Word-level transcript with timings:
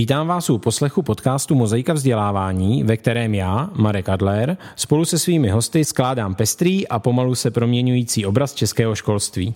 Vítám 0.00 0.26
vás 0.26 0.50
u 0.50 0.58
poslechu 0.58 1.02
podcastu 1.02 1.54
Mozaika 1.54 1.92
vzdělávání, 1.92 2.84
ve 2.84 2.96
kterém 2.96 3.34
já, 3.34 3.70
Marek 3.74 4.08
Adler, 4.08 4.56
spolu 4.76 5.04
se 5.04 5.18
svými 5.18 5.48
hosty 5.48 5.84
skládám 5.84 6.34
pestrý 6.34 6.88
a 6.88 6.98
pomalu 6.98 7.34
se 7.34 7.50
proměňující 7.50 8.26
obraz 8.26 8.54
českého 8.54 8.94
školství. 8.94 9.54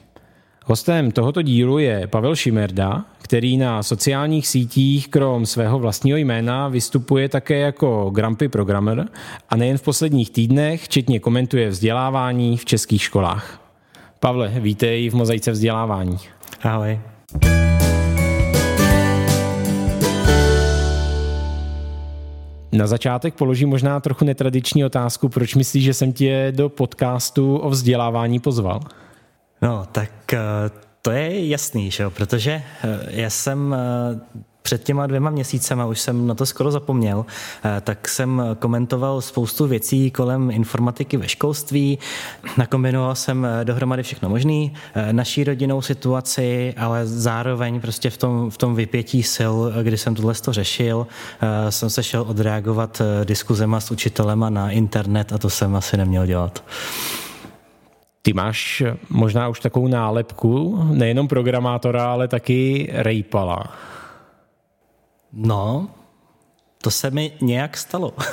Hostem 0.64 1.10
tohoto 1.10 1.42
dílu 1.42 1.78
je 1.78 2.06
Pavel 2.06 2.36
Šimerda, 2.36 3.04
který 3.22 3.56
na 3.56 3.82
sociálních 3.82 4.48
sítích 4.48 5.09
krom 5.09 5.46
svého 5.46 5.78
vlastního 5.78 6.18
jména 6.18 6.68
vystupuje 6.68 7.29
také 7.29 7.58
jako 7.58 8.11
Grumpy 8.14 8.48
Programmer 8.48 9.08
a 9.48 9.56
nejen 9.56 9.78
v 9.78 9.83
posledních 9.83 10.30
týdnech 10.30 10.84
včetně 10.84 11.20
komentuje 11.20 11.69
vzdělávání 11.69 12.56
v 12.56 12.64
českých 12.64 13.02
školách. 13.02 13.61
Pavle, 14.20 14.48
vítej 14.48 15.08
v 15.11 15.14
Mozaice 15.14 15.50
vzdělávání. 15.50 16.19
Ahoj. 16.62 17.00
Na 22.74 22.87
začátek 22.87 23.34
položím 23.34 23.69
možná 23.69 24.01
trochu 24.01 24.24
netradiční 24.24 24.84
otázku. 24.84 25.28
Proč 25.28 25.55
myslíš, 25.55 25.84
že 25.84 25.95
jsem 25.95 26.12
tě 26.12 26.52
do 26.56 26.69
podcastu 26.69 27.56
o 27.56 27.70
vzdělávání 27.70 28.41
pozval? 28.41 28.80
No, 29.62 29.87
tak 29.92 30.33
eh, 30.33 30.38
to 31.02 31.10
je 31.10 31.48
jasný, 31.48 31.91
že 31.91 32.02
jo? 32.02 32.10
protože 32.10 32.52
eh, 32.52 32.98
já 33.09 33.30
jsem 33.30 33.74
eh, 33.74 34.41
před 34.66 34.84
těma 34.84 35.06
dvěma 35.06 35.30
měsícema, 35.30 35.86
už 35.86 36.00
jsem 36.00 36.27
na 36.27 36.34
to 36.34 36.46
skoro 36.46 36.70
zapomněl, 36.70 37.27
tak 37.80 38.09
jsem 38.09 38.42
komentoval 38.59 39.20
spoustu 39.20 39.66
věcí 39.66 40.10
kolem 40.10 40.50
informatiky 40.50 41.16
ve 41.16 41.28
školství, 41.28 41.98
nakombinoval 42.56 43.14
jsem 43.14 43.47
dohromady 43.64 44.02
všechno 44.02 44.28
možný, 44.28 44.74
naší 45.12 45.44
rodinnou 45.44 45.83
situaci, 45.83 46.74
ale 46.77 47.06
zároveň 47.06 47.80
prostě 47.80 48.11
v 48.11 48.16
tom, 48.16 48.50
v 48.50 48.56
tom 48.58 48.74
vypětí 48.74 49.22
sil, 49.34 49.55
kdy 49.83 49.98
jsem 49.98 50.14
tohle 50.14 50.34
to 50.34 50.52
řešil, 50.52 51.06
jsem 51.69 51.91
se 51.91 52.02
šel 52.02 52.24
odreagovat 52.28 53.02
diskuzema 53.24 53.80
s 53.80 53.91
učitelema 53.91 54.50
na 54.50 54.70
internet 54.70 55.33
a 55.33 55.39
to 55.39 55.50
jsem 55.50 55.77
asi 55.77 55.96
neměl 55.96 56.27
dělat. 56.27 56.64
Ty 58.22 58.33
máš 58.33 58.83
možná 59.11 59.48
už 59.48 59.61
takovou 59.61 59.89
nálepku, 59.89 60.84
nejenom 60.92 61.28
programátora, 61.28 62.12
ale 62.12 62.28
taky 62.28 62.89
rejpala. 62.92 63.64
No, 65.36 65.88
to 66.82 66.90
se 66.90 67.10
mi 67.10 67.32
nějak 67.40 67.77
stalo. 67.77 68.12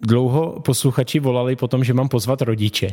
Dlouho 0.00 0.60
posluchači 0.60 1.20
volali 1.20 1.56
po 1.56 1.68
tom, 1.68 1.84
že 1.84 1.94
mám 1.94 2.08
pozvat 2.08 2.42
rodiče. 2.42 2.90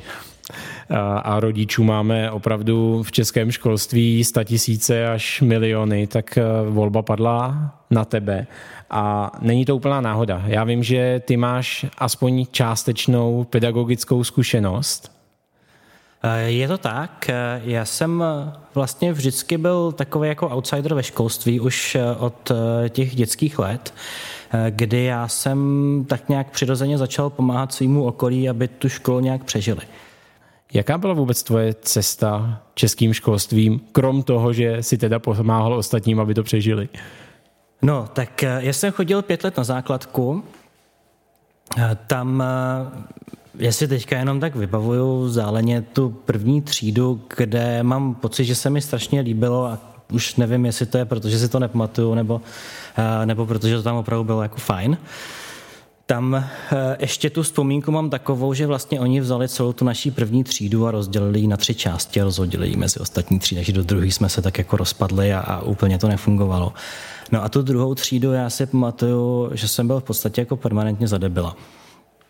A 1.24 1.40
rodičů 1.40 1.84
máme 1.84 2.32
opravdu 2.32 3.04
v 3.04 3.12
českém 3.12 3.52
školství 3.52 4.24
tisíce 4.44 5.08
až 5.08 5.42
miliony, 5.42 6.08
tak 6.08 6.38
e, 6.38 6.44
volba 6.70 7.02
padla 7.02 7.72
na 7.90 8.06
tebe. 8.06 8.48
A 8.90 9.32
není 9.42 9.66
to 9.66 9.76
úplná 9.76 10.02
náhoda. 10.02 10.44
Já 10.46 10.64
vím, 10.64 10.84
že 10.84 11.22
ty 11.26 11.38
máš 11.38 11.86
aspoň 11.98 12.46
částečnou 12.52 13.44
pedagogickou 13.44 14.24
zkušenost 14.24 15.19
Eh, 15.19 15.19
je 16.46 16.68
to 16.68 16.78
tak. 16.78 17.30
Eh, 17.30 17.62
já 17.64 17.86
jsem 17.86 18.24
eh, 18.24 18.54
vlastně 18.76 19.14
vždycky 19.14 19.58
byl 19.58 19.92
takový 19.92 20.30
jako 20.30 20.50
outsider 20.50 20.94
ve 20.94 21.04
školství 21.04 21.60
už 21.60 21.98
od 22.20 22.52
těch 22.90 23.16
dětských 23.16 23.60
let, 23.60 23.94
kdy 24.70 25.04
já 25.04 25.28
jsem 25.28 25.60
tak 26.08 26.30
nějak 26.30 26.52
přirozeně 26.52 26.98
začal 26.98 27.30
pomáhat 27.30 27.74
svýmu 27.74 28.04
okolí, 28.04 28.50
aby 28.50 28.68
tu 28.68 28.90
školu 28.90 29.20
nějak 29.20 29.44
přežili. 29.44 29.82
Jaká 30.74 30.98
byla 30.98 31.14
vůbec 31.14 31.44
tvoje 31.44 31.74
cesta 31.74 32.62
českým 32.74 33.14
školstvím, 33.14 33.82
krom 33.92 34.24
toho, 34.24 34.54
že 34.54 34.84
si 34.84 34.98
teda 34.98 35.20
pomáhal 35.20 35.74
ostatním, 35.74 36.20
aby 36.20 36.34
to 36.34 36.44
přežili? 36.44 36.90
No, 37.82 38.08
tak 38.14 38.42
já 38.42 38.74
jsem 38.74 38.92
chodil 38.92 39.22
pět 39.22 39.44
let 39.44 39.58
na 39.58 39.64
základku. 39.64 40.44
Tam 42.08 42.44
já 43.60 43.72
si 43.72 43.88
teďka 43.88 44.18
jenom 44.18 44.40
tak 44.40 44.56
vybavuju 44.56 45.30
záleně 45.30 45.82
tu 45.82 46.10
první 46.10 46.62
třídu, 46.62 47.22
kde 47.38 47.84
mám 47.84 48.16
pocit, 48.16 48.46
že 48.46 48.56
se 48.56 48.70
mi 48.70 48.82
strašně 48.82 49.22
líbilo 49.22 49.66
a 49.66 49.78
už 50.12 50.36
nevím, 50.36 50.66
jestli 50.66 50.86
to 50.86 50.98
je, 50.98 51.06
protože 51.06 51.40
si 51.40 51.50
to 51.50 51.60
nepamatuju, 51.60 52.16
nebo, 52.16 52.42
eh, 52.98 53.26
nebo 53.26 53.46
protože 53.46 53.78
to 53.78 53.84
tam 53.84 53.96
opravdu 53.96 54.24
bylo 54.24 54.44
jako 54.44 54.58
fajn. 54.58 54.98
Tam 56.06 56.36
eh, 56.36 56.46
ještě 57.00 57.30
tu 57.30 57.44
vzpomínku 57.44 57.92
mám 57.92 58.10
takovou, 58.10 58.54
že 58.54 58.68
vlastně 58.68 59.00
oni 59.00 59.22
vzali 59.22 59.48
celou 59.48 59.74
tu 59.74 59.86
naší 59.86 60.12
první 60.12 60.44
třídu 60.44 60.88
a 60.88 60.92
rozdělili 60.92 61.40
ji 61.40 61.48
na 61.48 61.58
tři 61.58 61.76
části 61.76 62.22
a 62.22 62.24
rozhodili 62.24 62.70
ji 62.70 62.78
mezi 62.78 63.00
ostatní 63.00 63.40
třídy, 63.40 63.60
takže 63.60 63.74
do 63.74 63.84
druhé 63.84 64.08
jsme 64.08 64.30
se 64.30 64.42
tak 64.42 64.58
jako 64.58 64.78
rozpadli 64.78 65.34
a, 65.34 65.40
a 65.40 65.62
úplně 65.62 65.98
to 65.98 66.08
nefungovalo. 66.08 66.74
No 67.32 67.44
a 67.44 67.50
tu 67.50 67.62
druhou 67.62 67.96
třídu 67.96 68.32
já 68.32 68.50
si 68.50 68.66
pamatuju, 68.66 69.50
že 69.54 69.68
jsem 69.68 69.88
byl 69.88 70.00
v 70.00 70.04
podstatě 70.04 70.42
jako 70.42 70.58
permanentně 70.58 71.08
zadebila 71.08 71.56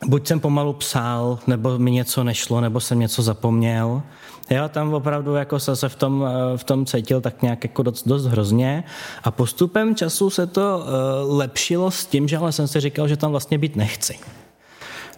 buď 0.06 0.28
jsem 0.28 0.40
pomalu 0.40 0.74
psal, 0.74 1.40
nebo 1.48 1.80
mi 1.80 1.92
něco 1.92 2.24
nešlo, 2.24 2.62
nebo 2.62 2.80
jsem 2.80 3.00
něco 3.00 3.22
zapomněl. 3.22 4.02
Já 4.50 4.68
tam 4.68 4.94
opravdu 4.94 5.36
jako 5.36 5.60
se 5.60 5.90
v 5.90 5.96
tom, 5.96 6.26
eh, 6.28 6.58
v 6.58 6.64
tom 6.64 6.86
cítil 6.86 7.22
tak 7.22 7.42
nějak 7.42 7.64
jako 7.64 7.84
dost, 7.84 8.08
dost 8.08 8.26
hrozně 8.26 8.84
a 9.24 9.32
postupem 9.32 9.96
času 9.96 10.30
se 10.30 10.48
to 10.48 10.78
uh, 10.80 11.38
lepšilo 11.38 11.92
s 11.92 12.06
tím, 12.06 12.28
že 12.28 12.38
ale 12.38 12.52
jsem 12.52 12.68
si 12.68 12.80
říkal, 12.80 13.08
že 13.08 13.18
tam 13.18 13.32
vlastně 13.32 13.58
být 13.58 13.76
nechci. 13.76 14.20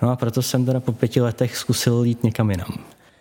No 0.01 0.11
a 0.11 0.15
proto 0.15 0.41
jsem 0.41 0.65
teda 0.65 0.79
po 0.79 0.91
pěti 0.91 1.21
letech 1.21 1.57
zkusil 1.57 2.03
jít 2.03 2.23
někam 2.23 2.51
jinam. 2.51 2.77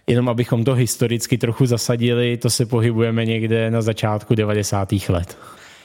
Jenom 0.06 0.28
abychom 0.28 0.64
to 0.64 0.74
historicky 0.74 1.38
trochu 1.38 1.66
zasadili, 1.66 2.36
to 2.36 2.50
se 2.50 2.66
pohybujeme 2.66 3.24
někde 3.24 3.70
na 3.70 3.82
začátku 3.82 4.34
90. 4.34 4.88
let. 5.08 5.36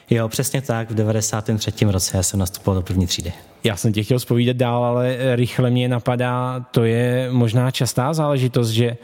Jo, 0.09 0.29
přesně 0.29 0.61
tak. 0.61 0.91
V 0.91 0.95
93. 0.95 1.85
roce 1.85 2.17
já 2.17 2.23
jsem 2.23 2.39
nastupoval 2.39 2.81
do 2.81 2.85
první 2.85 3.07
třídy. 3.07 3.33
Já 3.63 3.75
jsem 3.75 3.93
tě 3.93 4.03
chtěl 4.03 4.19
zpovídat 4.19 4.57
dál, 4.57 4.85
ale 4.85 5.35
rychle 5.35 5.69
mě 5.69 5.89
napadá, 5.89 6.65
to 6.71 6.83
je 6.83 7.29
možná 7.31 7.71
častá 7.71 8.13
záležitost, 8.13 8.69
že 8.69 8.97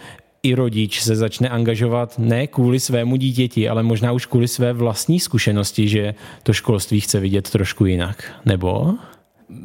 i 0.44 0.56
rodič 0.56 1.02
se 1.02 1.16
začne 1.16 1.50
angažovat 1.50 2.20
ne 2.20 2.48
kvůli 2.48 2.80
svému 2.80 3.16
dítěti, 3.16 3.70
ale 3.70 3.84
možná 3.84 4.12
už 4.12 4.26
kvůli 4.26 4.48
své 4.48 4.74
vlastní 4.74 5.20
zkušenosti, 5.20 5.88
že 5.88 6.14
to 6.44 6.54
školství 6.54 7.00
chce 7.00 7.20
vidět 7.20 7.50
trošku 7.50 7.86
jinak. 7.86 8.42
Nebo? 8.46 8.94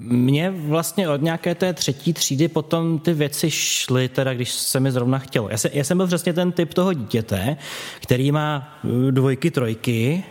Mně 0.00 0.50
vlastně 0.50 1.08
od 1.08 1.22
nějaké 1.22 1.54
té 1.54 1.72
třetí 1.72 2.12
třídy 2.12 2.48
potom 2.48 2.98
ty 2.98 3.12
věci 3.12 3.50
šly, 3.50 4.08
teda 4.08 4.34
když 4.34 4.52
se 4.52 4.80
mi 4.80 4.92
zrovna 4.92 5.18
chtělo. 5.18 5.48
Já, 5.48 5.58
se, 5.58 5.70
já 5.72 5.84
jsem 5.84 5.96
byl 5.96 6.06
přesně 6.06 6.32
ten 6.32 6.52
typ 6.52 6.74
toho 6.74 6.92
dítěte, 6.92 7.56
který 8.00 8.32
má 8.32 8.78
dvojky, 9.10 9.50
trojky, 9.50 10.24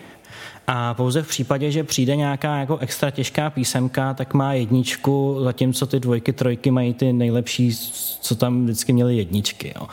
a 0.67 0.93
pouze 0.93 1.21
v 1.21 1.27
případě, 1.27 1.71
že 1.71 1.83
přijde 1.83 2.15
nějaká 2.15 2.57
jako 2.57 2.77
extra 2.77 3.11
těžká 3.11 3.49
písemka, 3.49 4.13
tak 4.13 4.33
má 4.33 4.53
jedničku, 4.53 5.37
zatímco 5.43 5.85
ty 5.85 5.99
dvojky, 5.99 6.33
trojky 6.33 6.71
mají 6.71 6.93
ty 6.93 7.13
nejlepší, 7.13 7.75
co 8.21 8.35
tam 8.35 8.63
vždycky 8.63 8.93
měly 8.93 9.17
jedničky. 9.17 9.73
Jo. 9.75 9.87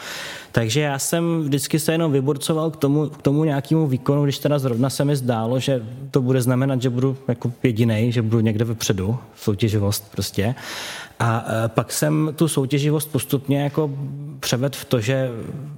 Takže 0.53 0.81
já 0.81 0.99
jsem 0.99 1.43
vždycky 1.43 1.79
se 1.79 1.93
jenom 1.93 2.13
vyburcoval 2.13 2.71
k 2.71 2.77
tomu, 2.77 3.09
k 3.09 3.23
tomu 3.23 3.45
nějakému 3.45 3.87
výkonu, 3.87 4.25
když 4.25 4.39
teda 4.39 4.59
zrovna 4.59 4.91
se 4.91 5.05
mi 5.05 5.17
zdálo, 5.17 5.61
že 5.61 5.83
to 6.11 6.23
bude 6.23 6.43
znamenat, 6.43 6.83
že 6.83 6.91
budu 6.91 7.17
jako 7.29 7.53
jediný, 7.63 8.13
že 8.13 8.23
budu 8.23 8.41
někde 8.41 8.65
vepředu, 8.65 9.19
soutěživost 9.37 10.13
prostě. 10.13 10.55
A 11.23 11.45
e, 11.65 11.69
pak 11.69 11.93
jsem 11.93 12.33
tu 12.37 12.49
soutěživost 12.49 13.13
postupně 13.13 13.63
jako 13.63 13.91
převedl 14.41 14.77
v 14.79 14.85
to, 14.85 15.01
že 15.01 15.31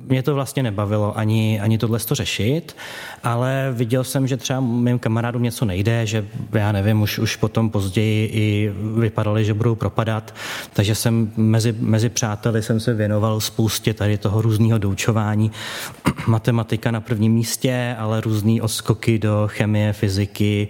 mě 0.06 0.22
to 0.22 0.34
vlastně 0.34 0.62
nebavilo 0.62 1.18
ani, 1.18 1.60
ani 1.60 1.78
tohle 1.78 1.98
to 1.98 2.14
řešit, 2.14 2.76
ale 3.22 3.68
viděl 3.72 4.04
jsem, 4.04 4.26
že 4.26 4.36
třeba 4.36 4.60
mým 4.60 4.98
kamarádům 4.98 5.42
něco 5.42 5.64
nejde, 5.64 6.06
že 6.06 6.26
já 6.52 6.72
nevím, 6.72 7.02
už, 7.02 7.18
už 7.18 7.36
potom 7.36 7.70
později 7.70 8.26
i 8.32 8.72
vypadali, 8.98 9.44
že 9.44 9.54
budou 9.54 9.74
propadat, 9.74 10.34
takže 10.72 10.94
jsem 10.94 11.32
mezi, 11.36 11.74
mezi 11.78 12.08
přáteli 12.08 12.62
jsem 12.62 12.80
se 12.80 12.94
věnoval 12.94 13.40
spoustě 13.40 13.94
tady 13.94 14.18
toho 14.18 14.42
různého 14.42 14.63
doučování. 14.78 15.50
Matematika 16.26 16.90
na 16.90 17.00
prvním 17.00 17.32
místě, 17.32 17.96
ale 17.98 18.20
různý 18.20 18.60
odskoky 18.60 19.18
do 19.18 19.44
chemie, 19.46 19.92
fyziky, 19.92 20.68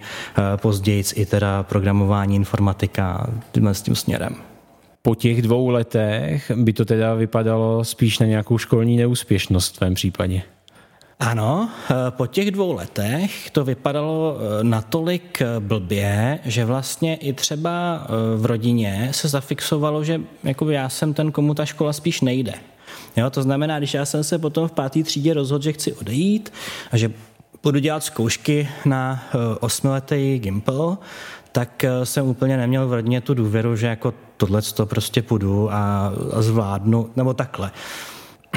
e, 0.53 0.57
později 0.57 1.03
i 1.15 1.25
teda 1.25 1.63
programování, 1.63 2.35
informatika, 2.35 3.27
s 3.71 3.81
tím 3.81 3.95
směrem 3.95 4.35
po 5.05 5.15
těch 5.15 5.41
dvou 5.41 5.69
letech 5.69 6.51
by 6.55 6.73
to 6.73 6.85
teda 6.85 7.13
vypadalo 7.13 7.83
spíš 7.83 8.19
na 8.19 8.25
nějakou 8.25 8.57
školní 8.57 8.97
neúspěšnost 8.97 9.75
v 9.75 9.77
tvém 9.77 9.93
případě. 9.93 10.41
Ano, 11.19 11.69
eh, 11.91 11.93
po 12.09 12.27
těch 12.27 12.51
dvou 12.51 12.73
letech 12.73 13.49
to 13.49 13.63
vypadalo 13.63 14.37
eh, 14.37 14.63
natolik 14.63 15.41
eh, 15.41 15.59
blbě, 15.59 16.39
že 16.45 16.65
vlastně 16.65 17.15
i 17.15 17.33
třeba 17.33 18.07
v 18.37 18.45
rodině 18.45 19.09
se 19.11 19.27
zafixovalo, 19.27 20.03
že 20.03 20.21
jako 20.43 20.69
já 20.69 20.89
jsem 20.89 21.13
ten, 21.13 21.31
komu 21.31 21.53
ta 21.53 21.65
škola 21.65 21.93
spíš 21.93 22.21
nejde. 22.21 22.53
Jo, 23.17 23.29
to 23.29 23.43
znamená, 23.43 23.77
když 23.77 23.93
já 23.93 24.05
jsem 24.05 24.23
se 24.23 24.39
potom 24.39 24.67
v 24.67 24.71
páté 24.71 25.03
třídě 25.03 25.33
rozhodl, 25.33 25.63
že 25.63 25.73
chci 25.73 25.93
odejít 25.93 26.53
a 26.91 26.97
že 26.97 27.11
budu 27.63 27.79
dělat 27.79 28.03
zkoušky 28.03 28.69
na 28.85 29.23
osmiletý 29.59 30.39
Gimple, 30.39 30.97
tak 31.51 31.85
jsem 32.03 32.27
úplně 32.27 32.57
neměl 32.57 32.87
v 32.87 32.93
rodině 32.93 33.21
tu 33.21 33.33
důvěru, 33.33 33.75
že 33.75 33.87
jako 33.87 34.13
tohle 34.37 34.61
to 34.61 34.85
prostě 34.85 35.21
půjdu 35.21 35.73
a, 35.73 36.11
a 36.33 36.41
zvládnu, 36.41 37.09
nebo 37.15 37.33
takhle. 37.33 37.71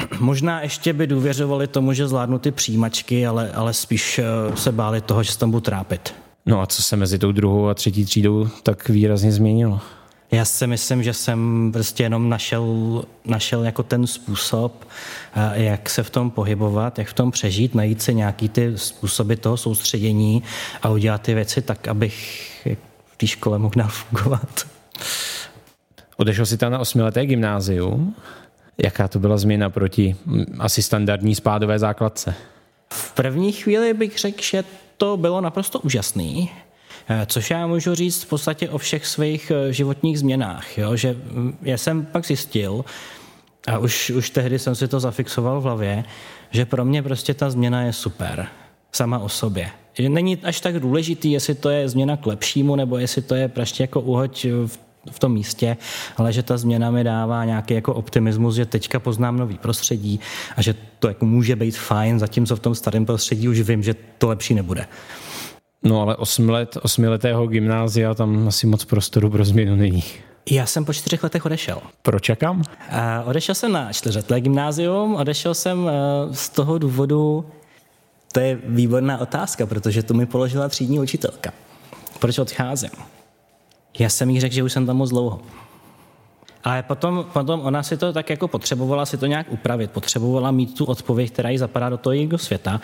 Možná 0.19 0.61
ještě 0.61 0.93
by 0.93 1.07
důvěřovali 1.07 1.67
tomu, 1.67 1.93
že 1.93 2.07
zvládnu 2.07 2.39
ty 2.39 2.51
přijímačky, 2.51 3.27
ale, 3.27 3.51
ale 3.51 3.73
spíš 3.73 4.19
eh, 4.19 4.23
se 4.57 4.71
báli 4.71 5.01
toho, 5.01 5.23
že 5.23 5.31
se 5.31 5.39
tam 5.39 5.51
budu 5.51 5.61
trápit. 5.61 6.13
No 6.45 6.61
a 6.61 6.65
co 6.65 6.83
se 6.83 6.95
mezi 6.95 7.19
tou 7.19 7.31
druhou 7.31 7.67
a 7.67 7.73
třetí 7.73 8.05
třídou 8.05 8.47
tak 8.63 8.89
výrazně 8.89 9.31
změnilo? 9.31 9.81
Já 10.31 10.45
si 10.45 10.67
myslím, 10.67 11.03
že 11.03 11.13
jsem 11.13 11.69
prostě 11.73 12.03
jenom 12.03 12.29
našel, 12.29 13.03
našel 13.25 13.63
jako 13.63 13.83
ten 13.83 14.07
způsob, 14.07 14.87
eh, 15.35 15.63
jak 15.63 15.89
se 15.89 16.03
v 16.03 16.09
tom 16.09 16.31
pohybovat, 16.31 16.99
jak 16.99 17.07
v 17.07 17.13
tom 17.13 17.31
přežít, 17.31 17.75
najít 17.75 18.01
si 18.01 18.15
nějaký 18.15 18.49
ty 18.49 18.77
způsoby 18.77 19.33
toho 19.33 19.57
soustředění 19.57 20.43
a 20.81 20.89
udělat 20.89 21.21
ty 21.21 21.33
věci 21.33 21.61
tak, 21.61 21.87
abych 21.87 22.49
v 23.05 23.17
té 23.17 23.27
škole 23.27 23.59
mohl 23.59 23.73
dál 23.77 23.87
fungovat. 23.89 24.67
Odešel 26.17 26.45
si 26.45 26.57
tam 26.57 26.71
na 26.71 26.79
osmileté 26.79 27.25
gymnázium. 27.25 28.15
Jaká 28.77 29.07
to 29.07 29.19
byla 29.19 29.37
změna 29.37 29.69
proti 29.69 30.15
mm, 30.25 30.45
asi 30.59 30.83
standardní 30.83 31.35
spádové 31.35 31.79
základce? 31.79 32.35
V 32.89 33.11
první 33.11 33.51
chvíli 33.51 33.93
bych 33.93 34.17
řekl, 34.17 34.41
že 34.41 34.63
to 34.97 35.17
bylo 35.17 35.41
naprosto 35.41 35.79
úžasný. 35.79 36.51
Eh, 37.07 37.25
což 37.25 37.51
já 37.51 37.67
můžu 37.67 37.95
říct 37.95 38.23
v 38.23 38.29
podstatě 38.29 38.69
o 38.69 38.77
všech 38.77 39.07
svých 39.07 39.51
eh, 39.51 39.73
životních 39.73 40.19
změnách. 40.19 40.77
Jo? 40.77 40.95
Že 40.95 41.13
mm, 41.13 41.57
já 41.61 41.77
jsem 41.77 42.05
pak 42.05 42.25
zjistil, 42.25 42.85
a 43.67 43.77
už, 43.77 44.09
už 44.09 44.29
tehdy 44.29 44.59
jsem 44.59 44.75
si 44.75 44.87
to 44.87 44.99
zafixoval 44.99 45.61
v 45.61 45.63
hlavě, 45.63 46.03
že 46.51 46.65
pro 46.65 46.85
mě 46.85 47.03
prostě 47.03 47.33
ta 47.33 47.49
změna 47.49 47.81
je 47.81 47.93
super. 47.93 48.47
Sama 48.91 49.19
o 49.19 49.29
sobě. 49.29 49.69
Není 50.07 50.37
až 50.37 50.61
tak 50.61 50.79
důležitý, 50.79 51.31
jestli 51.31 51.55
to 51.55 51.69
je 51.69 51.89
změna 51.89 52.17
k 52.17 52.25
lepšímu, 52.25 52.75
nebo 52.75 52.97
jestli 52.97 53.21
to 53.21 53.35
je 53.35 53.47
prostě 53.47 53.83
jako 53.83 54.01
uhoď 54.01 54.45
v 54.65 54.79
v 55.11 55.19
tom 55.19 55.33
místě, 55.33 55.77
ale 56.17 56.33
že 56.33 56.43
ta 56.43 56.57
změna 56.57 56.91
mi 56.91 57.03
dává 57.03 57.45
nějaký 57.45 57.73
jako 57.73 57.93
optimismus, 57.93 58.55
že 58.55 58.65
teďka 58.65 58.99
poznám 58.99 59.37
nový 59.37 59.57
prostředí 59.57 60.19
a 60.55 60.61
že 60.61 60.75
to 60.99 61.07
jako 61.07 61.25
může 61.25 61.55
být 61.55 61.77
fajn, 61.77 62.19
zatímco 62.19 62.55
v 62.55 62.59
tom 62.59 62.75
starém 62.75 63.05
prostředí 63.05 63.49
už 63.49 63.59
vím, 63.59 63.83
že 63.83 63.95
to 64.17 64.27
lepší 64.27 64.53
nebude. 64.53 64.87
No 65.83 66.01
ale 66.01 66.15
8 66.15 66.49
let, 66.49 66.77
osmiletého 66.81 67.47
gymnázia, 67.47 68.13
tam 68.13 68.47
asi 68.47 68.67
moc 68.67 68.85
prostoru 68.85 69.29
pro 69.29 69.45
změnu 69.45 69.75
není. 69.75 70.03
Já 70.51 70.65
jsem 70.65 70.85
po 70.85 70.93
čtyřech 70.93 71.23
letech 71.23 71.45
odešel. 71.45 71.81
Proč 72.01 72.23
čekám? 72.23 72.63
A 72.91 73.23
odešel 73.23 73.55
jsem 73.55 73.71
na 73.71 73.93
čtyřleté 73.93 74.41
gymnázium, 74.41 75.15
odešel 75.15 75.53
jsem 75.53 75.89
eh, 75.89 75.93
z 76.35 76.49
toho 76.49 76.77
důvodu, 76.77 77.45
to 78.33 78.39
je 78.39 78.59
výborná 78.63 79.17
otázka, 79.17 79.65
protože 79.65 80.03
to 80.03 80.13
mi 80.13 80.25
položila 80.25 80.69
třídní 80.69 80.99
učitelka. 80.99 81.53
Proč 82.19 82.39
odcházím? 82.39 82.89
Já 83.99 84.09
jsem 84.09 84.29
jí 84.29 84.39
řekl, 84.39 84.55
že 84.55 84.63
už 84.63 84.73
jsem 84.73 84.85
tam 84.85 84.97
moc 84.97 85.09
dlouho. 85.09 85.39
Ale 86.63 86.83
potom, 86.83 87.25
potom 87.33 87.59
ona 87.59 87.83
si 87.83 87.97
to 87.97 88.13
tak 88.13 88.29
jako 88.29 88.47
potřebovala 88.47 89.05
si 89.05 89.17
to 89.17 89.25
nějak 89.25 89.47
upravit, 89.49 89.91
potřebovala 89.91 90.51
mít 90.51 90.77
tu 90.77 90.85
odpověď, 90.85 91.31
která 91.31 91.49
jí 91.49 91.57
zapadá 91.57 91.89
do 91.89 91.97
toho 91.97 92.13
jejího 92.13 92.37
světa. 92.37 92.81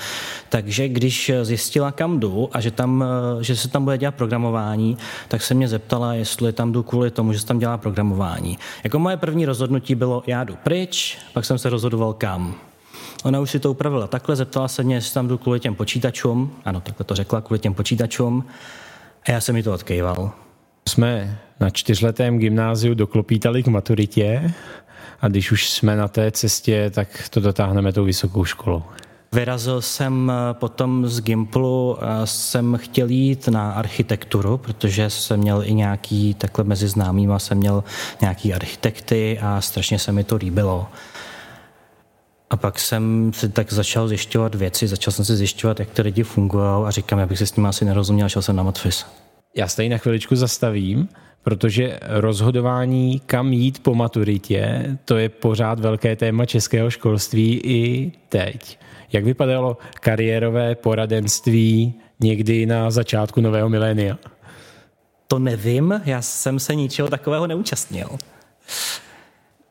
Takže 0.50 0.88
když 0.88 1.31
zjistila, 1.42 1.92
kam 1.92 2.19
jdu 2.19 2.50
a 2.51 2.62
že, 2.62 2.72
tam, 2.72 3.04
že 3.42 3.56
se 3.56 3.68
tam 3.68 3.83
bude 3.83 3.98
dělat 3.98 4.16
programování, 4.16 4.98
tak 5.27 5.42
se 5.42 5.54
mě 5.54 5.68
zeptala, 5.68 6.13
jestli 6.13 6.54
tam 6.54 6.72
jdu 6.72 6.83
kvůli 6.83 7.12
tomu, 7.12 7.33
že 7.33 7.39
se 7.39 7.45
tam 7.45 7.60
dělá 7.60 7.77
programování. 7.77 8.57
Jako 8.83 9.00
moje 9.00 9.18
první 9.18 9.45
rozhodnutí 9.45 9.95
bylo, 9.95 10.24
já 10.28 10.44
jdu 10.44 10.56
pryč, 10.56 11.18
pak 11.33 11.45
jsem 11.45 11.57
se 11.57 11.69
rozhodoval 11.69 12.13
kam. 12.13 12.56
Ona 13.24 13.39
už 13.39 13.51
si 13.51 13.60
to 13.60 13.71
upravila 13.71 14.07
takhle, 14.07 14.36
zeptala 14.36 14.68
se 14.68 14.83
mě, 14.83 14.95
jestli 14.95 15.13
tam 15.13 15.28
jdu 15.28 15.38
kvůli 15.38 15.60
těm 15.60 15.75
počítačům. 15.75 16.51
Ano, 16.66 16.81
takhle 16.81 17.04
to 17.04 17.16
řekla, 17.16 17.42
kvůli 17.42 17.60
těm 17.60 17.74
počítačům. 17.74 18.45
A 19.28 19.31
já 19.31 19.42
jsem 19.42 19.56
mi 19.56 19.63
to 19.63 19.74
odkejval. 19.74 20.44
Jsme 20.89 21.39
na 21.59 21.69
čtyřletém 21.69 22.39
gymnáziu 22.39 22.93
doklopítali 22.93 23.63
k 23.63 23.67
maturitě 23.67 24.53
a 25.21 25.27
když 25.27 25.51
už 25.51 25.69
jsme 25.69 25.95
na 25.95 26.07
té 26.07 26.31
cestě, 26.31 26.91
tak 26.95 27.29
to 27.29 27.39
dotáhneme 27.39 27.93
tou 27.93 28.05
vysokou 28.05 28.45
školou. 28.45 28.83
Vyrazil 29.31 29.81
jsem 29.81 30.31
eh, 30.31 30.53
potom 30.53 31.07
z 31.07 31.21
Gimplu, 31.21 31.97
jsem 32.25 32.77
chtěl 32.81 33.09
jít 33.09 33.47
na 33.47 33.71
architekturu, 33.71 34.57
protože 34.57 35.09
jsem 35.09 35.39
měl 35.39 35.63
i 35.65 35.73
nějaký, 35.73 36.33
takhle 36.33 36.63
mezi 36.63 36.87
známýma 36.87 37.39
jsem 37.39 37.57
měl 37.57 37.83
nějaký 38.21 38.53
architekty 38.53 39.39
a 39.41 39.61
strašně 39.61 39.99
se 39.99 40.11
mi 40.11 40.23
to 40.23 40.35
líbilo. 40.35 40.87
A 42.49 42.57
pak 42.57 42.79
jsem 42.79 43.31
si 43.33 43.49
tak 43.49 43.73
začal 43.73 44.07
zjišťovat 44.07 44.55
věci, 44.55 44.87
začal 44.87 45.11
jsem 45.11 45.25
si 45.25 45.35
zjišťovat, 45.35 45.79
jak 45.79 45.89
ty 45.89 46.01
lidi 46.01 46.23
fungují 46.23 46.85
a 46.85 46.91
říkám, 46.91 47.19
já 47.19 47.25
bych 47.25 47.37
se 47.37 47.45
s 47.45 47.51
tím 47.51 47.65
asi 47.65 47.85
nerozuměl, 47.85 48.29
šel 48.29 48.41
jsem 48.41 48.55
na 48.55 48.63
matfis. 48.63 49.05
Já 49.56 49.68
se 49.68 49.75
tady 49.75 49.90
na 49.90 49.98
chviličku 49.98 50.36
zastavím, 50.36 51.10
protože 51.44 52.00
rozhodování, 52.02 53.19
kam 53.25 53.54
jít 53.54 53.84
po 53.84 53.96
maturitě, 53.96 54.86
to 55.06 55.18
je 55.18 55.30
pořád 55.30 55.80
velké 55.80 56.16
téma 56.16 56.46
českého 56.46 56.90
školství 56.90 57.62
i 57.63 58.12
teď. 58.30 58.80
Jak 59.12 59.24
vypadalo 59.24 59.78
kariérové 60.00 60.75
poradenství 60.75 61.94
někdy 62.19 62.66
na 62.66 62.92
začátku 62.92 63.42
nového 63.42 63.69
milénia? 63.69 64.18
To 65.28 65.40
nevím, 65.40 66.02
já 66.06 66.22
jsem 66.22 66.60
se 66.60 66.75
ničeho 66.75 67.10
takového 67.10 67.48
neúčastnil. 67.48 68.10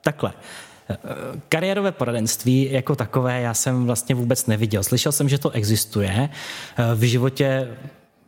Takhle. 0.03 0.33
Kariérové 1.49 1.93
poradenství 1.93 2.73
jako 2.73 2.97
takové 2.97 3.41
já 3.41 3.55
jsem 3.55 3.87
vlastně 3.87 4.15
vůbec 4.15 4.47
neviděl. 4.47 4.83
Slyšel 4.83 5.13
jsem, 5.13 5.29
že 5.29 5.39
to 5.39 5.51
existuje. 5.51 6.29
V 6.95 7.03
životě 7.03 7.69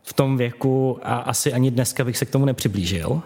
v 0.07 0.13
tom 0.13 0.37
věku 0.37 0.99
a 1.03 1.17
asi 1.17 1.53
ani 1.53 1.71
dneska 1.71 2.05
bych 2.05 2.17
se 2.17 2.25
k 2.25 2.31
tomu 2.31 2.45
nepřiblížil. 2.45 3.23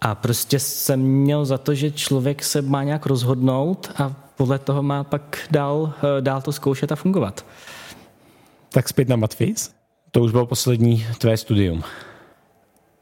A 0.00 0.14
prostě 0.14 0.58
jsem 0.58 1.00
měl 1.00 1.44
za 1.44 1.58
to, 1.58 1.74
že 1.74 1.90
člověk 1.90 2.44
se 2.44 2.62
má 2.62 2.82
nějak 2.82 3.06
rozhodnout 3.06 3.90
a 3.96 4.14
podle 4.36 4.58
toho 4.58 4.82
má 4.82 5.04
pak 5.04 5.38
dál, 5.50 5.92
eh, 5.98 6.20
dál 6.20 6.42
to 6.42 6.52
zkoušet 6.52 6.92
a 6.92 6.96
fungovat. 6.96 7.44
Tak 8.68 8.88
zpět 8.88 9.08
na 9.08 9.16
Matfis? 9.16 9.70
To 10.10 10.20
už 10.20 10.32
bylo 10.32 10.46
poslední 10.46 11.06
tvé 11.18 11.36
studium. 11.36 11.84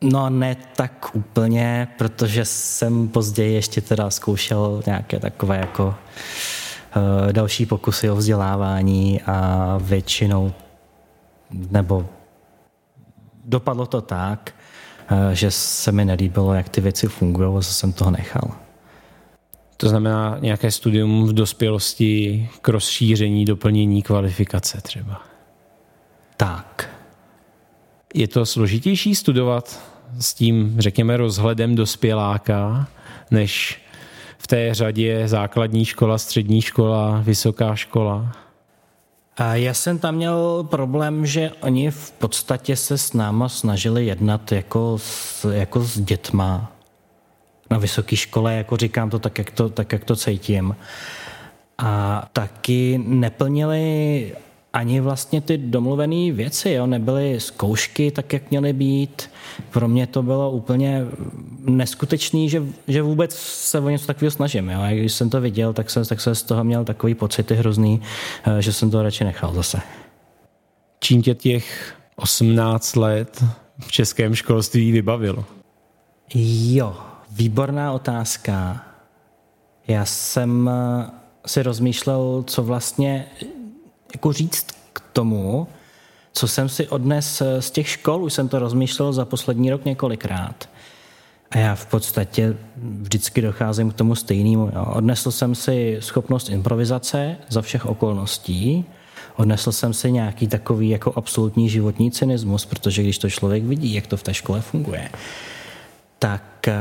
No 0.03 0.31
ne 0.31 0.57
tak 0.77 1.11
úplně, 1.15 1.89
protože 1.99 2.45
jsem 2.45 3.09
později 3.09 3.55
ještě 3.55 3.81
teda 3.81 4.11
zkoušel 4.11 4.83
nějaké 4.87 5.21
takové 5.21 5.59
jako 5.59 5.87
uh, 5.87 7.33
další 7.33 7.67
pokusy 7.67 8.11
o 8.11 8.17
vzdělávání 8.17 9.23
a 9.23 9.79
většinou 9.83 10.53
nebo 11.71 12.09
dopadlo 13.45 13.87
to 13.87 14.01
tak, 14.01 14.55
eh, 15.09 15.35
že 15.35 15.51
se 15.51 15.93
mi 15.93 16.05
nelíbilo, 16.05 16.55
jak 16.55 16.69
ty 16.69 16.81
věci 16.81 17.09
fungují 17.09 17.57
a 17.59 17.63
jsem 17.63 17.93
toho 17.93 18.11
nechal. 18.11 18.51
To 19.77 19.89
znamená 19.89 20.37
nějaké 20.41 20.71
studium 20.71 21.27
v 21.27 21.33
dospělosti 21.33 22.49
k 22.61 22.69
rozšíření, 22.69 23.45
doplnění 23.45 24.03
kvalifikace 24.03 24.81
třeba. 24.81 25.23
Tak. 26.37 26.91
Je 28.15 28.29
to 28.29 28.47
složitější 28.47 29.15
studovat 29.15 29.81
s 30.21 30.35
tím, 30.35 30.77
řekněme, 30.79 31.17
rozhledem 31.17 31.75
dospěláka, 31.75 32.89
než 33.31 33.81
v 34.39 34.47
té 34.47 34.75
řadě 34.75 35.29
základní 35.29 35.85
škola, 35.85 36.19
střední 36.19 36.61
škola, 36.61 37.21
vysoká 37.21 37.75
škola? 37.75 38.44
Já 39.39 39.75
jsem 39.75 39.99
tam 39.99 40.15
měl 40.15 40.67
problém, 40.71 41.27
že 41.27 41.51
oni 41.61 41.91
v 41.91 42.11
podstatě 42.11 42.77
se 42.77 42.99
s 42.99 43.13
náma 43.13 43.49
snažili 43.49 44.07
jednat 44.07 44.53
jako 44.53 44.99
s, 44.99 45.45
jako 45.53 45.81
s 45.81 46.01
dětma 46.01 46.73
na 47.71 47.79
vysoké 47.79 48.17
škole, 48.17 48.55
jako 48.55 48.77
říkám 48.77 49.11
to 49.11 49.19
tak, 49.19 49.39
jak 49.39 49.51
to, 49.51 49.69
tak, 49.69 49.93
jak 49.93 50.05
to 50.05 50.17
cítím. 50.17 50.77
A 51.79 52.25
taky 52.33 53.01
neplnili 53.07 54.33
ani 54.75 55.01
vlastně 55.01 55.41
ty 55.41 55.59
domluvené 55.59 56.33
věci, 56.33 56.71
jo? 56.71 56.87
nebyly 56.87 57.41
zkoušky 57.41 58.11
tak, 58.11 58.33
jak 58.33 58.51
měly 58.51 58.73
být. 58.73 59.31
Pro 59.71 59.89
mě 59.89 60.07
to 60.07 60.23
bylo 60.23 60.51
úplně 60.51 61.05
neskutečný, 61.59 62.49
že, 62.49 62.63
že 62.89 63.03
vůbec 63.03 63.37
se 63.39 63.81
o 63.81 63.89
něco 63.89 64.07
takového 64.07 64.31
snažím. 64.31 64.69
Jo? 64.69 64.81
A 64.81 64.91
když 64.91 65.13
jsem 65.13 65.31
to 65.31 65.41
viděl, 65.41 65.73
tak 65.73 65.91
jsem, 65.91 66.05
tak 66.05 66.21
jsem 66.21 66.35
z 66.35 66.43
toho 66.43 66.65
měl 66.65 66.85
takový 66.85 67.15
pocity 67.15 67.55
hrozný, 67.55 68.03
eh, 68.45 68.63
že 68.63 68.73
jsem 68.73 68.91
to 68.91 69.03
radši 69.03 69.25
nechal 69.25 69.55
zase. 69.55 69.81
Čím 71.01 71.23
tě 71.23 71.35
těch 71.35 71.95
18 72.17 72.97
let 72.97 73.45
v 73.79 73.93
českém 73.93 74.35
školství 74.35 74.93
vybavilo? 74.93 75.45
Jo, 76.35 76.97
výborná 77.31 77.93
otázka. 77.93 78.85
Já 79.89 80.05
jsem 80.05 80.71
eh, 80.73 81.11
si 81.47 81.63
rozmýšlel, 81.63 82.45
co 82.47 82.63
vlastně 82.63 83.27
jako 84.15 84.33
říct 84.33 84.67
k 84.93 85.01
tomu, 85.13 85.67
co 86.33 86.49
jsem 86.49 86.69
si 86.69 86.89
odnes 86.89 87.43
z 87.61 87.71
těch 87.71 87.89
škol, 87.89 88.25
už 88.25 88.33
jsem 88.33 88.49
to 88.49 88.59
rozmýšlel 88.59 89.13
za 89.13 89.25
poslední 89.25 89.71
rok 89.71 89.85
několikrát. 89.85 90.69
A 91.51 91.59
já 91.59 91.75
v 91.75 91.87
podstatě 91.87 92.57
vždycky 92.77 93.43
docházím 93.43 93.91
k 93.91 93.95
tomu 93.95 94.15
stejnému. 94.15 94.73
Odnesl 94.93 95.31
jsem 95.31 95.55
si 95.55 95.97
schopnost 96.01 96.49
improvizace 96.49 97.37
za 97.49 97.63
všech 97.63 97.87
okolností, 97.87 98.85
odnesl 99.37 99.73
jsem 99.73 99.95
si 99.95 100.13
nějaký 100.13 100.49
takový 100.49 100.89
jako 100.89 101.13
absolutní 101.17 101.69
životní 101.69 102.11
cynismus, 102.11 102.67
protože 102.67 103.03
když 103.03 103.19
to 103.19 103.31
člověk 103.31 103.65
vidí, 103.65 103.95
jak 103.95 104.07
to 104.07 104.17
v 104.17 104.23
té 104.23 104.35
škole 104.35 104.61
funguje, 104.61 105.09
tak 106.19 106.69
eh, 106.69 106.75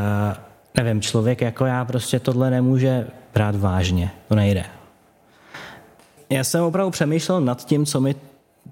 nevím, 0.78 1.02
člověk 1.02 1.42
jako 1.42 1.66
já 1.66 1.86
prostě 1.86 2.20
tohle 2.20 2.50
nemůže 2.50 3.08
brát 3.34 3.56
vážně. 3.56 4.12
To 4.28 4.36
nejde. 4.36 4.66
Já 6.34 6.44
jsem 6.44 6.64
opravdu 6.64 6.92
přemýšlel 6.92 7.42
nad 7.42 7.66
tím, 7.66 7.86
co 7.86 8.02
mi 8.02 8.16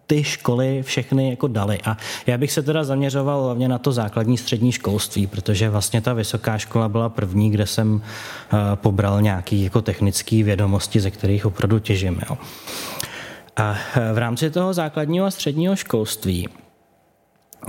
ty 0.07 0.23
školy 0.23 0.83
všechny 0.83 1.29
jako 1.29 1.47
dali. 1.47 1.79
A 1.85 1.97
já 2.27 2.37
bych 2.37 2.51
se 2.51 2.63
teda 2.63 2.83
zaměřoval 2.83 3.43
hlavně 3.43 3.67
na 3.67 3.77
to 3.77 3.91
základní 3.91 4.37
střední 4.37 4.71
školství, 4.71 5.27
protože 5.27 5.69
vlastně 5.69 6.01
ta 6.01 6.13
vysoká 6.13 6.57
škola 6.57 6.89
byla 6.89 7.09
první, 7.09 7.51
kde 7.51 7.67
jsem 7.67 8.01
eh, 8.01 8.57
pobral 8.75 9.21
nějaký 9.21 9.63
jako 9.63 9.81
technické 9.81 10.43
vědomosti, 10.43 10.99
ze 10.99 11.11
kterých 11.11 11.45
opravdu 11.45 11.79
těžím. 11.79 12.21
Jo. 12.29 12.37
A 13.57 13.75
v 14.13 14.17
rámci 14.17 14.49
toho 14.49 14.73
základního 14.73 15.25
a 15.25 15.31
středního 15.31 15.75
školství 15.75 16.49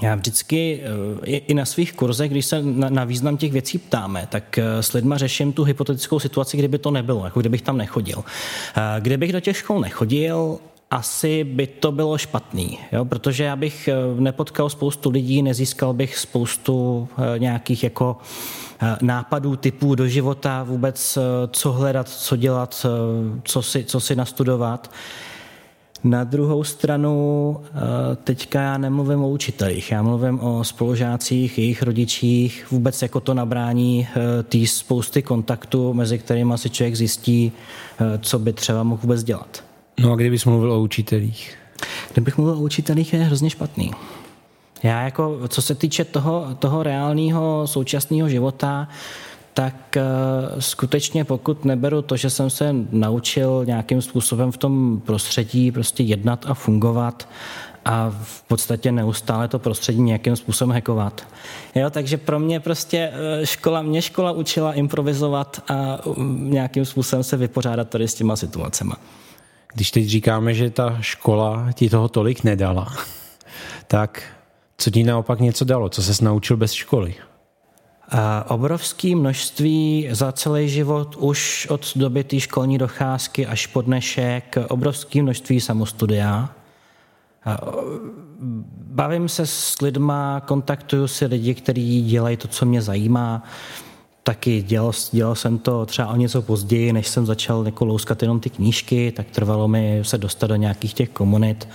já 0.01 0.15
vždycky 0.15 0.81
eh, 1.25 1.31
i 1.31 1.55
na 1.55 1.65
svých 1.65 1.93
kurzech, 1.93 2.31
když 2.31 2.47
se 2.47 2.63
na 2.63 3.05
význam 3.05 3.37
těch 3.37 3.53
věcí 3.53 3.79
ptáme, 3.79 4.27
tak 4.31 4.59
eh, 4.59 4.83
s 4.83 4.93
lidma 4.93 5.19
řeším 5.19 5.53
tu 5.53 5.65
hypotetickou 5.65 6.19
situaci, 6.19 6.57
kdyby 6.57 6.79
to 6.79 6.91
nebylo, 6.91 7.25
jako 7.25 7.41
kdybych 7.41 7.63
tam 7.63 7.77
nechodil. 7.77 8.25
Eh, 8.77 9.01
kdybych 9.01 9.33
do 9.33 9.41
těch 9.41 9.57
škol 9.57 9.81
nechodil, 9.81 10.59
asi 10.91 11.45
by 11.45 11.67
to 11.67 11.93
bylo 11.93 12.19
špatný, 12.19 12.79
jo? 12.93 13.05
protože 13.05 13.45
já 13.45 13.57
bych 13.57 13.89
nepotkal 14.19 14.71
spoustu 14.71 15.11
lidí, 15.11 15.43
nezískal 15.43 15.93
bych 15.93 16.19
spoustu 16.19 17.09
nějakých 17.39 17.85
jako 17.85 18.17
nápadů, 19.01 19.57
typů 19.57 19.95
do 19.95 20.07
života, 20.09 20.63
vůbec 20.63 21.19
co 21.51 21.73
hledat, 21.73 22.09
co 22.09 22.37
dělat, 22.37 22.87
co 23.45 23.63
si, 23.63 23.85
co 23.85 24.01
si 24.01 24.17
nastudovat. 24.17 24.91
Na 26.05 26.25
druhou 26.25 26.65
stranu 26.65 27.57
eh, 27.65 27.71
teďka 28.25 28.63
já 28.63 28.79
nemluvím 28.79 29.25
o 29.25 29.31
učitelích, 29.31 29.91
já 29.91 30.03
mluvím 30.03 30.41
o 30.41 30.65
spolužácích, 30.65 31.59
jejich 31.59 31.83
rodičích, 31.83 32.67
vůbec 32.71 33.03
jako 33.03 33.21
to 33.21 33.35
nabrání 33.35 34.09
eh, 34.11 34.43
té 34.43 34.67
spousty 34.67 35.23
kontaktů, 35.23 35.95
mezi 35.95 36.19
kterými 36.19 36.53
si 36.57 36.71
člověk 36.71 36.97
zjistí, 36.97 37.53
eh, 38.01 38.19
co 38.23 38.39
by 38.39 38.53
třeba 38.53 38.83
mohl 38.83 39.01
vůbec 39.03 39.25
dělat. 39.25 39.65
No 40.01 40.13
a 40.13 40.17
kdybys 40.17 40.45
mluvil 40.45 40.73
o 40.73 40.81
učitelích? 40.81 41.55
Kdybych 42.13 42.39
mluvil 42.39 42.55
o 42.55 42.61
učitelích, 42.61 43.13
je 43.13 43.19
hrozně 43.19 43.51
špatný. 43.51 43.91
Já 44.83 45.03
jako, 45.03 45.41
co 45.49 45.63
se 45.63 45.75
týče 45.75 46.05
toho, 46.05 46.47
toho 46.59 46.83
reálného 46.83 47.67
současného 47.67 48.29
života, 48.29 48.89
tak 49.55 49.97
eh, 49.97 50.03
skutečně 50.59 51.25
pokud 51.25 51.65
neberu 51.65 52.03
to, 52.03 52.17
že 52.17 52.31
jsem 52.31 52.51
se 52.51 52.75
naučil 52.91 53.65
nějakým 53.67 54.03
způsobem 54.03 54.53
v 54.53 54.57
tom 54.57 55.03
prostředí 55.07 55.73
prostě 55.73 56.03
jednat 56.03 56.45
a 56.49 56.55
fungovat 56.55 57.29
a 57.85 58.11
v 58.23 58.43
podstatě 58.43 58.93
neustále 58.93 59.49
to 59.49 59.59
prostředí 59.59 60.01
nějakým 60.01 60.37
způsobem 60.37 60.75
hekovat. 60.75 61.27
Jo, 61.75 61.91
takže 61.91 62.17
pro 62.17 62.39
mě 62.39 62.61
prostě 62.61 63.13
eh, 63.13 63.47
škola, 63.47 63.83
mě 63.83 64.03
škola 64.03 64.33
učila 64.33 64.73
improvizovat 64.73 65.63
a 65.69 65.99
mm, 66.17 66.51
nějakým 66.51 66.85
způsobem 66.85 67.23
se 67.23 67.37
vypořádat 67.37 67.89
tady 67.89 68.09
s 68.09 68.15
těma 68.15 68.37
situacemi. 68.37 68.93
Když 69.75 69.91
teď 69.91 70.07
říkáme, 70.07 70.55
že 70.55 70.71
ta 70.71 70.97
škola 71.01 71.73
ti 71.73 71.91
toho 71.91 72.09
tolik 72.09 72.45
nedala, 72.45 72.89
tak 73.87 74.23
co 74.79 74.91
ti 74.91 75.05
naopak 75.05 75.41
něco 75.41 75.65
dalo? 75.65 75.89
Co 75.89 76.03
ses 76.03 76.21
naučil 76.21 76.57
bez 76.57 76.73
školy? 76.73 77.15
Obrovské 78.49 79.17
množství 79.17 80.09
za 80.11 80.33
celý 80.33 80.69
život, 80.69 81.17
už 81.19 81.67
od 81.71 81.93
doby 81.97 82.25
té 82.25 82.41
školní 82.41 82.79
docházky 82.79 83.47
až 83.47 83.67
po 83.67 83.83
dnešek, 83.83 84.57
obrovské 84.69 85.23
množství 85.23 85.61
samostudia. 85.61 86.49
Bavím 88.77 89.29
se 89.29 89.47
s 89.47 89.81
lidma, 89.81 90.41
kontaktuju 90.41 91.09
si 91.09 91.27
lidi, 91.27 91.55
kteří 91.55 92.03
dělají 92.03 92.37
to, 92.37 92.49
co 92.49 92.67
mě 92.67 92.83
zajímá. 92.83 93.43
Taky 94.23 94.63
dělal, 94.63 94.93
dělal 95.13 95.35
jsem 95.35 95.59
to 95.59 95.87
třeba 95.87 96.09
o 96.09 96.17
něco 96.17 96.43
později, 96.43 96.93
než 96.93 97.09
jsem 97.09 97.27
začal 97.27 97.67
jako 97.67 97.85
louskat 97.85 98.23
jenom 98.23 98.41
ty 98.41 98.51
knížky, 98.51 99.13
tak 99.13 99.27
trvalo 99.31 99.69
mi 99.69 100.01
se 100.03 100.19
dostat 100.19 100.47
do 100.47 100.57
nějakých 100.57 100.95
těch 100.95 101.09
komunit. 101.09 101.69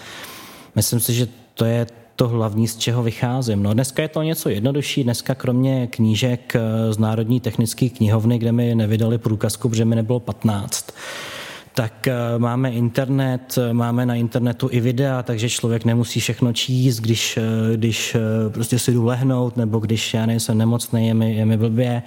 Myslím 0.75 0.99
si, 0.99 1.13
že 1.13 1.27
to 1.53 1.65
je 1.65 1.87
to 2.17 2.27
hlavní, 2.27 2.67
z 2.67 2.77
čeho 2.77 3.03
vycházím. 3.03 3.63
No, 3.63 3.73
dneska 3.73 4.01
je 4.01 4.07
to 4.07 4.21
něco 4.21 4.49
jednodušší. 4.49 5.03
Dneska 5.03 5.35
kromě 5.35 5.87
knížek 5.87 6.53
z 6.89 6.97
Národní 6.97 7.39
technické 7.39 7.89
knihovny, 7.89 8.39
kde 8.39 8.51
mi 8.51 8.75
nevydali 8.75 9.17
průkazku, 9.17 9.69
protože 9.69 9.85
mi 9.85 9.95
nebylo 9.95 10.19
15, 10.19 10.85
tak 11.77 12.07
eh, 12.07 12.13
máme 12.37 12.71
internet, 12.71 13.57
eh, 13.57 13.73
máme 13.73 14.05
na 14.05 14.15
internetu 14.15 14.69
i 14.71 14.79
videa, 14.79 15.23
takže 15.23 15.49
člověk 15.49 15.85
nemusí 15.85 16.19
všechno 16.19 16.53
číst, 16.53 16.99
když, 16.99 17.37
eh, 17.37 17.77
když 17.77 18.17
prostě 18.49 18.79
si 18.79 18.91
jdu 18.91 19.05
lehnout, 19.05 19.57
nebo 19.57 19.79
když 19.79 20.13
já 20.13 20.25
nejsem 20.25 20.57
nemocný, 20.57 21.07
je 21.07 21.13
mi, 21.13 21.35
je 21.35 21.45
mi 21.45 21.57
blbě, 21.57 22.03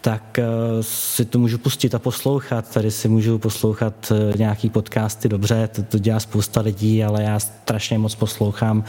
tak 0.00 0.40
si 0.80 1.24
to 1.24 1.38
můžu 1.38 1.58
pustit 1.58 1.94
a 1.94 1.98
poslouchat. 1.98 2.74
Tady 2.74 2.90
si 2.90 3.08
můžu 3.08 3.38
poslouchat 3.38 4.12
nějaký 4.36 4.70
podcasty, 4.70 5.28
dobře, 5.28 5.68
to, 5.68 5.82
to 5.82 5.98
dělá 5.98 6.20
spousta 6.20 6.60
lidí, 6.60 7.04
ale 7.04 7.22
já 7.22 7.38
strašně 7.38 7.98
moc 7.98 8.14
poslouchám 8.14 8.84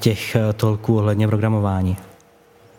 těch 0.00 0.36
tolků 0.56 0.96
ohledně 0.96 1.28
programování. 1.28 1.96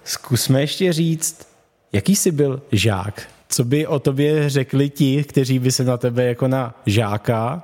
Zkusme 0.04 0.62
ještě 0.62 0.94
říct, 0.94 1.48
jaký 1.94 2.16
jsi 2.16 2.32
byl 2.32 2.62
žák? 2.72 3.37
Co 3.58 3.64
by 3.64 3.88
o 3.88 4.00
tobě 4.00 4.50
řekli 4.50 4.90
ti, 4.90 5.24
kteří 5.24 5.60
by 5.60 5.72
se 5.72 5.84
na 5.84 5.98
tebe 5.98 6.24
jako 6.24 6.48
na 6.48 6.76
žáka 6.86 7.62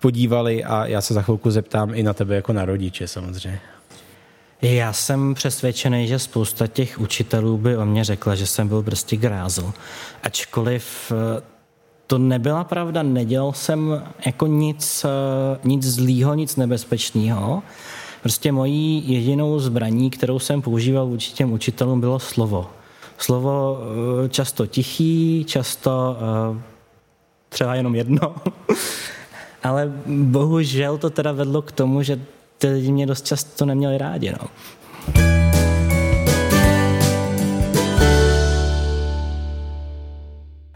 podívali 0.00 0.64
a 0.64 0.86
já 0.86 1.00
se 1.00 1.14
za 1.14 1.22
chvilku 1.22 1.50
zeptám 1.50 1.94
i 1.94 2.02
na 2.02 2.12
tebe 2.12 2.34
jako 2.34 2.52
na 2.52 2.64
rodiče 2.64 3.08
samozřejmě. 3.08 3.60
Já 4.62 4.92
jsem 4.92 5.34
přesvědčený, 5.34 6.06
že 6.06 6.18
spousta 6.18 6.66
těch 6.66 7.00
učitelů 7.00 7.58
by 7.58 7.76
o 7.76 7.84
mě 7.84 8.04
řekla, 8.04 8.34
že 8.34 8.46
jsem 8.46 8.68
byl 8.68 8.82
prostě 8.82 9.16
grázl. 9.16 9.72
Ačkoliv 10.22 11.12
eh, 11.12 11.42
to 12.06 12.18
nebyla 12.18 12.64
pravda, 12.64 13.02
nedělal 13.02 13.52
jsem 13.52 14.02
jako 14.26 14.46
nic, 14.46 15.04
eh, 15.04 15.58
nic 15.64 15.84
zlýho, 15.84 16.34
nic 16.34 16.56
nebezpečného. 16.56 17.62
Prostě 18.22 18.52
mojí 18.52 19.12
jedinou 19.12 19.58
zbraní, 19.58 20.10
kterou 20.10 20.38
jsem 20.38 20.62
používal 20.62 21.06
vůči 21.06 21.32
těm 21.32 21.52
učitelům, 21.52 22.00
bylo 22.00 22.18
slovo 22.18 22.70
slovo 23.18 23.78
eh, 24.24 24.28
často 24.28 24.66
tichý, 24.66 25.44
často 25.44 26.16
eh, 26.20 26.62
třeba 27.48 27.74
jenom 27.74 27.94
jedno, 27.94 28.34
ale 29.62 29.92
bohužel 30.06 30.98
to 30.98 31.10
teda 31.10 31.32
vedlo 31.32 31.62
k 31.62 31.72
tomu, 31.72 32.02
že 32.02 32.20
ty 32.58 32.68
lidi 32.68 32.92
mě 32.92 33.06
dost 33.06 33.26
často 33.26 33.66
neměli 33.66 33.98
rádi. 33.98 34.32
No. 34.32 34.48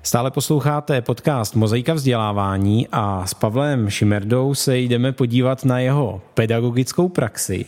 Stále 0.02 0.30
posloucháte 0.30 1.02
podcast 1.02 1.54
Mozaika 1.54 1.94
vzdělávání 1.94 2.88
a 2.92 3.26
s 3.26 3.34
Pavlem 3.34 3.90
Šimerdou 3.90 4.54
se 4.54 4.78
jdeme 4.78 5.12
podívat 5.12 5.64
na 5.64 5.78
jeho 5.78 6.20
pedagogickou 6.34 7.08
praxi 7.08 7.66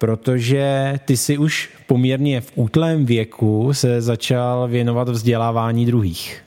protože 0.00 0.94
ty 1.04 1.16
si 1.16 1.38
už 1.38 1.70
poměrně 1.86 2.40
v 2.40 2.52
útlém 2.54 3.06
věku 3.06 3.74
se 3.74 4.02
začal 4.02 4.68
věnovat 4.68 5.08
vzdělávání 5.08 5.86
druhých. 5.86 6.42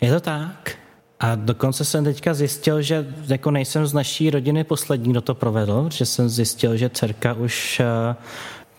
Je 0.00 0.12
to 0.12 0.20
tak. 0.20 0.76
A 1.20 1.34
dokonce 1.34 1.84
jsem 1.84 2.04
teďka 2.04 2.34
zjistil, 2.34 2.82
že 2.82 3.06
jako 3.28 3.50
nejsem 3.50 3.86
z 3.86 3.92
naší 3.92 4.30
rodiny 4.30 4.64
poslední, 4.64 5.10
kdo 5.10 5.20
to 5.20 5.34
provedl, 5.34 5.88
že 5.92 6.06
jsem 6.06 6.28
zjistil, 6.28 6.76
že 6.76 6.90
dcerka 6.90 7.34
už 7.34 7.80
eh, 7.80 8.16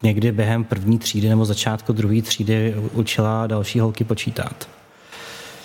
někdy 0.03 0.31
během 0.31 0.63
první 0.63 0.99
třídy 0.99 1.29
nebo 1.29 1.45
začátku 1.45 1.93
druhé 1.93 2.21
třídy 2.21 2.75
učila 2.93 3.47
další 3.47 3.79
holky 3.79 4.03
počítat. 4.03 4.69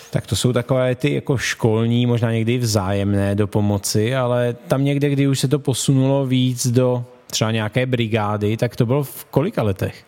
Tak 0.09 0.27
to 0.27 0.35
jsou 0.35 0.53
takové 0.53 0.95
ty 0.95 1.13
jako 1.13 1.37
školní, 1.37 2.05
možná 2.05 2.31
někdy 2.31 2.57
vzájemné 2.57 3.35
do 3.35 3.47
pomoci, 3.47 4.15
ale 4.15 4.55
tam 4.67 4.83
někde, 4.83 5.09
kdy 5.09 5.27
už 5.27 5.39
se 5.39 5.47
to 5.47 5.59
posunulo 5.59 6.25
víc 6.25 6.67
do 6.67 7.05
třeba 7.31 7.51
nějaké 7.51 7.85
brigády, 7.85 8.57
tak 8.57 8.75
to 8.75 8.85
bylo 8.85 9.03
v 9.03 9.25
kolika 9.25 9.63
letech? 9.63 10.05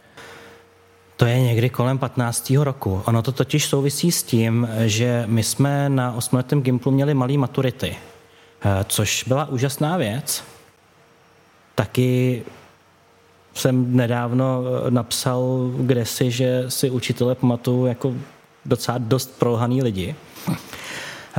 To 1.18 1.26
je 1.26 1.42
někdy 1.42 1.70
kolem 1.70 1.98
15. 1.98 2.50
roku. 2.50 3.02
Ono 3.06 3.22
to 3.22 3.32
totiž 3.32 3.66
souvisí 3.66 4.12
s 4.12 4.24
tím, 4.24 4.70
že 4.86 5.24
my 5.28 5.44
jsme 5.44 5.90
na 5.90 6.14
osmletém 6.14 6.62
Gimplu 6.62 6.92
měli 6.92 7.14
malý 7.14 7.38
maturity, 7.38 7.96
eh, 7.96 8.86
což 8.88 9.24
byla 9.28 9.46
úžasná 9.46 9.98
věc. 9.98 10.44
Taky 11.76 12.44
jsem 13.54 13.96
nedávno 13.96 14.64
eh, 14.88 14.92
napsal 14.92 15.72
kde 15.78 16.06
si, 16.06 16.32
že 16.32 16.66
si 16.68 16.90
učitele 16.90 17.36
pamatuju 17.36 17.86
jako 17.86 18.14
docela 18.66 18.98
dost 18.98 19.40
prolhaný 19.40 19.84
lidi. 19.84 20.16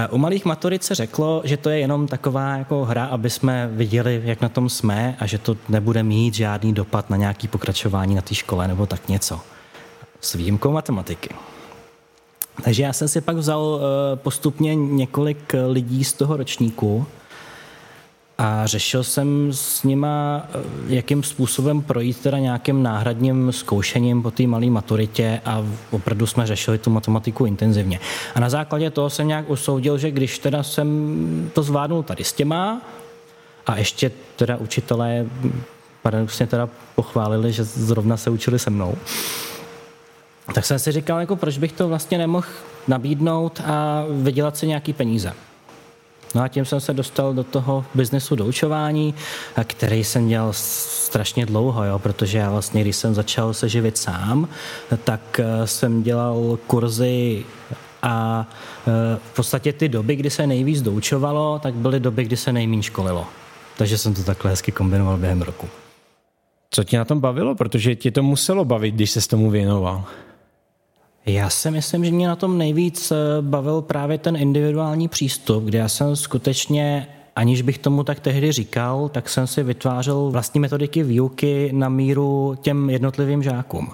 U 0.09 0.19
malých 0.19 0.45
maturit 0.45 0.85
se 0.85 0.95
řeklo, 0.95 1.43
že 1.45 1.57
to 1.57 1.71
je 1.71 1.79
jenom 1.79 2.07
taková 2.07 2.57
jako 2.57 2.85
hra, 2.85 3.05
aby 3.05 3.31
jsme 3.31 3.71
viděli, 3.73 4.23
jak 4.25 4.41
na 4.41 4.49
tom 4.49 4.69
jsme 4.69 5.17
a 5.19 5.27
že 5.27 5.39
to 5.39 5.57
nebude 5.69 6.03
mít 6.03 6.35
žádný 6.35 6.73
dopad 6.73 7.11
na 7.11 7.17
nějaký 7.17 7.49
pokračování 7.49 8.15
na 8.15 8.23
té 8.23 8.35
škole 8.35 8.69
nebo 8.69 8.87
tak 8.87 9.09
něco. 9.09 9.41
S 10.21 10.35
výjimkou 10.35 10.73
matematiky. 10.73 11.35
Takže 12.65 12.83
já 12.83 12.93
jsem 12.93 13.09
si 13.09 13.21
pak 13.21 13.37
vzal 13.37 13.81
eh, 13.81 14.17
postupně 14.17 14.75
několik 14.75 15.55
lidí 15.69 16.05
z 16.05 16.13
toho 16.13 16.37
ročníku, 16.37 17.07
a 18.43 18.67
řešil 18.67 19.05
jsem 19.05 19.53
s 19.53 19.83
nima, 19.83 20.43
eh, 20.55 20.59
jakým 20.87 21.23
způsobem 21.23 21.83
projít 21.83 22.21
teda 22.21 22.39
nějakým 22.39 22.83
náhradním 22.83 23.53
zkoušením 23.53 24.23
po 24.23 24.31
té 24.31 24.47
malé 24.47 24.67
maturitě 24.67 25.41
a 25.45 25.67
opravdu 25.91 26.27
jsme 26.27 26.47
řešili 26.47 26.79
tu 26.79 26.91
matematiku 26.91 27.47
intenzivně. 27.47 28.01
A 28.35 28.41
na 28.41 28.51
základě 28.51 28.91
toho 28.91 29.11
jsem 29.11 29.29
nějak 29.29 29.51
usoudil, 29.51 29.99
že 29.99 30.11
když 30.11 30.39
teda 30.39 30.63
jsem 30.63 31.51
to 31.53 31.63
zvládnul 31.63 32.03
tady 32.03 32.25
s 32.25 32.33
těma, 32.33 32.81
A 33.67 33.77
ještě 33.77 34.11
teda 34.37 34.57
učitelé 34.57 35.27
paradoxně 36.03 36.47
teda 36.47 36.69
pochválili, 36.95 37.53
že 37.53 37.65
zrovna 37.65 38.17
se 38.17 38.31
učili 38.31 38.59
se 38.59 38.71
mnou. 38.71 38.95
Tak 40.55 40.65
jsem 40.65 40.79
si 40.79 40.93
říkal, 40.93 41.21
jako 41.21 41.37
proč 41.37 41.59
bych 41.59 41.73
to 41.73 41.89
vlastně 41.89 42.19
nemohl 42.19 42.47
nabídnout 42.89 43.61
a 43.65 44.05
vydělat 44.11 44.57
si 44.57 44.67
nějaký 44.67 44.93
peníze. 44.93 45.33
No 46.35 46.43
a 46.43 46.49
tím 46.49 46.65
jsem 46.65 46.81
se 46.81 46.93
dostal 46.93 47.35
do 47.35 47.45
toho 47.45 47.85
biznesu 47.95 48.37
doučování, 48.37 49.15
který 49.65 50.05
jsem 50.05 50.29
dělal 50.29 50.53
strašně 50.53 51.47
dlouho, 51.47 51.85
jo, 51.85 51.99
protože 51.99 52.39
já 52.39 52.51
vlastně, 52.51 52.81
když 52.81 52.97
jsem 52.97 53.15
začal 53.15 53.55
se 53.55 53.69
živit 53.69 53.99
sám, 53.99 54.49
tak 55.05 55.41
eh, 55.41 55.67
jsem 55.67 56.03
dělal 56.03 56.59
kurzy 56.67 57.45
a 58.03 58.47
eh, 58.87 59.19
v 59.33 59.37
podstatě 59.37 59.73
ty 59.73 59.89
doby, 59.89 60.17
kdy 60.17 60.31
se 60.31 60.47
nejvíc 60.47 60.83
doučovalo, 60.83 61.59
tak 61.59 61.75
byly 61.75 62.01
doby, 62.01 62.25
kdy 62.25 62.37
se 62.37 62.53
nejméně 62.53 62.83
školilo. 62.83 63.27
Takže 63.79 63.99
jsem 63.99 64.15
to 64.15 64.23
takhle 64.23 64.51
hezky 64.51 64.73
kombinoval 64.73 65.17
během 65.17 65.43
roku. 65.43 65.69
Co 66.71 66.85
tě 66.85 66.99
na 66.99 67.05
tom 67.05 67.21
bavilo? 67.21 67.55
Protože 67.55 67.97
tě 67.97 68.11
to 68.11 68.23
muselo 68.23 68.65
bavit, 68.65 68.95
když 68.95 69.11
se 69.11 69.21
s 69.21 69.27
tomu 69.27 69.51
věnoval. 69.51 70.05
Já 71.27 71.51
si 71.51 71.71
myslím, 71.71 72.05
že 72.05 72.11
mě 72.11 72.29
na 72.29 72.37
tom 72.37 72.59
nejvíc 72.59 73.13
eh, 73.13 73.17
bavil 73.41 73.83
právě 73.83 74.19
ten 74.19 74.37
individuální 74.37 75.09
přístup, 75.09 75.65
kde 75.65 75.79
já 75.79 75.89
jsem 75.89 76.17
skutečně 76.17 77.07
aniž 77.37 77.63
bych 77.63 77.79
tomu 77.79 78.05
tak 78.05 78.21
tehdy 78.21 78.53
říkal, 78.53 79.09
tak 79.09 79.29
jsem 79.29 79.47
si 79.47 79.63
vytvářel 79.63 80.31
vlastní 80.31 80.61
metodiky 80.61 81.03
výuky 81.03 81.71
na 81.73 81.89
míru 81.89 82.59
těm 82.63 82.91
jednotlivým 82.91 83.43
žákům. 83.43 83.91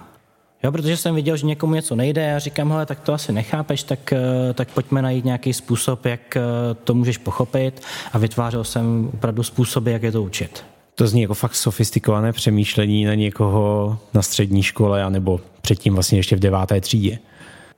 Jo, 0.63 0.73
protože 0.73 0.97
jsem 0.97 1.15
viděl, 1.15 1.37
že 1.37 1.47
někomu 1.47 1.75
něco 1.75 1.97
nejde 1.97 2.35
a 2.35 2.39
říkám, 2.39 2.71
hele, 2.71 2.87
tak 2.87 3.01
to 3.01 3.13
asi 3.13 3.33
nechápeš, 3.33 3.83
tak, 3.83 4.13
eh, 4.13 4.53
tak 4.55 4.69
pojďme 4.69 5.03
najít 5.03 5.25
nějaký 5.25 5.53
způsob, 5.53 6.05
jak 6.05 6.37
eh, 6.37 6.41
to 6.85 6.95
můžeš 6.95 7.19
pochopit 7.19 7.83
a 8.13 8.19
vytvářel 8.19 8.65
jsem 8.65 9.11
opravdu 9.15 9.43
způsoby, 9.43 9.93
jak 9.93 10.03
je 10.03 10.13
to 10.13 10.23
učit. 10.23 10.65
To 10.99 11.07
zní 11.07 11.23
jako 11.23 11.35
fakt 11.35 11.55
sofistikované 11.55 12.33
přemýšlení 12.33 13.05
na 13.05 13.15
někoho 13.15 13.99
na 14.15 14.23
střední 14.23 14.63
škole, 14.63 15.05
anebo 15.05 15.41
předtím 15.61 15.95
vlastně 15.95 16.19
ještě 16.19 16.37
v 16.37 16.41
deváté 16.41 16.81
třídě. 16.81 17.19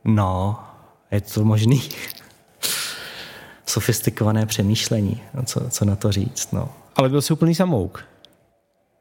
No, 0.04 0.56
je 1.10 1.20
to 1.20 1.44
možný. 1.44 1.82
Sofistikované 3.66 4.46
přemýšlení, 4.46 5.20
no, 5.34 5.42
co, 5.42 5.60
co 5.70 5.84
na 5.84 5.96
to 5.96 6.12
říct, 6.12 6.52
no. 6.52 6.68
Ale 6.96 7.08
byl 7.08 7.22
jsi 7.22 7.32
úplný 7.32 7.54
samouk. 7.54 8.04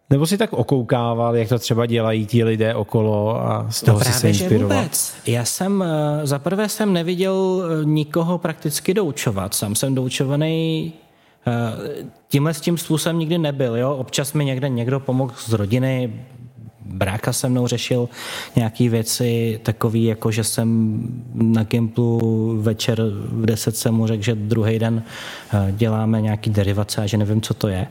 Nebo 0.10 0.28
si 0.28 0.38
tak 0.38 0.54
okoukával, 0.54 1.36
jak 1.36 1.50
to 1.50 1.60
třeba 1.60 1.86
dělají 1.86 2.26
ti 2.26 2.44
lidé 2.44 2.76
okolo 2.76 3.42
a 3.42 3.68
z 3.70 3.82
toho 3.82 4.00
no 4.00 4.06
si 4.06 4.14
se 4.14 4.30
inspiroval? 4.30 4.78
Vůbec. 4.78 5.14
Já 5.26 5.46
jsem, 5.46 5.84
eh, 5.84 6.28
za 6.28 6.40
prvé 6.40 6.70
jsem 6.70 6.94
neviděl 6.94 7.64
eh, 7.64 7.86
nikoho 7.86 8.38
prakticky 8.38 8.94
doučovat. 8.94 9.54
Sám 9.54 9.76
jsem 9.76 9.96
doučovaný 9.96 10.94
tímhle 12.28 12.54
s 12.54 12.62
tím 12.62 12.78
způsobem 12.78 13.20
nikdy 13.20 13.38
nebyl. 13.38 13.76
Jo? 13.76 13.96
Občas 13.96 14.34
mi 14.34 14.46
někde 14.46 14.70
někdo 14.70 15.00
pomohl 15.00 15.34
z 15.38 15.54
rodiny, 15.54 16.14
bráka 16.86 17.34
se 17.34 17.50
mnou 17.50 17.68
řešil 17.68 18.10
nějaké 18.56 18.90
věci 18.90 19.60
takové, 19.64 19.98
jako 19.98 20.32
že 20.32 20.44
jsem 20.44 21.00
na 21.34 21.64
Gimplu 21.64 22.58
večer 22.62 23.02
v 23.12 23.46
10 23.46 23.78
jsem 23.78 23.94
mu 23.94 24.08
řekl, 24.08 24.24
že 24.24 24.36
druhý 24.36 24.80
den 24.80 25.04
eh, 25.54 25.72
děláme 25.72 26.22
nějaký 26.22 26.50
derivace 26.50 27.02
a 27.02 27.06
že 27.06 27.18
nevím, 27.18 27.42
co 27.42 27.54
to 27.54 27.68
je. 27.68 27.88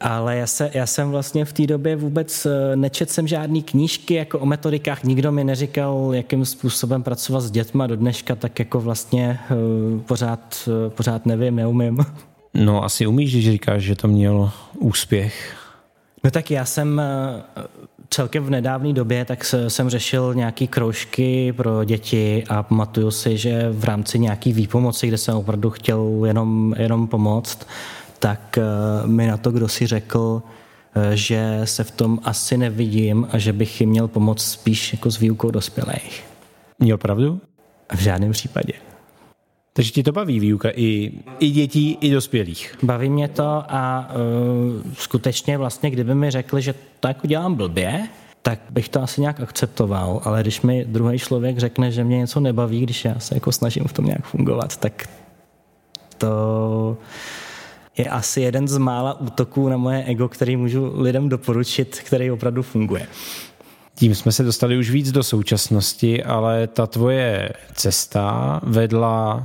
Ale 0.00 0.36
já, 0.36 0.46
se, 0.46 0.70
já 0.74 0.86
jsem 0.86 1.10
vlastně 1.10 1.44
v 1.44 1.52
té 1.52 1.66
době 1.66 1.96
vůbec 1.96 2.46
eh, 2.46 2.76
nečetl 2.76 3.12
jsem 3.12 3.28
žádný 3.28 3.62
knížky 3.62 4.14
jako 4.14 4.38
o 4.38 4.46
metodikách, 4.46 5.04
nikdo 5.04 5.32
mi 5.32 5.44
neříkal, 5.44 6.10
jakým 6.12 6.44
způsobem 6.44 7.02
pracovat 7.02 7.40
s 7.40 7.50
dětma 7.50 7.86
do 7.86 7.96
dneška, 7.96 8.34
tak 8.34 8.58
jako 8.58 8.80
vlastně 8.80 9.40
uh, 9.50 10.00
pořád, 10.00 10.68
uh, 10.68 10.92
pořád 10.92 11.26
nevím, 11.26 11.56
neumím. 11.56 11.98
No 12.54 12.84
asi 12.84 13.06
umíš, 13.06 13.32
když 13.32 13.50
říkáš, 13.50 13.82
že 13.82 13.94
to 13.94 14.08
mělo 14.08 14.50
úspěch. 14.78 15.56
No 16.24 16.30
tak 16.30 16.50
já 16.50 16.64
jsem 16.64 17.00
eh, 17.00 17.42
celkem 18.10 18.44
v 18.44 18.50
nedávné 18.50 18.92
době 18.92 19.24
tak 19.24 19.44
jsem 19.68 19.90
řešil 19.90 20.34
nějaký 20.34 20.68
kroužky 20.68 21.52
pro 21.52 21.84
děti 21.84 22.44
a 22.48 22.62
pamatuju 22.62 23.10
si, 23.10 23.36
že 23.36 23.68
v 23.70 23.84
rámci 23.84 24.18
nějaký 24.18 24.52
výpomoci, 24.52 25.08
kde 25.08 25.18
jsem 25.18 25.36
opravdu 25.36 25.70
chtěl 25.70 26.22
jenom, 26.24 26.74
jenom 26.78 27.06
pomoct, 27.06 27.66
tak 28.18 28.58
eh, 28.58 29.06
mi 29.06 29.26
na 29.26 29.36
to 29.36 29.50
kdo 29.50 29.68
si 29.68 29.86
řekl, 29.86 30.42
eh, 30.94 31.16
že 31.16 31.60
se 31.64 31.84
v 31.84 31.90
tom 31.90 32.18
asi 32.24 32.56
nevidím 32.56 33.28
a 33.32 33.38
že 33.38 33.52
bych 33.52 33.80
jim 33.80 33.90
měl 33.90 34.08
pomoct 34.08 34.50
spíš 34.50 34.92
jako 34.92 35.10
s 35.10 35.18
výukou 35.18 35.50
dospělých. 35.50 36.24
Měl 36.78 36.98
pravdu? 36.98 37.40
V 37.94 38.00
žádném 38.00 38.32
případě. 38.32 38.72
Takže 39.72 39.90
ti 39.90 40.02
to 40.02 40.12
baví 40.12 40.40
výuka 40.40 40.70
i, 40.74 41.12
i 41.38 41.50
dětí, 41.50 41.98
i 42.00 42.10
dospělých. 42.10 42.78
Baví 42.82 43.10
mě 43.10 43.28
to 43.28 43.64
a 43.68 44.10
uh, 44.10 44.92
skutečně 44.92 45.58
vlastně, 45.58 45.90
kdyby 45.90 46.14
mi 46.14 46.30
řekli, 46.30 46.62
že 46.62 46.74
to 47.00 47.08
jako 47.08 47.26
dělám 47.26 47.54
blbě, 47.54 48.08
tak 48.42 48.60
bych 48.70 48.88
to 48.88 49.02
asi 49.02 49.20
nějak 49.20 49.40
akceptoval, 49.40 50.20
ale 50.24 50.42
když 50.42 50.60
mi 50.60 50.84
druhý 50.84 51.18
člověk 51.18 51.58
řekne, 51.58 51.92
že 51.92 52.04
mě 52.04 52.18
něco 52.18 52.40
nebaví, 52.40 52.80
když 52.80 53.04
já 53.04 53.18
se 53.18 53.34
jako 53.34 53.52
snažím 53.52 53.84
v 53.84 53.92
tom 53.92 54.04
nějak 54.04 54.24
fungovat, 54.24 54.76
tak 54.76 55.08
to 56.18 56.96
je 57.98 58.04
asi 58.04 58.40
jeden 58.40 58.68
z 58.68 58.78
mála 58.78 59.20
útoků 59.20 59.68
na 59.68 59.76
moje 59.76 60.04
ego, 60.04 60.28
který 60.28 60.56
můžu 60.56 61.00
lidem 61.00 61.28
doporučit, 61.28 62.00
který 62.04 62.30
opravdu 62.30 62.62
funguje. 62.62 63.06
Tím 63.94 64.14
jsme 64.14 64.32
se 64.32 64.42
dostali 64.42 64.78
už 64.78 64.90
víc 64.90 65.12
do 65.12 65.22
současnosti, 65.22 66.24
ale 66.24 66.66
ta 66.66 66.86
tvoje 66.86 67.52
cesta 67.74 68.60
vedla 68.62 69.44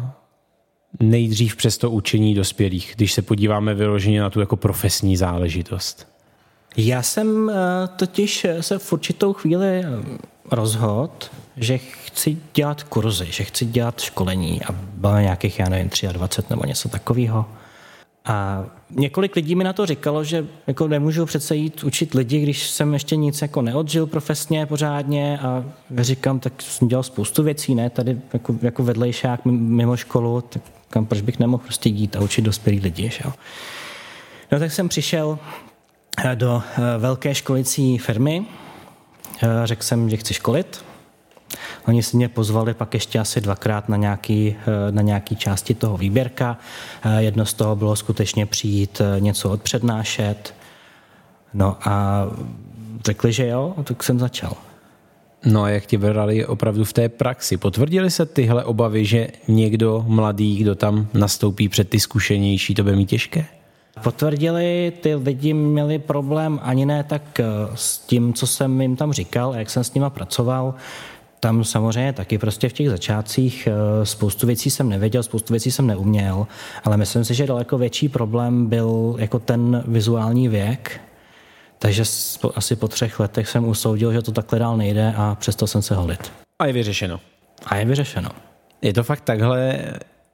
nejdřív 1.00 1.56
přes 1.56 1.78
to 1.78 1.92
učení 1.92 2.36
dospělých, 2.36 2.94
když 2.96 3.14
se 3.14 3.22
podíváme 3.22 3.74
vyloženě 3.74 4.22
na 4.22 4.30
tu 4.30 4.40
jako 4.40 4.56
profesní 4.56 5.18
záležitost? 5.18 6.08
Já 6.78 7.02
jsem 7.02 7.50
eh, 7.50 7.54
totiž 7.96 8.46
se 8.62 8.78
v 8.80 8.94
určitou 8.94 9.34
chvíli 9.34 9.68
eh, 9.68 9.86
rozhodl, 10.52 11.10
že 11.58 11.78
chci 11.78 12.38
dělat 12.54 12.84
kurzy, 12.84 13.28
že 13.30 13.44
chci 13.44 13.66
dělat 13.66 14.02
školení 14.02 14.62
a 14.64 14.72
bylo 14.72 15.20
nějakých, 15.20 15.60
já 15.60 15.70
nevím, 15.70 15.90
23 16.12 16.54
nebo 16.54 16.66
něco 16.66 16.90
takového. 16.90 17.46
A 18.26 18.66
několik 18.90 19.36
lidí 19.36 19.56
mi 19.56 19.64
na 19.64 19.74
to 19.74 19.86
říkalo, 19.86 20.24
že 20.24 20.48
jako 20.68 20.88
nemůžu 20.88 21.26
přece 21.26 21.56
jít 21.56 21.84
učit 21.84 22.14
lidi, 22.14 22.40
když 22.40 22.70
jsem 22.70 22.94
ještě 22.94 23.16
nic 23.16 23.42
jako 23.42 23.62
neodžil 23.62 24.08
profesně 24.08 24.66
pořádně 24.66 25.40
a 25.40 25.64
říkám, 25.98 26.40
tak 26.40 26.62
jsem 26.62 26.88
dělal 26.88 27.04
spoustu 27.04 27.44
věcí, 27.44 27.76
ne, 27.76 27.90
tady 27.90 28.18
jako, 28.34 28.56
jako 28.62 28.84
vedlejšák 28.84 29.46
mimo 29.46 29.98
školu, 29.98 30.42
tak 30.42 30.62
kam 30.90 31.06
proč 31.06 31.22
bych 31.22 31.40
nemohl 31.40 31.64
prostě 31.64 31.90
jít 31.90 32.16
a 32.16 32.20
učit 32.20 32.42
dospělý 32.42 32.80
lidi, 32.80 33.10
že 33.10 33.22
jo. 33.26 33.34
No 34.52 34.60
tak 34.60 34.72
jsem 34.72 34.90
přišel 34.90 35.40
eh, 36.26 36.36
do 36.36 36.64
eh, 36.78 36.98
velké 36.98 37.36
školicí 37.36 37.98
firmy, 37.98 38.46
eh, 39.44 39.48
řekl 39.64 39.84
jsem, 39.84 40.10
že 40.10 40.18
chci 40.18 40.34
školit, 40.34 40.86
Oni 41.88 42.04
si 42.04 42.18
mě 42.18 42.30
pozvali 42.30 42.74
pak 42.74 42.94
ještě 42.94 43.20
asi 43.20 43.42
dvakrát 43.42 43.90
na 43.90 43.98
nějaký, 43.98 44.56
na 44.92 45.02
nějaký 45.02 45.36
části 45.36 45.74
toho 45.74 45.98
výběrka. 45.98 46.58
Jedno 47.18 47.46
z 47.46 47.54
toho 47.54 47.76
bylo 47.76 47.96
skutečně 47.96 48.46
přijít 48.46 49.02
něco 49.20 49.50
odpřednášet. 49.50 50.54
No 51.54 51.78
a 51.82 52.26
řekli, 53.06 53.34
že 53.34 53.48
jo, 53.48 53.74
tak 53.84 54.04
jsem 54.04 54.20
začal. 54.20 54.54
No 55.46 55.64
a 55.64 55.70
jak 55.70 55.86
ti 55.86 55.98
brali 55.98 56.46
opravdu 56.46 56.84
v 56.84 56.94
té 56.94 57.10
praxi? 57.10 57.58
Potvrdili 57.58 58.12
se 58.12 58.26
tyhle 58.26 58.64
obavy, 58.64 59.06
že 59.06 59.28
někdo 59.48 60.06
mladý, 60.08 60.58
kdo 60.58 60.76
tam 60.76 61.08
nastoupí 61.14 61.70
před 61.70 61.90
ty 61.90 62.00
zkušenější, 62.00 62.76
to 62.76 62.84
bude 62.84 62.96
mít 62.96 63.10
těžké? 63.10 63.46
Potvrdili, 64.04 64.94
ty 65.02 65.16
lidi 65.16 65.54
měli 65.54 66.00
problém 66.00 66.60
ani 66.64 66.86
ne 66.86 67.04
tak 67.04 67.40
eh, 67.40 67.46
s 67.76 67.98
tím, 67.98 68.34
co 68.34 68.48
jsem 68.48 68.82
jim 68.82 68.96
tam 68.96 69.14
říkal, 69.14 69.56
jak 69.56 69.70
jsem 69.70 69.84
s 69.84 69.94
nima 69.94 70.10
pracoval. 70.10 70.74
Tam 71.44 71.64
samozřejmě 71.64 72.14
taky 72.14 72.38
prostě 72.38 72.70
v 72.70 72.74
těch 72.74 72.90
začátcích 72.90 73.68
eh, 73.68 74.06
spoustu 74.06 74.48
věcí 74.48 74.70
jsem 74.70 74.90
nevěděl, 74.90 75.24
spoustu 75.24 75.54
věcí 75.54 75.72
jsem 75.72 75.88
neuměl, 75.88 76.48
ale 76.84 76.98
myslím 76.98 77.26
si, 77.26 77.34
že 77.34 77.48
daleko 77.48 77.78
větší 77.78 78.10
problém 78.10 78.66
byl 78.66 79.16
jako 79.20 79.40
ten 79.40 79.84
vizuální 79.88 80.48
věk, 80.48 81.02
takže 81.80 82.04
asi 82.56 82.76
po 82.76 82.88
třech 82.88 83.20
letech 83.20 83.50
jsem 83.50 83.68
usoudil, 83.68 84.14
že 84.14 84.22
to 84.22 84.32
takhle 84.32 84.60
dál 84.60 84.78
nejde 84.78 85.14
a 85.18 85.36
přestal 85.36 85.68
jsem 85.68 85.82
se 85.82 85.96
holit. 85.96 86.32
A 86.60 86.66
je 86.66 86.74
vyřešeno. 86.74 87.20
A 87.66 87.76
je 87.76 87.86
vyřešeno. 87.86 88.30
Je 88.82 88.94
to 88.94 89.04
fakt 89.04 89.22
takhle 89.22 89.80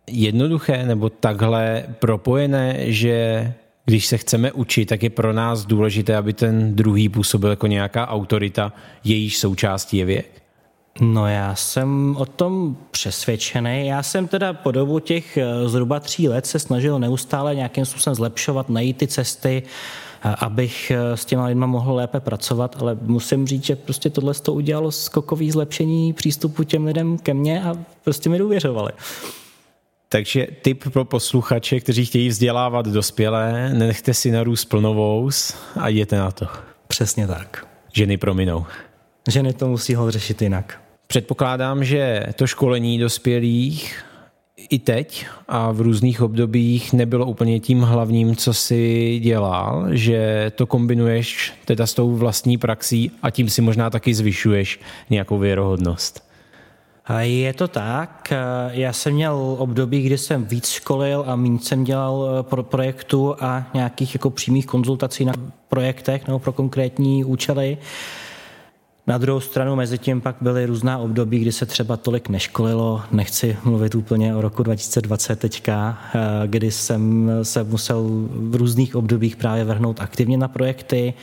jednoduché 0.08 0.86
nebo 0.86 1.10
takhle 1.10 1.84
propojené, 2.00 2.92
že 2.92 3.54
když 3.86 4.06
se 4.06 4.18
chceme 4.18 4.52
učit, 4.52 4.86
tak 4.86 5.04
je 5.04 5.10
pro 5.10 5.34
nás 5.34 5.66
důležité, 5.66 6.16
aby 6.16 6.34
ten 6.34 6.76
druhý 6.76 7.10
působil 7.10 7.50
jako 7.50 7.68
nějaká 7.68 8.08
autorita, 8.08 8.74
jejíž 9.04 9.38
součástí 9.38 9.98
je 9.98 10.06
věk? 10.06 10.39
No 11.02 11.28
já 11.28 11.56
jsem 11.56 12.16
o 12.20 12.26
tom 12.26 12.78
přesvědčený. 12.92 13.88
Já 13.88 14.04
jsem 14.04 14.28
teda 14.28 14.54
po 14.54 14.72
dobu 14.72 15.00
těch 15.00 15.38
eh, 15.38 15.70
zhruba 15.70 16.00
tří 16.00 16.30
let 16.30 16.46
se 16.46 16.60
snažil 16.60 17.00
neustále 17.00 17.56
nějakým 17.56 17.86
způsobem 17.86 18.16
zlepšovat, 18.16 18.70
najít 18.70 18.98
ty 18.98 19.08
cesty, 19.08 19.64
abych 20.24 20.92
eh, 20.92 21.18
s 21.18 21.26
těma 21.26 21.46
lidma 21.46 21.68
mohl 21.68 21.96
lépe 21.96 22.20
pracovat, 22.20 22.76
ale 22.80 22.98
musím 23.02 23.48
říct, 23.48 23.64
že 23.64 23.76
prostě 23.76 24.10
tohle 24.10 24.34
to 24.34 24.54
udělalo 24.54 24.92
skokový 24.92 25.52
zlepšení 25.52 26.14
přístupu 26.14 26.64
těm 26.64 26.86
lidem 26.86 27.18
ke 27.18 27.34
mně 27.34 27.64
a 27.64 27.76
prostě 28.04 28.30
mi 28.30 28.38
důvěřovali. 28.38 28.92
Takže 30.10 30.48
tip 30.62 30.84
pro 30.94 31.06
posluchače, 31.06 31.80
kteří 31.80 32.06
chtějí 32.06 32.30
vzdělávat 32.30 32.86
dospělé, 32.86 33.70
nenechte 33.74 34.14
si 34.14 34.32
narůst 34.32 34.66
plnovous 34.66 35.56
a 35.76 35.88
jděte 35.88 36.18
na 36.18 36.32
to. 36.32 36.48
Přesně 36.88 37.28
tak. 37.28 37.68
Ženy 37.94 38.18
prominou. 38.18 38.66
Ženy 39.30 39.54
to 39.54 39.68
musí 39.68 39.96
ho 39.96 40.12
řešit 40.12 40.42
jinak. 40.42 40.89
Předpokládám, 41.12 41.84
že 41.84 42.26
to 42.36 42.48
školení 42.48 43.00
dospělých 43.00 44.04
i 44.70 44.80
teď 44.80 45.26
a 45.48 45.72
v 45.72 45.82
různých 45.82 46.22
obdobích 46.22 46.94
nebylo 46.94 47.26
úplně 47.26 47.60
tím 47.60 47.82
hlavním, 47.82 48.36
co 48.36 48.54
si 48.54 49.20
dělal, 49.24 49.86
že 49.92 50.52
to 50.56 50.66
kombinuješ 50.66 51.54
teda 51.66 51.86
s 51.86 51.94
tou 51.94 52.16
vlastní 52.16 52.58
praxí 52.58 53.12
a 53.24 53.30
tím 53.30 53.50
si 53.50 53.62
možná 53.62 53.90
taky 53.90 54.14
zvyšuješ 54.14 54.80
nějakou 55.10 55.38
věrohodnost. 55.38 56.30
Je 57.20 57.54
to 57.54 57.68
tak. 57.68 58.34
Já 58.72 58.94
jsem 58.94 59.14
měl 59.14 59.56
období, 59.58 60.02
kdy 60.02 60.18
jsem 60.18 60.46
víc 60.46 60.70
školil 60.70 61.24
a 61.28 61.36
méně 61.36 61.60
jsem 61.60 61.84
dělal 61.84 62.30
eh, 62.40 62.44
pro 62.44 62.64
projektu 62.64 63.36
a 63.40 63.68
nějakých 63.74 64.16
jako 64.16 64.30
přímých 64.30 64.66
konzultací 64.66 65.26
na 65.26 65.34
projektech 65.70 66.28
nebo 66.28 66.40
pro 66.40 66.54
konkrétní 66.54 67.24
účely. 67.24 67.78
Na 69.10 69.18
druhou 69.18 69.40
stranu 69.40 69.76
mezi 69.76 69.98
tím 69.98 70.22
pak 70.22 70.36
byly 70.42 70.66
různá 70.66 70.98
období, 70.98 71.40
kdy 71.40 71.52
se 71.52 71.66
třeba 71.66 71.98
tolik 71.98 72.30
neškolilo. 72.30 73.02
Nechci 73.12 73.58
mluvit 73.64 73.96
úplně 73.96 74.36
o 74.36 74.42
roku 74.42 74.64
2020 74.64 75.40
teďka, 75.40 75.98
eh, 76.16 76.20
kdy 76.48 76.72
jsem 76.72 77.32
se 77.44 77.64
musel 77.64 78.04
v 78.32 78.56
různých 78.56 78.96
obdobích 78.96 79.36
právě 79.36 79.64
vrhnout 79.64 80.02
aktivně 80.02 80.38
na 80.38 80.48
projekty. 80.48 81.14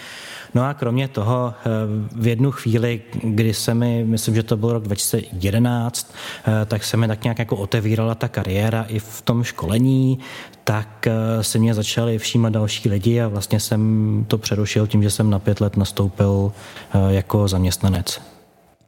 No 0.57 0.65
a 0.65 0.75
kromě 0.75 1.09
toho 1.09 1.55
eh, 1.59 1.71
v 2.13 2.27
jednu 2.27 2.51
chvíli, 2.51 3.03
kdy 3.23 3.55
se 3.55 3.75
mi, 3.75 4.05
myslím, 4.05 4.35
že 4.35 4.43
to 4.43 4.57
byl 4.57 4.73
rok 4.73 4.83
2011, 4.83 6.15
eh, 6.47 6.67
tak 6.67 6.85
se 6.85 6.97
mi 6.97 7.09
tak 7.09 7.25
nějak 7.25 7.39
jako 7.39 7.57
otevírala 7.57 8.15
ta 8.15 8.29
kariéra 8.29 8.83
i 8.89 8.99
v 8.99 9.23
tom 9.23 9.45
školení, 9.45 10.19
tak 10.65 11.07
eh, 11.07 11.43
se 11.45 11.59
mě 11.59 11.75
začali 11.75 12.19
všímat 12.19 12.53
další 12.53 12.89
lidi 12.89 13.21
a 13.21 13.29
vlastně 13.29 13.61
jsem 13.61 14.25
to 14.29 14.39
přerušil 14.39 14.87
tím, 14.87 15.03
že 15.03 15.11
jsem 15.11 15.31
na 15.31 15.39
pět 15.39 15.61
let 15.61 15.77
nastoupil 15.77 16.53
jako 17.09 17.49
zaměstnanec. 17.49 18.21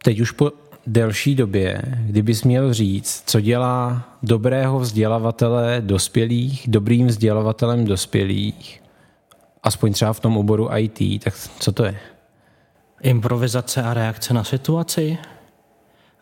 Teď 0.03 0.21
už 0.21 0.31
po 0.31 0.53
delší 0.87 1.35
době, 1.35 1.83
kdybys 2.07 2.45
měl 2.45 2.75
říct, 2.75 3.23
co 3.27 3.41
dělá 3.41 4.09
dobrého 4.23 4.81
vzdělavatele 4.81 5.83
dospělých, 5.85 6.65
dobrým 6.69 7.07
vzdělavatelem 7.07 7.85
dospělých, 7.85 8.81
aspoň 9.69 9.93
třeba 9.93 10.13
v 10.13 10.21
tom 10.21 10.37
oboru 10.37 10.69
IT, 10.77 11.25
tak 11.25 11.35
co 11.61 11.73
to 11.73 11.85
je? 11.85 12.01
Improvizace 13.03 13.83
a 13.83 13.95
reakce 13.95 14.35
na 14.35 14.45
situaci. 14.45 15.19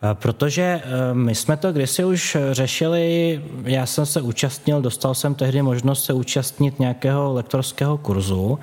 Eh, 0.01 0.13
protože 0.13 0.61
eh, 0.61 1.13
my 1.13 1.35
jsme 1.35 1.57
to 1.57 1.71
kdysi 1.71 2.05
už 2.05 2.37
řešili, 2.51 3.41
já 3.63 3.85
jsem 3.85 4.05
se 4.05 4.21
účastnil, 4.21 4.81
dostal 4.81 5.15
jsem 5.15 5.35
tehdy 5.35 5.61
možnost 5.61 6.05
se 6.05 6.13
účastnit 6.13 6.79
nějakého 6.79 7.33
lektorského 7.33 7.97
kurzu 7.97 8.59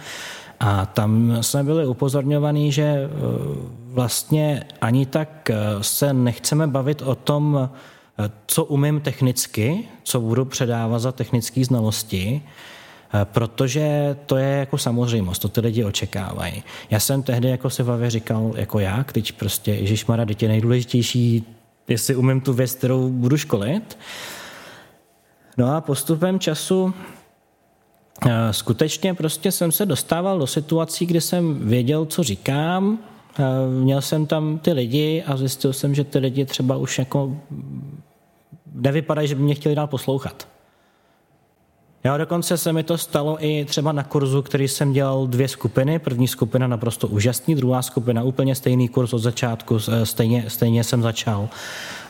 a 0.60 0.86
tam 0.86 1.36
jsme 1.40 1.64
byli 1.64 1.86
upozorňovaní, 1.86 2.72
že 2.72 2.82
eh, 2.82 3.08
vlastně 3.86 4.64
ani 4.80 5.06
tak 5.06 5.50
se 5.80 6.12
nechceme 6.12 6.66
bavit 6.66 7.02
o 7.02 7.14
tom, 7.14 7.70
co 8.46 8.64
umím 8.64 9.00
technicky, 9.00 9.88
co 10.02 10.20
budu 10.20 10.44
předávat 10.44 10.98
za 10.98 11.12
technické 11.12 11.64
znalosti, 11.64 12.42
protože 13.24 14.16
to 14.26 14.36
je 14.36 14.48
jako 14.58 14.78
samozřejmost, 14.78 15.42
to 15.42 15.48
ty 15.48 15.60
lidi 15.60 15.84
očekávají. 15.84 16.62
Já 16.90 17.00
jsem 17.00 17.22
tehdy 17.22 17.48
jako 17.48 17.70
se 17.70 17.82
v 17.82 18.10
říkal, 18.10 18.52
jako 18.56 18.78
jak, 18.78 19.12
teď 19.12 19.32
prostě 19.32 19.74
Ježíš 19.74 20.06
Mara, 20.06 20.24
teď 20.24 20.42
je 20.42 20.48
nejdůležitější, 20.48 21.44
jestli 21.88 22.16
umím 22.16 22.40
tu 22.40 22.52
věc, 22.52 22.74
kterou 22.74 23.08
budu 23.08 23.36
školit. 23.36 23.98
No 25.56 25.76
a 25.76 25.80
postupem 25.80 26.38
času 26.38 26.94
eh, 28.26 28.52
skutečně 28.52 29.14
prostě 29.14 29.52
jsem 29.52 29.72
se 29.72 29.86
dostával 29.86 30.38
do 30.38 30.46
situací, 30.46 31.06
kdy 31.06 31.20
jsem 31.20 31.68
věděl, 31.68 32.06
co 32.06 32.22
říkám, 32.22 32.98
eh, 33.38 33.42
měl 33.82 34.00
jsem 34.00 34.26
tam 34.26 34.58
ty 34.58 34.72
lidi 34.72 35.24
a 35.26 35.36
zjistil 35.36 35.72
jsem, 35.72 35.94
že 35.94 36.04
ty 36.04 36.18
lidi 36.18 36.44
třeba 36.44 36.76
už 36.76 36.98
jako 36.98 37.36
nevypadají, 38.74 39.28
že 39.28 39.34
by 39.34 39.42
mě 39.42 39.54
chtěli 39.54 39.74
dál 39.74 39.86
poslouchat. 39.86 40.53
Já 42.06 42.16
dokonce 42.16 42.58
se 42.58 42.72
mi 42.72 42.82
to 42.82 42.98
stalo 42.98 43.36
i 43.44 43.64
třeba 43.64 43.92
na 43.92 44.02
kurzu, 44.02 44.42
který 44.42 44.68
jsem 44.68 44.92
dělal 44.92 45.26
dvě 45.26 45.48
skupiny. 45.48 45.98
První 45.98 46.28
skupina 46.28 46.66
naprosto 46.66 47.08
úžasný, 47.08 47.54
druhá 47.54 47.82
skupina 47.82 48.22
úplně 48.22 48.54
stejný 48.54 48.88
kurz 48.88 49.12
od 49.12 49.18
začátku, 49.18 49.78
eh, 49.88 50.06
stejně, 50.06 50.44
stejně 50.48 50.84
jsem 50.84 51.02
začal. 51.02 51.48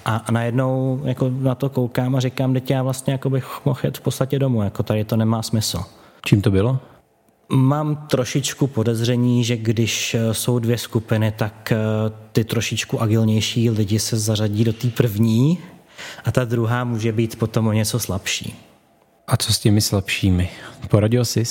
A, 0.04 0.24
najednou 0.30 1.00
jako 1.04 1.30
na 1.30 1.54
to 1.54 1.68
koukám 1.68 2.16
a 2.16 2.20
říkám, 2.20 2.54
že 2.54 2.60
já 2.70 2.82
vlastně 2.82 3.12
jako 3.12 3.30
bych 3.30 3.60
mohl 3.64 3.80
jet 3.84 3.98
v 3.98 4.00
podstatě 4.00 4.38
domů, 4.38 4.62
jako 4.62 4.82
tady 4.82 5.04
to 5.04 5.16
nemá 5.16 5.42
smysl. 5.42 5.84
Čím 6.26 6.42
to 6.42 6.50
bylo? 6.50 6.78
Mám 7.48 7.96
trošičku 7.96 8.66
podezření, 8.66 9.44
že 9.44 9.56
když 9.56 10.14
eh, 10.14 10.34
jsou 10.34 10.58
dvě 10.58 10.78
skupiny, 10.78 11.32
tak 11.32 11.72
eh, 11.72 11.78
ty 12.32 12.44
trošičku 12.44 13.02
agilnější 13.02 13.70
lidi 13.70 13.98
se 13.98 14.18
zařadí 14.18 14.64
do 14.64 14.72
té 14.72 14.88
první 14.88 15.58
a 16.24 16.32
ta 16.32 16.44
druhá 16.44 16.84
může 16.84 17.12
být 17.12 17.38
potom 17.38 17.66
o 17.66 17.72
něco 17.72 17.98
slabší. 17.98 18.73
A 19.26 19.36
co 19.36 19.52
s 19.52 19.58
těmi 19.58 19.80
slabšími? 19.80 20.50
Poradil 20.88 21.24
jsi? 21.24 21.42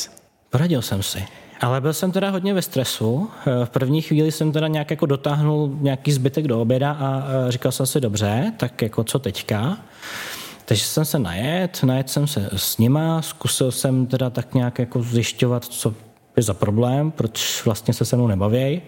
Poradil 0.49 0.81
jsem 0.81 1.03
si. 1.03 1.25
Ale 1.61 1.81
byl 1.81 1.93
jsem 1.93 2.11
teda 2.11 2.29
hodně 2.29 2.53
ve 2.53 2.61
stresu. 2.61 3.29
V 3.65 3.69
první 3.69 4.01
chvíli 4.01 4.31
jsem 4.31 4.51
teda 4.51 4.67
nějak 4.67 4.91
jako 4.91 5.05
dotáhnul 5.05 5.77
nějaký 5.81 6.11
zbytek 6.11 6.47
do 6.47 6.61
oběda 6.61 6.91
a 6.91 7.23
říkal 7.49 7.71
jsem 7.71 7.85
si 7.85 8.01
dobře, 8.01 8.53
tak 8.57 8.81
jako 8.81 9.03
co 9.03 9.19
teďka? 9.19 9.77
Takže 10.65 10.83
jsem 10.85 11.05
se 11.05 11.19
najet, 11.19 11.83
najet 11.83 12.09
jsem 12.09 12.27
se 12.27 12.49
s 12.55 12.77
nima, 12.77 13.21
zkusil 13.21 13.71
jsem 13.71 14.05
teda 14.05 14.29
tak 14.29 14.53
nějak 14.53 14.79
jako 14.79 15.03
zjišťovat, 15.03 15.65
co 15.65 15.93
je 16.37 16.43
za 16.43 16.53
problém, 16.53 17.11
proč 17.11 17.65
vlastně 17.65 17.93
se 17.93 18.05
se 18.05 18.15
mnou 18.15 18.27
nebavějí. 18.27 18.81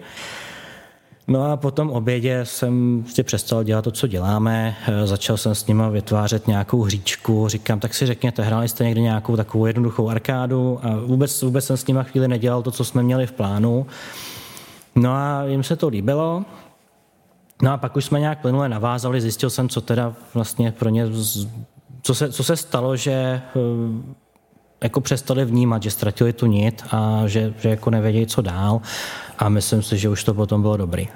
No 1.28 1.52
a 1.52 1.56
po 1.56 1.70
tom 1.70 1.90
obědě 1.90 2.40
jsem 2.44 3.04
si 3.08 3.22
přestal 3.22 3.64
dělat 3.64 3.82
to, 3.82 3.90
co 3.90 4.06
děláme. 4.06 4.76
Eh, 4.88 5.06
začal 5.06 5.36
jsem 5.36 5.54
s 5.54 5.66
nimi 5.66 5.82
vytvářet 5.90 6.46
nějakou 6.46 6.82
hříčku. 6.82 7.48
Říkám, 7.48 7.80
tak 7.80 7.94
si 7.94 8.06
řekněte, 8.06 8.42
hráli 8.42 8.68
jste 8.68 8.84
někdy 8.84 9.00
nějakou 9.00 9.36
takovou 9.36 9.66
jednoduchou 9.66 10.08
arkádu 10.08 10.78
a 10.82 10.96
vůbec, 10.96 11.42
vůbec 11.42 11.64
jsem 11.64 11.76
s 11.76 11.86
nimi 11.86 12.00
chvíli 12.02 12.28
nedělal 12.28 12.62
to, 12.62 12.70
co 12.70 12.84
jsme 12.84 13.02
měli 13.02 13.26
v 13.26 13.32
plánu. 13.32 13.86
No 14.94 15.12
a 15.12 15.44
jim 15.44 15.62
se 15.62 15.76
to 15.76 15.88
líbilo. 15.88 16.44
No 17.62 17.72
a 17.72 17.76
pak 17.76 17.96
už 17.96 18.04
jsme 18.04 18.20
nějak 18.20 18.40
plynule 18.40 18.68
navázali, 18.68 19.20
zjistil 19.20 19.50
jsem, 19.50 19.68
co 19.68 19.80
teda 19.80 20.14
vlastně 20.34 20.72
pro 20.72 20.88
ně, 20.88 21.06
co 22.02 22.14
se, 22.14 22.32
co 22.32 22.44
se 22.44 22.56
stalo, 22.56 22.96
že 22.96 23.12
eh, 23.12 23.40
jako 24.82 25.00
přestali 25.00 25.44
vnímat, 25.44 25.82
že 25.82 25.90
ztratili 25.90 26.32
tu 26.32 26.46
nit 26.46 26.84
a 26.90 27.22
že, 27.26 27.54
že 27.60 27.68
jako 27.68 27.90
nevědějí, 27.90 28.26
co 28.26 28.42
dál 28.42 28.80
a 29.38 29.48
myslím 29.48 29.82
si, 29.82 29.98
že 29.98 30.08
už 30.08 30.24
to 30.24 30.34
potom 30.34 30.62
bylo 30.62 30.76
dobrý. 30.76 31.08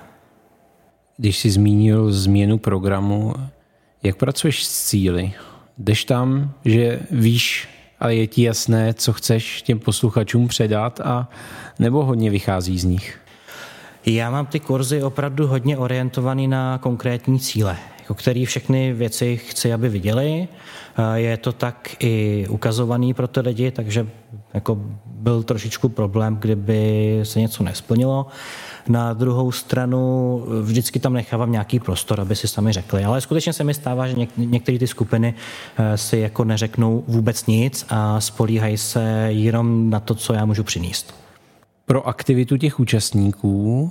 Když 1.16 1.38
jsi 1.38 1.50
zmínil 1.50 2.12
změnu 2.12 2.58
programu, 2.58 3.34
jak 4.02 4.16
pracuješ 4.16 4.64
s 4.64 4.88
cíly? 4.88 5.32
Jdeš 5.78 6.04
tam, 6.04 6.52
že 6.64 7.00
víš, 7.10 7.68
ale 8.00 8.14
je 8.14 8.26
ti 8.26 8.42
jasné, 8.42 8.94
co 8.94 9.12
chceš 9.12 9.62
těm 9.62 9.78
posluchačům 9.78 10.48
předat 10.48 11.00
a 11.00 11.28
nebo 11.78 12.04
hodně 12.04 12.30
vychází 12.30 12.78
z 12.78 12.84
nich? 12.84 13.20
Já 14.06 14.30
mám 14.30 14.46
ty 14.46 14.60
kurzy 14.60 15.02
opravdu 15.02 15.46
hodně 15.46 15.78
orientovaný 15.78 16.48
na 16.48 16.78
konkrétní 16.78 17.40
cíle, 17.40 17.76
jako 18.10 18.18
který 18.18 18.44
všechny 18.44 18.92
věci 18.92 19.36
chci, 19.36 19.72
aby 19.72 19.88
viděli. 19.88 20.48
Je 21.14 21.36
to 21.36 21.52
tak 21.52 21.96
i 22.00 22.46
ukazovaný 22.48 23.14
pro 23.14 23.28
ty 23.28 23.40
lidi, 23.40 23.70
takže 23.70 24.06
jako 24.54 24.78
byl 25.06 25.42
trošičku 25.42 25.88
problém, 25.88 26.36
kdyby 26.36 27.20
se 27.22 27.40
něco 27.40 27.62
nesplnilo. 27.62 28.26
Na 28.88 29.12
druhou 29.12 29.52
stranu 29.52 30.44
vždycky 30.62 30.98
tam 30.98 31.12
nechávám 31.12 31.52
nějaký 31.52 31.80
prostor, 31.80 32.20
aby 32.20 32.36
si 32.36 32.48
sami 32.48 32.72
řekli. 32.72 33.04
Ale 33.04 33.20
skutečně 33.20 33.52
se 33.52 33.64
mi 33.64 33.74
stává, 33.74 34.08
že 34.08 34.14
něk- 34.14 34.36
některé 34.36 34.78
ty 34.78 34.86
skupiny 34.86 35.34
eh, 35.78 35.96
si 35.96 36.18
jako 36.18 36.44
neřeknou 36.44 37.04
vůbec 37.06 37.46
nic 37.46 37.86
a 37.88 38.20
spolíhají 38.20 38.76
se 38.76 39.02
jenom 39.28 39.90
na 39.90 40.00
to, 40.00 40.14
co 40.14 40.32
já 40.32 40.44
můžu 40.44 40.64
přinést. 40.64 41.14
Pro 41.86 42.08
aktivitu 42.08 42.56
těch 42.56 42.80
účastníků 42.80 43.90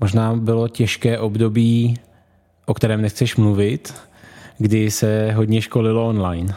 možná 0.00 0.36
bylo 0.36 0.68
těžké 0.68 1.18
období, 1.18 1.98
o 2.66 2.74
kterém 2.74 3.02
nechceš 3.02 3.36
mluvit, 3.36 3.94
kdy 4.58 4.90
se 4.90 5.32
hodně 5.32 5.62
školilo 5.62 6.08
online. 6.08 6.54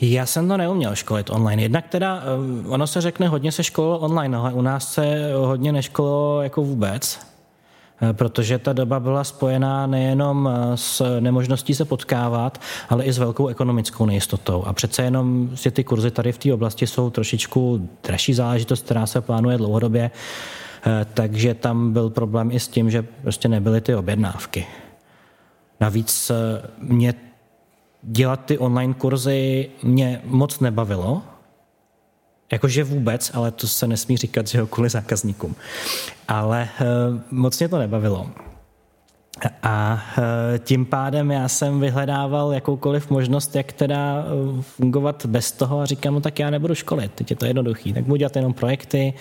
Já 0.00 0.26
jsem 0.26 0.48
to 0.48 0.56
neuměl 0.56 0.94
školit 0.94 1.30
online. 1.30 1.62
Jednak 1.62 1.88
teda, 1.88 2.22
eh, 2.22 2.68
ono 2.68 2.86
se 2.86 3.00
řekne, 3.00 3.28
hodně 3.28 3.52
se 3.52 3.64
školilo 3.64 3.98
online, 3.98 4.36
ale 4.36 4.52
u 4.52 4.62
nás 4.62 4.92
se 4.92 5.32
hodně 5.34 5.72
neškolilo 5.72 6.42
jako 6.42 6.62
vůbec, 6.62 7.20
eh, 8.02 8.12
protože 8.12 8.58
ta 8.58 8.72
doba 8.72 9.00
byla 9.00 9.24
spojená 9.24 9.86
nejenom 9.86 10.48
eh, 10.52 10.76
s 10.76 11.20
nemožností 11.20 11.74
se 11.74 11.84
potkávat, 11.84 12.60
ale 12.88 13.04
i 13.04 13.12
s 13.12 13.18
velkou 13.18 13.48
ekonomickou 13.48 14.06
nejistotou. 14.06 14.64
A 14.64 14.72
přece 14.72 15.02
jenom 15.02 15.50
si 15.54 15.70
ty 15.70 15.84
kurzy 15.84 16.10
tady 16.10 16.32
v 16.32 16.38
té 16.38 16.54
oblasti 16.54 16.86
jsou 16.86 17.10
trošičku 17.10 17.88
dražší 18.02 18.34
záležitost, 18.34 18.84
která 18.84 19.06
se 19.06 19.20
plánuje 19.20 19.58
dlouhodobě, 19.58 20.10
takže 21.14 21.54
tam 21.54 21.92
byl 21.92 22.10
problém 22.10 22.50
i 22.50 22.60
s 22.60 22.68
tím, 22.68 22.90
že 22.90 23.02
prostě 23.22 23.48
nebyly 23.48 23.80
ty 23.80 23.94
objednávky. 23.94 24.66
Navíc 25.80 26.32
mě 26.78 27.14
dělat 28.02 28.44
ty 28.44 28.58
online 28.58 28.94
kurzy 28.94 29.70
mě 29.82 30.20
moc 30.24 30.60
nebavilo, 30.60 31.22
Jakože 32.52 32.84
vůbec, 32.84 33.30
ale 33.34 33.50
to 33.50 33.66
se 33.66 33.86
nesmí 33.86 34.16
říkat, 34.16 34.46
že 34.46 34.58
jo, 34.58 34.66
kvůli 34.66 34.88
zákazníkům. 34.88 35.56
Ale 36.28 36.68
uh, 36.80 37.20
moc 37.30 37.58
mě 37.58 37.68
to 37.68 37.78
nebavilo. 37.78 38.30
A 39.62 40.02
uh, 40.18 40.24
tím 40.58 40.86
pádem 40.86 41.30
já 41.30 41.48
jsem 41.48 41.80
vyhledával 41.80 42.52
jakoukoliv 42.52 43.10
možnost, 43.10 43.56
jak 43.56 43.72
teda 43.72 44.24
fungovat 44.60 45.26
bez 45.26 45.52
toho 45.52 45.80
a 45.80 45.86
říkám, 45.86 46.14
no 46.14 46.20
tak 46.20 46.38
já 46.38 46.50
nebudu 46.50 46.74
školit, 46.74 47.12
teď 47.14 47.30
je 47.30 47.36
to 47.36 47.46
jednoduchý, 47.46 47.92
tak 47.92 48.04
budu 48.04 48.16
dělat 48.16 48.36
jenom 48.36 48.54
projekty 48.54 49.14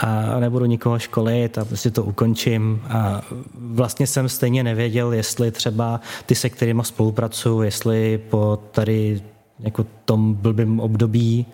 a 0.00 0.40
nebudu 0.40 0.64
nikoho 0.66 0.98
školit 0.98 1.58
a 1.58 1.64
prostě 1.64 1.90
to 1.90 2.04
ukončím. 2.04 2.82
A 2.88 3.22
vlastně 3.54 4.06
jsem 4.06 4.28
stejně 4.28 4.64
nevěděl, 4.64 5.12
jestli 5.12 5.50
třeba 5.50 6.00
ty, 6.26 6.34
se 6.34 6.50
kterými 6.50 6.82
spolupracuju, 6.84 7.62
jestli 7.62 8.18
po 8.18 8.58
tady 8.70 9.22
jako 9.58 9.86
tom 10.04 10.34
blbým 10.34 10.80
období 10.80 11.46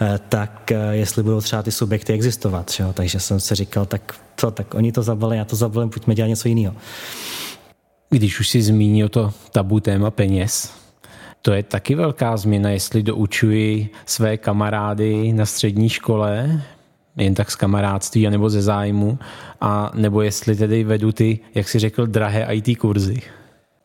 Eh, 0.00 0.18
tak 0.28 0.72
eh, 0.72 0.96
jestli 0.96 1.22
budou 1.22 1.40
třeba 1.40 1.62
ty 1.62 1.72
subjekty 1.72 2.12
existovat. 2.12 2.72
Že? 2.72 2.84
Takže 2.92 3.20
jsem 3.20 3.40
si 3.40 3.54
říkal, 3.54 3.86
tak 3.86 4.20
to, 4.40 4.50
tak 4.50 4.74
oni 4.74 4.92
to 4.92 5.02
zabali, 5.02 5.36
já 5.36 5.44
to 5.44 5.56
zabalím, 5.56 5.90
pojďme 5.90 6.14
dělat 6.14 6.28
něco 6.28 6.48
jiného. 6.48 6.74
Když 8.10 8.40
už 8.40 8.48
si 8.48 8.62
zmínil 8.62 9.08
to 9.08 9.32
tabu 9.52 9.80
téma 9.80 10.10
peněz, 10.10 10.72
to 11.42 11.52
je 11.52 11.62
taky 11.62 11.94
velká 11.94 12.36
změna, 12.36 12.70
jestli 12.70 13.02
doučuji 13.02 13.90
své 14.06 14.36
kamarády 14.36 15.32
na 15.32 15.46
střední 15.46 15.88
škole, 15.88 16.62
jen 17.18 17.34
tak 17.34 17.50
z 17.50 17.56
kamarádství 17.56 18.26
anebo 18.26 18.50
ze 18.50 18.62
zájmu, 18.62 19.18
a 19.60 19.90
nebo 19.94 20.22
jestli 20.22 20.56
tedy 20.56 20.84
vedu 20.84 21.12
ty, 21.12 21.38
jak 21.54 21.68
si 21.68 21.78
řekl, 21.78 22.06
drahé 22.06 22.46
IT 22.50 22.78
kurzy. 22.78 23.22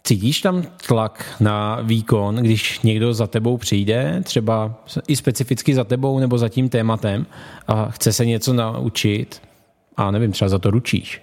Cítíš 0.03 0.41
tam 0.41 0.63
tlak 0.87 1.25
na 1.39 1.81
výkon, 1.81 2.35
když 2.35 2.81
někdo 2.81 3.13
za 3.13 3.27
tebou 3.27 3.57
přijde, 3.57 4.21
třeba 4.23 4.83
i 5.07 5.15
specificky 5.15 5.75
za 5.75 5.83
tebou 5.83 6.19
nebo 6.19 6.37
za 6.37 6.49
tím 6.49 6.69
tématem 6.69 7.25
a 7.67 7.89
chce 7.89 8.13
se 8.13 8.25
něco 8.25 8.53
naučit 8.53 9.41
a 9.97 10.11
nevím, 10.11 10.31
třeba 10.31 10.49
za 10.49 10.59
to 10.59 10.71
ručíš? 10.71 11.21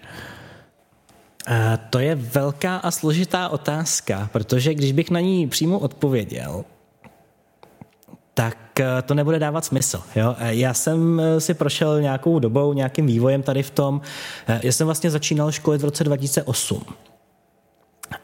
To 1.90 1.98
je 1.98 2.14
velká 2.14 2.76
a 2.76 2.90
složitá 2.90 3.48
otázka, 3.48 4.28
protože 4.32 4.74
když 4.74 4.92
bych 4.92 5.10
na 5.10 5.20
ní 5.20 5.48
přímo 5.48 5.78
odpověděl, 5.78 6.64
tak 8.34 8.80
eh, 8.80 9.02
to 9.02 9.14
nebude 9.14 9.38
dávat 9.38 9.64
smysl. 9.64 10.02
Jo? 10.16 10.36
Já 10.40 10.74
jsem 10.74 11.20
eh, 11.20 11.40
si 11.40 11.54
prošel 11.54 12.00
nějakou 12.00 12.38
dobou, 12.38 12.72
nějakým 12.72 13.06
vývojem 13.06 13.42
tady 13.42 13.62
v 13.62 13.70
tom. 13.70 14.00
Eh, 14.46 14.60
já 14.62 14.72
jsem 14.72 14.86
vlastně 14.86 15.10
začínal 15.10 15.52
školit 15.52 15.80
v 15.80 15.84
roce 15.84 16.04
2008. 16.04 16.84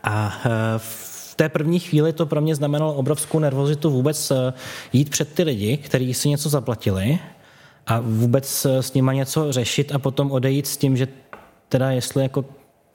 A 0.02 0.32
eh, 0.46 0.50
v 0.78 1.34
té 1.36 1.48
první 1.48 1.78
chvíli 1.78 2.12
to 2.12 2.26
pro 2.26 2.40
mě 2.40 2.54
znamenalo 2.54 2.94
obrovskou 2.94 3.38
nervozitu 3.38 3.90
vůbec 3.90 4.30
eh, 4.30 4.52
jít 4.92 5.10
před 5.10 5.34
ty 5.34 5.42
lidi, 5.42 5.76
kteří 5.76 6.14
si 6.14 6.28
něco 6.28 6.48
zaplatili 6.48 7.18
a 7.86 8.00
vůbec 8.00 8.64
eh, 8.64 8.82
s 8.82 8.94
nima 8.94 9.12
něco 9.12 9.52
řešit 9.52 9.92
a 9.92 9.98
potom 9.98 10.32
odejít 10.32 10.66
s 10.66 10.76
tím, 10.76 10.96
že 10.96 11.08
teda 11.68 11.90
jestli 11.90 12.22
jako 12.22 12.44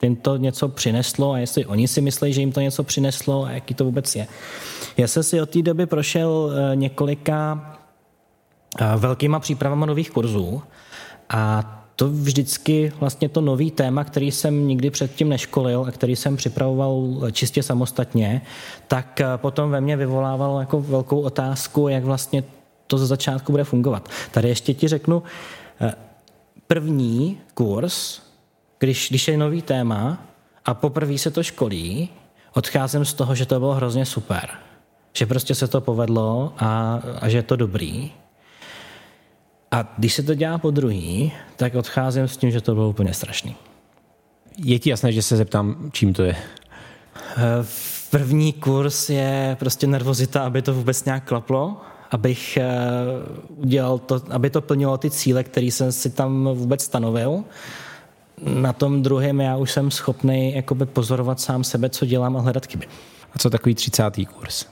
jim 0.02 0.16
to 0.16 0.36
něco 0.36 0.68
přineslo 0.68 1.32
a 1.32 1.38
jestli 1.38 1.66
oni 1.66 1.88
si 1.88 2.00
myslí, 2.00 2.32
že 2.32 2.40
jim 2.40 2.52
to 2.52 2.60
něco 2.60 2.82
přineslo 2.82 3.44
a 3.44 3.50
jaký 3.50 3.74
to 3.74 3.84
vůbec 3.84 4.16
je. 4.16 4.26
Já 4.96 5.08
jsem 5.08 5.22
si 5.22 5.40
od 5.40 5.50
té 5.50 5.62
doby 5.62 5.86
prošel 5.86 6.52
několika 6.74 7.68
velkýma 8.96 9.40
přípravama 9.40 9.86
nových 9.86 10.10
kurzů 10.10 10.62
a 11.28 11.82
to 11.96 12.08
vždycky 12.08 12.92
vlastně 13.00 13.28
to 13.28 13.40
nový 13.40 13.70
téma, 13.70 14.04
který 14.04 14.30
jsem 14.30 14.68
nikdy 14.68 14.90
předtím 14.90 15.28
neškolil 15.28 15.84
a 15.88 15.90
který 15.90 16.16
jsem 16.16 16.36
připravoval 16.36 17.20
čistě 17.32 17.62
samostatně, 17.62 18.42
tak 18.88 19.20
eh, 19.20 19.26
potom 19.36 19.70
ve 19.70 19.80
mně 19.80 19.96
vyvolávalo 19.96 20.60
jako 20.60 20.80
velkou 20.80 21.20
otázku, 21.20 21.88
jak 21.88 22.04
vlastně 22.04 22.44
to 22.86 22.98
ze 22.98 23.06
začátku 23.06 23.52
bude 23.52 23.64
fungovat. 23.64 24.08
Tady 24.30 24.48
ještě 24.48 24.74
ti 24.74 24.88
řeknu, 24.88 25.22
eh, 25.80 25.94
první 26.66 27.40
kurz, 27.54 28.20
když, 28.82 29.08
když 29.08 29.28
je 29.28 29.36
nový 29.36 29.62
téma 29.62 30.18
a 30.64 30.74
poprvé 30.74 31.18
se 31.18 31.30
to 31.30 31.42
školí, 31.42 32.08
odcházím 32.54 33.04
z 33.04 33.14
toho, 33.14 33.34
že 33.34 33.46
to 33.46 33.58
bylo 33.58 33.74
hrozně 33.74 34.06
super. 34.06 34.48
Že 35.12 35.26
prostě 35.26 35.54
se 35.54 35.68
to 35.68 35.80
povedlo 35.80 36.54
a, 36.58 37.02
a 37.20 37.28
že 37.28 37.38
je 37.38 37.42
to 37.42 37.56
dobrý. 37.56 38.12
A 39.70 39.94
když 39.98 40.14
se 40.14 40.22
to 40.22 40.34
dělá 40.34 40.58
po 40.58 40.70
druhý, 40.70 41.32
tak 41.56 41.74
odcházím 41.74 42.28
s 42.28 42.36
tím, 42.36 42.50
že 42.50 42.60
to 42.60 42.74
bylo 42.74 42.88
úplně 42.88 43.14
strašný. 43.14 43.56
Je 44.58 44.78
ti 44.78 44.90
jasné, 44.90 45.12
že 45.12 45.22
se 45.22 45.36
zeptám, 45.36 45.90
čím 45.92 46.12
to 46.12 46.22
je? 46.22 46.36
Eh, 46.36 47.66
první 48.10 48.52
kurz 48.52 49.10
je 49.10 49.56
prostě 49.58 49.86
nervozita, 49.86 50.42
aby 50.42 50.62
to 50.62 50.74
vůbec 50.74 51.04
nějak 51.04 51.24
klaplo, 51.24 51.80
abych 52.10 52.56
eh, 52.56 52.70
udělal 53.48 53.98
to, 53.98 54.20
aby 54.30 54.50
to 54.50 54.60
plnilo 54.60 54.98
ty 54.98 55.10
cíle, 55.10 55.44
které 55.44 55.66
jsem 55.66 55.92
si 55.92 56.10
tam 56.10 56.48
vůbec 56.54 56.82
stanovil. 56.82 57.44
Na 58.46 58.72
tom 58.72 59.02
druhém 59.02 59.40
já 59.40 59.56
už 59.56 59.72
jsem 59.72 59.90
schopný 59.90 60.54
jakoby 60.54 60.86
pozorovat 60.86 61.40
sám 61.40 61.64
sebe, 61.64 61.88
co 61.88 62.06
dělám 62.06 62.36
a 62.36 62.40
hledat 62.40 62.66
chyby. 62.66 62.86
A 63.34 63.38
co 63.38 63.50
takový 63.50 63.74
třicátý 63.74 64.26
kurz? 64.26 64.66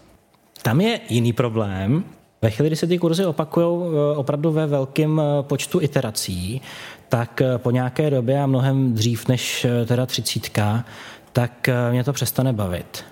Tam 0.62 0.80
je 0.80 1.00
jiný 1.08 1.32
problém, 1.32 2.04
ve 2.42 2.50
chvíli, 2.50 2.68
kdy 2.68 2.76
se 2.76 2.86
ty 2.86 2.98
kurzy 2.98 3.26
opakují 3.26 3.66
eh, 3.66 4.16
opravdu 4.16 4.52
ve 4.52 4.66
velkém 4.66 5.20
eh, 5.20 5.42
počtu 5.42 5.80
iterací, 5.80 6.62
tak 7.08 7.40
eh, 7.40 7.58
po 7.58 7.70
nějaké 7.70 8.10
době 8.10 8.42
a 8.42 8.46
mnohem 8.46 8.94
dřív 8.94 9.28
než 9.28 9.66
teda 9.86 10.06
třicítka, 10.06 10.84
tak 11.32 11.68
mě 11.90 12.04
to 12.04 12.12
přestane 12.12 12.52
bavit. 12.52 13.04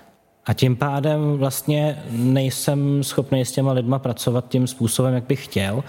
A 0.45 0.53
tím 0.53 0.75
pádem 0.75 1.37
vlastně 1.37 2.03
nejsem 2.11 3.03
schopný 3.03 3.45
s 3.45 3.51
těma 3.51 3.71
lidma 3.71 3.99
pracovat 3.99 4.45
tím 4.49 4.67
způsobem, 4.67 5.13
jak 5.13 5.23
bych 5.23 5.45
chtěl. 5.45 5.83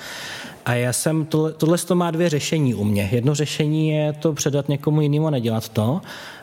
A 0.65 0.75
já 0.75 0.93
jsem, 0.93 1.25
tohle, 1.25 1.53
tohle 1.53 1.79
to 1.79 1.95
má 1.95 2.11
dvě 2.11 2.29
řešení 2.29 2.75
u 2.75 2.85
mě. 2.85 3.09
Jedno 3.13 3.35
řešení 3.35 3.89
je 3.89 4.13
to 4.13 4.33
předat 4.33 4.69
někomu 4.69 5.01
jinému 5.01 5.27
a 5.27 5.31
nedělat 5.31 5.69
to. 5.69 6.01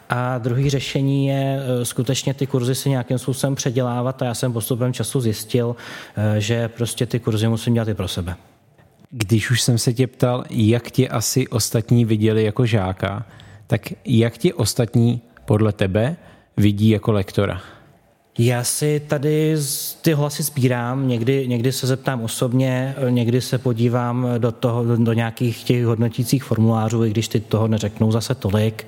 A 0.10 0.38
druhý 0.38 0.70
řešení 0.70 1.28
je 1.28 1.60
e, 1.82 1.86
skutečně 1.86 2.34
ty 2.34 2.48
kurzy 2.48 2.76
si 2.76 2.90
nějakým 2.90 3.18
způsobem 3.18 3.56
předělávat 3.56 4.22
a 4.22 4.26
já 4.26 4.34
jsem 4.34 4.54
postupem 4.54 4.94
času 4.94 5.22
zjistil, 5.22 5.76
e, 6.18 6.42
že 6.42 6.68
prostě 6.68 7.06
ty 7.06 7.20
kurzy 7.20 7.48
musím 7.48 7.74
dělat 7.74 7.88
i 7.88 7.94
pro 7.94 8.08
sebe. 8.08 8.36
Když 9.10 9.52
už 9.52 9.62
jsem 9.62 9.78
se 9.78 9.94
tě 9.94 10.08
ptal, 10.08 10.44
jak 10.50 10.92
tě 10.92 11.08
asi 11.08 11.48
ostatní 11.48 12.06
viděli 12.06 12.44
jako 12.44 12.66
žáka, 12.66 13.26
tak 13.68 13.82
jak 14.06 14.38
tě 14.38 14.54
ostatní 14.54 15.22
podle 15.46 15.72
tebe 15.72 16.16
vidí 16.58 16.90
jako 16.90 17.12
lektora? 17.12 17.62
Já 18.38 18.64
si 18.64 19.00
tady 19.08 19.56
ty 20.02 20.14
hlasy 20.14 20.44
sbírám, 20.44 21.08
někdy, 21.08 21.48
někdy 21.48 21.72
se 21.72 21.88
zeptám 21.88 22.22
osobně, 22.22 22.96
někdy 23.10 23.42
se 23.42 23.58
podívám 23.58 24.28
do, 24.38 24.52
toho, 24.52 24.96
do, 24.96 25.14
nějakých 25.14 25.64
těch 25.64 25.86
hodnotících 25.86 26.44
formulářů, 26.44 27.06
i 27.06 27.10
když 27.10 27.28
ty 27.28 27.40
toho 27.40 27.68
neřeknou 27.68 28.12
zase 28.12 28.36
tolik. 28.36 28.88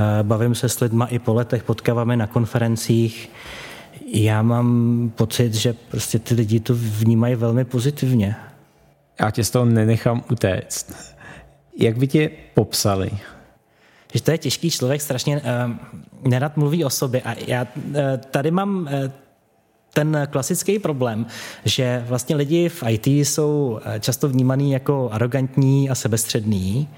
Eh, 0.00 0.22
bavím 0.22 0.54
se 0.54 0.68
s 0.68 0.80
lidma 0.80 1.06
i 1.06 1.18
po 1.18 1.34
letech, 1.34 1.62
potkáváme 1.62 2.16
na 2.16 2.26
konferencích. 2.26 3.30
Já 4.12 4.42
mám 4.42 5.12
pocit, 5.16 5.54
že 5.54 5.74
prostě 5.90 6.18
ty 6.18 6.34
lidi 6.34 6.60
to 6.60 6.74
vnímají 6.76 7.34
velmi 7.34 7.64
pozitivně. 7.64 8.36
Já 9.20 9.30
tě 9.30 9.44
z 9.44 9.50
toho 9.50 9.64
nenechám 9.64 10.24
utéct. 10.30 10.94
Jak 11.78 11.98
by 11.98 12.06
tě 12.06 12.30
popsali? 12.54 13.10
Že 14.14 14.22
to 14.22 14.30
je 14.30 14.38
těžký 14.38 14.70
člověk, 14.70 15.02
strašně 15.02 15.36
uh, 15.36 15.42
nerad 16.28 16.56
mluví 16.56 16.84
o 16.84 16.90
sobě. 16.90 17.22
A 17.22 17.34
já 17.46 17.66
uh, 17.76 17.94
tady 18.30 18.50
mám 18.50 18.80
uh, 18.80 19.10
ten 19.94 20.28
klasický 20.30 20.78
problém, 20.78 21.26
že 21.64 22.04
vlastně 22.08 22.36
lidi 22.36 22.68
v 22.68 22.82
IT 22.88 23.06
jsou 23.06 23.80
často 24.00 24.28
vnímaný 24.28 24.72
jako 24.72 25.08
arrogantní 25.12 25.90
a 25.90 25.94
sebestřední, 25.94 26.88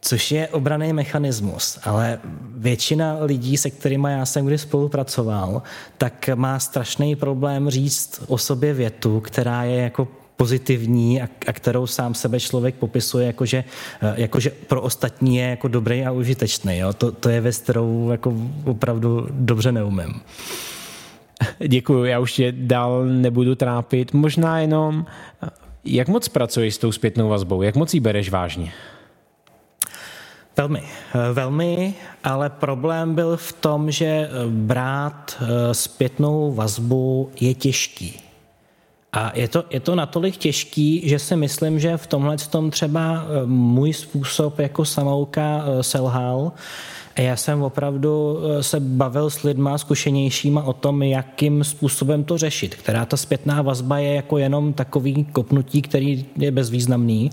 což 0.00 0.32
je 0.32 0.48
obraný 0.48 0.92
mechanismus, 0.92 1.78
ale 1.84 2.20
většina 2.56 3.16
lidí, 3.20 3.56
se 3.56 3.70
kterými 3.70 4.08
já 4.10 4.26
jsem 4.26 4.46
kdy 4.46 4.58
spolupracoval, 4.58 5.62
tak 5.98 6.30
má 6.34 6.58
strašný 6.58 7.16
problém 7.16 7.70
říct 7.70 8.22
o 8.26 8.38
sobě 8.38 8.74
větu, 8.74 9.20
která 9.20 9.64
je 9.64 9.82
jako 9.82 10.08
pozitivní 10.36 11.22
a, 11.22 11.28
a 11.46 11.52
kterou 11.52 11.86
sám 11.86 12.14
sebe 12.14 12.40
člověk 12.40 12.74
popisuje 12.74 13.26
jakože, 13.26 13.64
eh, 14.02 14.14
jakože 14.16 14.50
pro 14.50 14.82
ostatní 14.82 15.36
je 15.36 15.48
jako 15.48 15.68
dobrý 15.68 16.04
a 16.04 16.12
užitečný. 16.12 16.78
Jo? 16.78 16.92
To, 16.92 17.12
to 17.12 17.28
je 17.28 17.40
věc, 17.40 17.58
kterou 17.58 18.10
jako 18.10 18.34
opravdu 18.64 19.26
dobře 19.30 19.72
neumím. 19.72 20.20
Děkuji, 21.68 22.04
já 22.04 22.18
už 22.18 22.32
tě 22.32 22.52
dál 22.52 23.04
nebudu 23.04 23.54
trápit. 23.54 24.12
Možná 24.12 24.60
jenom, 24.60 25.06
jak 25.84 26.08
moc 26.08 26.28
pracuješ 26.28 26.74
s 26.74 26.78
tou 26.78 26.92
zpětnou 26.92 27.28
vazbou? 27.28 27.62
Jak 27.62 27.76
moc 27.76 27.94
ji 27.94 28.00
bereš 28.00 28.30
vážně? 28.30 28.72
Velmi, 30.56 30.82
eh, 30.82 31.32
velmi, 31.32 31.94
ale 32.24 32.50
problém 32.50 33.14
byl 33.14 33.36
v 33.36 33.52
tom, 33.52 33.90
že 33.90 34.28
brát 34.48 35.36
eh, 35.40 35.74
zpětnou 35.74 36.54
vazbu 36.54 37.30
je 37.40 37.54
těžký 37.54 38.25
A 39.16 39.32
je 39.34 39.48
to, 39.48 39.64
je 39.70 39.80
to 39.80 39.94
natolik 39.94 40.36
těžký, 40.36 41.08
že 41.08 41.18
si 41.18 41.36
myslím, 41.36 41.80
že 41.80 41.96
v 41.96 42.06
tomhle 42.06 42.36
tom 42.36 42.70
třeba 42.70 43.24
eh, 43.24 43.46
můj 43.46 43.92
způsob 43.92 44.58
jako 44.58 44.84
samouka 44.84 45.64
eh, 45.66 45.82
selhal. 45.82 46.52
Já 47.18 47.36
jsem 47.36 47.62
opravdu 47.62 48.38
eh, 48.38 48.62
se 48.62 48.80
bavil 48.80 49.30
s 49.30 49.42
lidma 49.42 49.78
zkušenějšíma 49.78 50.62
o 50.62 50.72
tom, 50.72 51.02
jakým 51.02 51.64
způsobem 51.64 52.24
to 52.24 52.38
řešit. 52.38 52.74
Která 52.74 53.04
ta 53.04 53.16
zpětná 53.16 53.62
vazba 53.62 53.98
je 53.98 54.14
jako 54.14 54.38
jenom 54.38 54.72
takový 54.72 55.24
kopnutí, 55.24 55.82
který 55.82 56.26
je 56.38 56.50
bezvýznamný 56.50 57.30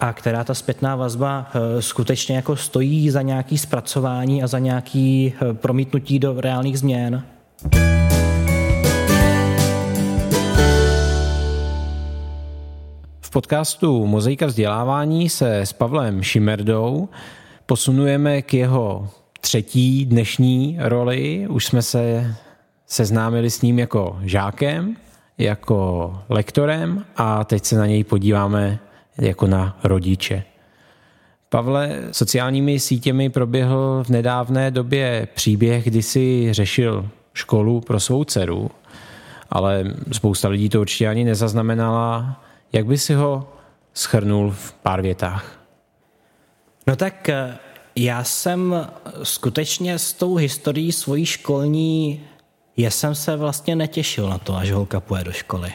a 0.00 0.12
která 0.12 0.44
ta 0.44 0.54
zpětná 0.54 0.96
vazba 0.96 1.50
skutečně 1.80 2.36
jako 2.36 2.56
stojí 2.56 3.10
za 3.10 3.22
nějaký 3.22 3.58
zpracování 3.58 4.42
a 4.42 4.46
za 4.46 4.58
nějaký 4.58 5.34
promítnutí 5.52 6.18
do 6.18 6.40
reálných 6.40 6.78
změn. 6.78 7.22
V 13.30 13.32
podcastu 13.32 14.06
Mozaika 14.06 14.46
vzdělávání 14.46 15.28
se 15.28 15.60
s 15.60 15.72
Pavlem 15.72 16.22
Šimerdou 16.22 17.08
posunujeme 17.66 18.42
k 18.42 18.54
jeho 18.54 19.08
třetí 19.40 20.04
dnešní 20.04 20.76
roli. 20.80 21.46
Už 21.48 21.66
jsme 21.66 21.82
se 21.82 22.34
seznámili 22.86 23.50
s 23.50 23.62
ním 23.62 23.78
jako 23.78 24.18
žákem, 24.22 24.96
jako 25.38 26.18
lektorem 26.28 27.04
a 27.16 27.44
teď 27.44 27.64
se 27.64 27.76
na 27.76 27.86
něj 27.86 28.04
podíváme 28.04 28.78
jako 29.18 29.46
na 29.46 29.78
rodiče. 29.84 30.42
Pavle, 31.48 32.00
sociálními 32.12 32.80
sítěmi 32.80 33.30
proběhl 33.30 34.04
v 34.06 34.08
nedávné 34.08 34.70
době 34.70 35.28
příběh, 35.34 35.84
kdy 35.84 36.02
si 36.02 36.48
řešil 36.52 37.08
školu 37.34 37.80
pro 37.80 38.00
svou 38.00 38.24
dceru, 38.24 38.70
ale 39.50 39.84
spousta 40.12 40.48
lidí 40.48 40.68
to 40.68 40.80
určitě 40.80 41.08
ani 41.08 41.24
nezaznamenala. 41.24 42.40
Jak 42.72 42.86
by 42.86 42.98
si 42.98 43.14
ho 43.14 43.52
schrnul 43.94 44.50
v 44.50 44.72
pár 44.72 45.02
větách? 45.02 45.60
No 46.86 46.96
tak 46.96 47.28
eh, 47.28 47.58
já 47.96 48.24
jsem 48.24 48.86
skutečně 49.22 49.98
s 49.98 50.12
tou 50.12 50.34
historií 50.34 50.92
svojí 50.92 51.26
školní, 51.26 52.24
já 52.76 52.90
jsem 52.90 53.14
se 53.14 53.36
vlastně 53.36 53.76
netěšil 53.76 54.28
na 54.28 54.38
to, 54.38 54.56
až 54.56 54.70
holka 54.70 55.00
půjde 55.00 55.24
do 55.24 55.32
školy. 55.32 55.72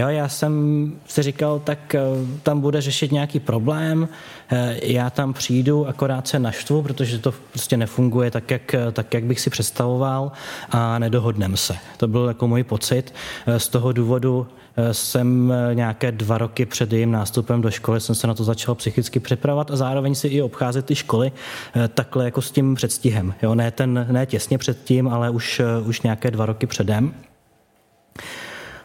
Jo, 0.00 0.08
já 0.08 0.28
jsem 0.28 0.92
si 1.06 1.22
říkal, 1.22 1.58
tak 1.58 1.94
eh, 1.94 2.00
tam 2.42 2.60
bude 2.60 2.80
řešit 2.80 3.12
nějaký 3.12 3.40
problém, 3.40 4.08
eh, 4.50 4.80
já 4.82 5.10
tam 5.10 5.32
přijdu, 5.32 5.88
akorát 5.88 6.28
se 6.28 6.38
naštvu, 6.38 6.82
protože 6.82 7.18
to 7.18 7.34
prostě 7.50 7.76
nefunguje 7.76 8.30
tak, 8.30 8.50
jak, 8.50 8.74
tak, 8.92 9.14
jak 9.14 9.24
bych 9.24 9.40
si 9.40 9.50
představoval 9.50 10.32
a 10.70 10.98
nedohodneme 10.98 11.56
se. 11.56 11.76
To 11.96 12.08
byl 12.08 12.28
jako 12.28 12.48
můj 12.48 12.64
pocit. 12.64 13.14
Z 13.56 13.68
toho 13.68 13.92
důvodu 13.92 14.46
jsem 14.92 15.52
nějaké 15.74 16.12
dva 16.12 16.38
roky 16.38 16.66
před 16.66 16.92
jejím 16.92 17.10
nástupem 17.10 17.60
do 17.60 17.70
školy 17.70 18.00
jsem 18.00 18.14
se 18.14 18.26
na 18.26 18.34
to 18.34 18.44
začal 18.44 18.74
psychicky 18.74 19.20
připravovat 19.20 19.70
a 19.70 19.76
zároveň 19.76 20.14
si 20.14 20.28
i 20.28 20.42
obcházet 20.42 20.86
ty 20.86 20.94
školy 20.94 21.32
eh, 21.74 21.88
takhle 21.88 22.24
jako 22.24 22.42
s 22.42 22.50
tím 22.50 22.74
předstihem. 22.74 23.34
Jo, 23.42 23.54
ne, 23.54 23.70
ten, 23.70 24.06
ne 24.10 24.26
těsně 24.26 24.58
předtím, 24.58 25.08
ale 25.08 25.30
už, 25.30 25.60
eh, 25.60 25.64
už 25.86 26.02
nějaké 26.02 26.30
dva 26.30 26.46
roky 26.46 26.66
předem. 26.66 27.14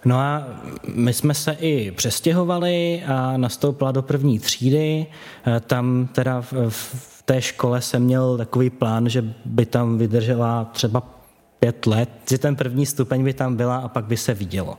No 0.05 0.19
a 0.19 0.43
my 0.93 1.13
jsme 1.13 1.33
se 1.33 1.51
i 1.59 1.91
přestěhovali 1.91 3.03
a 3.07 3.37
nastoupila 3.37 3.91
do 3.91 4.01
první 4.01 4.39
třídy. 4.39 5.05
Eh, 5.47 5.59
tam 5.59 6.09
teda 6.11 6.41
v, 6.41 6.53
v 6.69 7.23
té 7.25 7.41
škole 7.41 7.81
jsem 7.81 8.03
měl 8.03 8.37
takový 8.37 8.69
plán, 8.69 9.09
že 9.09 9.23
by 9.45 9.65
tam 9.65 9.97
vydržela 9.97 10.65
třeba 10.65 11.03
pět 11.59 11.85
let, 11.85 12.09
že 12.29 12.37
ten 12.37 12.55
první 12.55 12.85
stupeň 12.85 13.23
by 13.23 13.33
tam 13.33 13.55
byla 13.55 13.77
a 13.77 13.87
pak 13.87 14.05
by 14.05 14.17
se 14.17 14.33
vidělo. 14.33 14.77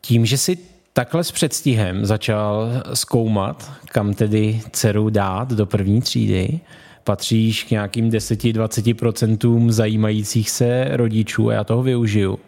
Tím, 0.00 0.26
že 0.26 0.38
si 0.38 0.58
takhle 0.92 1.24
s 1.24 1.32
předstihem 1.32 2.06
začal 2.06 2.68
zkoumat, 2.94 3.72
kam 3.92 4.14
tedy 4.14 4.60
dceru 4.72 5.10
dát 5.10 5.52
do 5.52 5.66
první 5.66 6.00
třídy, 6.00 6.60
patříš 7.04 7.64
k 7.64 7.70
nějakým 7.70 8.10
10-20% 8.10 9.70
zajímajících 9.70 10.50
se 10.50 10.88
rodičů 10.90 11.50
a 11.50 11.52
já 11.52 11.64
toho 11.64 11.82
využiju. 11.82 12.38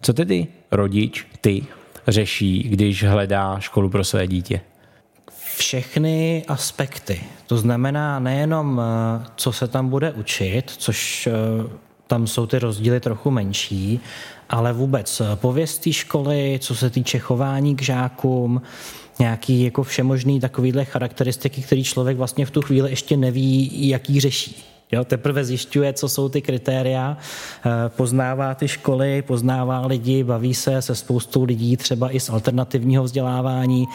Co 0.00 0.12
tedy 0.12 0.46
rodič, 0.70 1.26
ty, 1.40 1.66
řeší, 2.08 2.62
když 2.62 3.04
hledá 3.04 3.60
školu 3.60 3.90
pro 3.90 4.04
své 4.04 4.26
dítě? 4.26 4.60
Všechny 5.56 6.44
aspekty. 6.48 7.20
To 7.46 7.58
znamená 7.58 8.18
nejenom, 8.18 8.80
eh, 8.80 9.24
co 9.36 9.52
se 9.52 9.68
tam 9.68 9.88
bude 9.88 10.12
učit, 10.12 10.70
což 10.70 11.26
eh, 11.26 11.32
tam 12.06 12.26
jsou 12.26 12.46
ty 12.46 12.58
rozdíly 12.58 13.00
trochu 13.00 13.30
menší, 13.30 14.00
ale 14.50 14.72
vůbec 14.72 15.22
pověst 15.34 15.78
té 15.78 15.92
školy, 15.92 16.58
co 16.62 16.74
se 16.74 16.90
týče 16.90 17.18
chování 17.18 17.76
k 17.76 17.82
žákům, 17.82 18.62
nějaký 19.18 19.62
jako 19.62 19.82
všemožný 19.82 20.40
takovýhle 20.40 20.84
charakteristiky, 20.84 21.62
který 21.62 21.84
člověk 21.84 22.16
vlastně 22.16 22.46
v 22.46 22.50
tu 22.50 22.62
chvíli 22.62 22.90
ještě 22.90 23.16
neví, 23.16 23.88
jaký 23.88 24.20
řeší. 24.20 24.64
Jo, 24.92 25.04
teprve 25.04 25.44
zjišťuje, 25.44 25.92
co 25.92 26.08
jsou 26.08 26.28
ty 26.28 26.42
kritéria, 26.42 27.16
eh, 27.16 27.70
poznává 27.88 28.54
ty 28.54 28.68
školy, 28.68 29.22
poznává 29.22 29.86
lidi, 29.86 30.24
baví 30.24 30.54
se 30.54 30.82
se 30.82 30.94
spoustou 30.94 31.44
lidí, 31.44 31.76
třeba 31.76 32.10
i 32.10 32.20
z 32.20 32.30
alternativního 32.30 33.04
vzdělávání, 33.04 33.86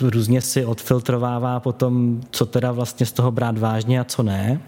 různě 0.00 0.40
si 0.40 0.64
odfiltrovává 0.64 1.60
potom, 1.60 2.20
co 2.30 2.46
teda 2.46 2.72
vlastně 2.72 3.06
z 3.06 3.12
toho 3.12 3.30
brát 3.30 3.58
vážně 3.58 4.00
a 4.00 4.04
co 4.04 4.22
ne. 4.22 4.60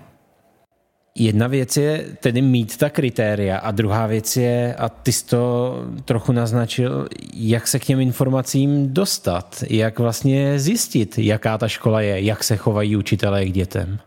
Jedna 1.14 1.46
věc 1.46 1.76
je 1.76 2.06
tedy 2.20 2.42
mít 2.42 2.76
ta 2.76 2.90
kritéria 2.90 3.58
a 3.58 3.70
druhá 3.70 4.06
věc 4.06 4.36
je, 4.36 4.74
a 4.74 4.88
ty 4.88 5.12
jsi 5.12 5.26
to 5.26 5.74
trochu 6.04 6.32
naznačil, 6.32 7.08
jak 7.34 7.68
se 7.68 7.78
k 7.78 7.84
těm 7.84 8.00
informacím 8.00 8.94
dostat, 8.94 9.64
jak 9.70 9.98
vlastně 9.98 10.58
zjistit, 10.58 11.18
jaká 11.18 11.58
ta 11.58 11.68
škola 11.68 12.00
je, 12.00 12.22
jak 12.22 12.44
se 12.44 12.56
chovají 12.56 12.96
učitelé 12.96 13.44
k 13.44 13.52
dětem. 13.52 13.98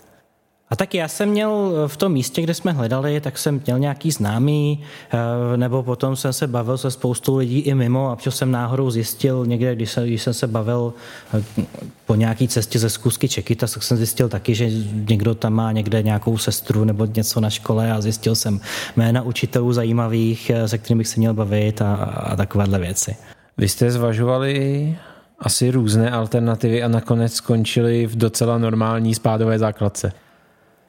A 0.69 0.75
tak 0.75 0.93
já 0.93 1.07
jsem 1.07 1.29
měl 1.29 1.73
v 1.87 1.97
tom 1.97 2.11
místě, 2.11 2.41
kde 2.41 2.53
jsme 2.53 2.71
hledali, 2.71 3.21
tak 3.21 3.37
jsem 3.37 3.61
měl 3.65 3.79
nějaký 3.79 4.11
známý, 4.11 4.83
eh, 5.53 5.57
nebo 5.57 5.83
potom 5.83 6.15
jsem 6.15 6.33
se 6.33 6.47
bavil 6.47 6.77
se 6.77 6.91
spoustou 6.91 7.37
lidí 7.37 7.59
i 7.59 7.75
mimo 7.75 8.11
a 8.11 8.17
jsem 8.29 8.51
náhodou 8.51 8.91
zjistil 8.91 9.45
někde, 9.45 9.75
když 9.75 9.91
jsem, 9.91 10.03
když 10.03 10.21
jsem 10.21 10.33
se 10.33 10.47
bavil 10.47 10.93
eh, 11.33 11.43
po 12.05 12.15
nějaký 12.15 12.47
cestě 12.47 12.79
ze 12.79 12.89
zkusky 12.89 13.29
Čekita, 13.29 13.67
tak 13.67 13.83
jsem 13.83 13.97
zjistil 13.97 14.29
taky, 14.29 14.55
že 14.55 14.69
někdo 15.09 15.35
tam 15.35 15.53
má 15.53 15.71
někde 15.71 16.03
nějakou 16.03 16.37
sestru 16.37 16.83
nebo 16.83 17.05
něco 17.05 17.39
na 17.39 17.49
škole 17.49 17.91
a 17.91 18.01
zjistil 18.01 18.35
jsem 18.35 18.59
jména 18.95 19.21
učitelů 19.21 19.73
zajímavých, 19.73 20.49
eh, 20.49 20.67
se 20.67 20.77
kterými 20.77 20.97
bych 20.97 21.07
se 21.07 21.19
měl 21.19 21.33
bavit 21.33 21.81
a, 21.81 21.95
a 21.95 22.35
takovéhle 22.35 22.79
věci. 22.79 23.15
Vy 23.57 23.69
jste 23.69 23.91
zvažovali 23.91 24.97
asi 25.39 25.71
různé 25.71 26.11
alternativy 26.11 26.83
a 26.83 26.87
nakonec 26.87 27.33
skončili 27.33 28.07
v 28.07 28.15
docela 28.15 28.57
normální 28.57 29.15
spádové 29.15 29.59
základce. 29.59 30.24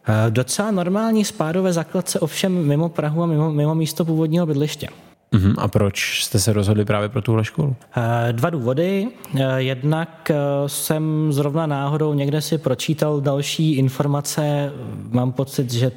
Eh, 0.09 0.31
docela 0.31 0.71
normální 0.71 1.25
spádové 1.25 1.73
základce, 1.73 2.21
ovšem 2.21 2.67
mimo 2.67 2.89
Prahu 2.89 3.23
a 3.23 3.27
mimo, 3.27 3.53
mimo 3.53 3.75
místo 3.75 4.05
původního 4.05 4.47
bydliště. 4.47 4.89
Uh-huh. 5.33 5.55
A 5.59 5.69
proč 5.69 6.25
jste 6.25 6.39
se 6.41 6.53
rozhodli 6.53 6.85
právě 6.85 7.09
pro 7.09 7.23
tuhle 7.23 7.45
školu? 7.45 7.77
Eh, 7.97 8.33
dva 8.33 8.51
důvody. 8.51 9.09
Eh, 9.35 9.63
jednak 9.63 10.31
jsem 10.67 11.33
zrovna 11.33 11.67
náhodou 11.67 12.15
někde 12.15 12.41
si 12.43 12.59
pročítal 12.59 13.21
další 13.21 13.75
informace. 13.75 14.73
Mám 15.11 15.33
pocit, 15.33 15.73
že 15.73 15.93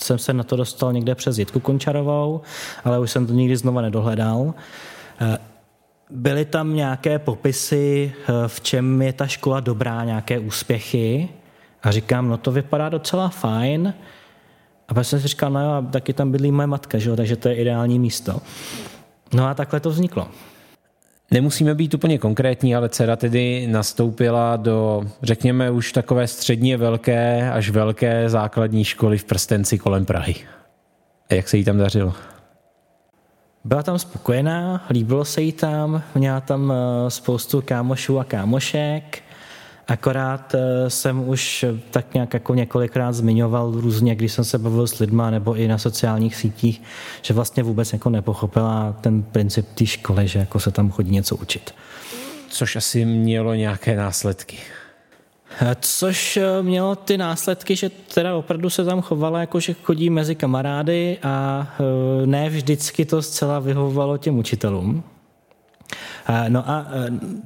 jsem 0.00 0.18
se 0.18 0.32
na 0.32 0.44
to 0.44 0.56
dostal 0.56 0.92
někde 0.92 1.14
přes 1.14 1.38
Jitku 1.38 1.60
Končarovou, 1.60 2.40
ale 2.84 2.98
už 2.98 3.10
jsem 3.10 3.26
to 3.26 3.32
nikdy 3.32 3.56
znova 3.56 3.82
nedohledal. 3.82 4.54
Byly 6.10 6.44
tam 6.44 6.76
nějaké 6.76 7.18
popisy, 7.18 8.12
v 8.46 8.60
čem 8.60 9.02
je 9.02 9.12
ta 9.12 9.26
škola 9.26 9.60
dobrá, 9.60 10.04
nějaké 10.04 10.38
úspěchy. 10.38 11.28
A 11.82 11.90
říkám, 11.90 12.28
no 12.28 12.36
to 12.36 12.52
vypadá 12.52 12.88
docela 12.88 13.28
fajn. 13.28 13.94
A 14.88 14.94
pak 14.94 15.04
jsem 15.04 15.20
si 15.20 15.28
říkal, 15.28 15.50
no 15.50 15.60
jo, 15.60 15.86
taky 15.90 16.12
tam 16.12 16.32
bydlí 16.32 16.52
moje 16.52 16.66
matka, 16.66 16.98
že 16.98 17.10
jo, 17.10 17.16
takže 17.16 17.36
to 17.36 17.48
je 17.48 17.54
ideální 17.54 17.98
místo. 17.98 18.40
No 19.32 19.46
a 19.46 19.54
takhle 19.54 19.80
to 19.80 19.90
vzniklo. 19.90 20.28
Nemusíme 21.30 21.74
být 21.74 21.94
úplně 21.94 22.18
konkrétní, 22.18 22.76
ale 22.76 22.88
dcera 22.88 23.16
tedy 23.16 23.66
nastoupila 23.70 24.56
do, 24.56 25.02
řekněme, 25.22 25.70
už 25.70 25.92
takové 25.92 26.26
středně 26.26 26.76
velké 26.76 27.50
až 27.52 27.70
velké 27.70 28.28
základní 28.28 28.84
školy 28.84 29.18
v 29.18 29.24
prstenci 29.24 29.78
kolem 29.78 30.04
Prahy. 30.04 30.34
A 31.30 31.34
jak 31.34 31.48
se 31.48 31.56
jí 31.56 31.64
tam 31.64 31.78
dařilo? 31.78 32.14
Byla 33.64 33.82
tam 33.82 33.98
spokojená, 33.98 34.86
líbilo 34.90 35.24
se 35.24 35.42
jí 35.42 35.52
tam, 35.52 36.02
měla 36.14 36.40
tam 36.40 36.72
eh, 36.72 37.10
spoustu 37.10 37.62
kámošů 37.62 38.18
a 38.18 38.24
kámošek, 38.24 39.22
Akorát 39.88 40.54
eh, 40.54 40.90
jsem 40.90 41.28
už 41.28 41.64
tak 41.90 42.14
nějak 42.14 42.34
jako 42.34 42.54
několikrát 42.54 43.12
zmiňoval 43.12 43.72
různě, 43.72 44.14
když 44.14 44.32
jsem 44.32 44.44
se 44.44 44.58
bavil 44.58 44.86
s 44.86 44.98
lidma 44.98 45.30
nebo 45.30 45.54
i 45.54 45.68
na 45.68 45.78
sociálních 45.78 46.36
sítích, 46.36 46.82
že 47.22 47.34
vlastně 47.34 47.62
vůbec 47.62 47.92
jako 47.92 48.10
nepochopila 48.10 48.96
ten 49.00 49.22
princip 49.22 49.66
té 49.74 49.86
školy, 49.86 50.28
že 50.28 50.38
jako 50.38 50.60
se 50.60 50.70
tam 50.70 50.90
chodí 50.90 51.10
něco 51.10 51.36
učit. 51.36 51.74
Což 52.48 52.76
asi 52.76 53.04
mělo 53.04 53.54
nějaké 53.54 53.96
následky. 53.96 54.56
Což 55.80 56.38
mělo 56.62 56.96
ty 56.96 57.18
následky, 57.18 57.76
že 57.76 57.90
teda 58.14 58.36
opravdu 58.36 58.70
se 58.70 58.84
tam 58.84 59.02
chovala 59.02 59.40
jako, 59.40 59.60
že 59.60 59.74
chodí 59.82 60.10
mezi 60.10 60.34
kamarády 60.34 61.18
a 61.22 61.66
ne 62.24 62.50
vždycky 62.50 63.04
to 63.04 63.22
zcela 63.22 63.58
vyhovovalo 63.58 64.18
těm 64.18 64.38
učitelům. 64.38 65.04
No 66.48 66.70
a 66.70 66.86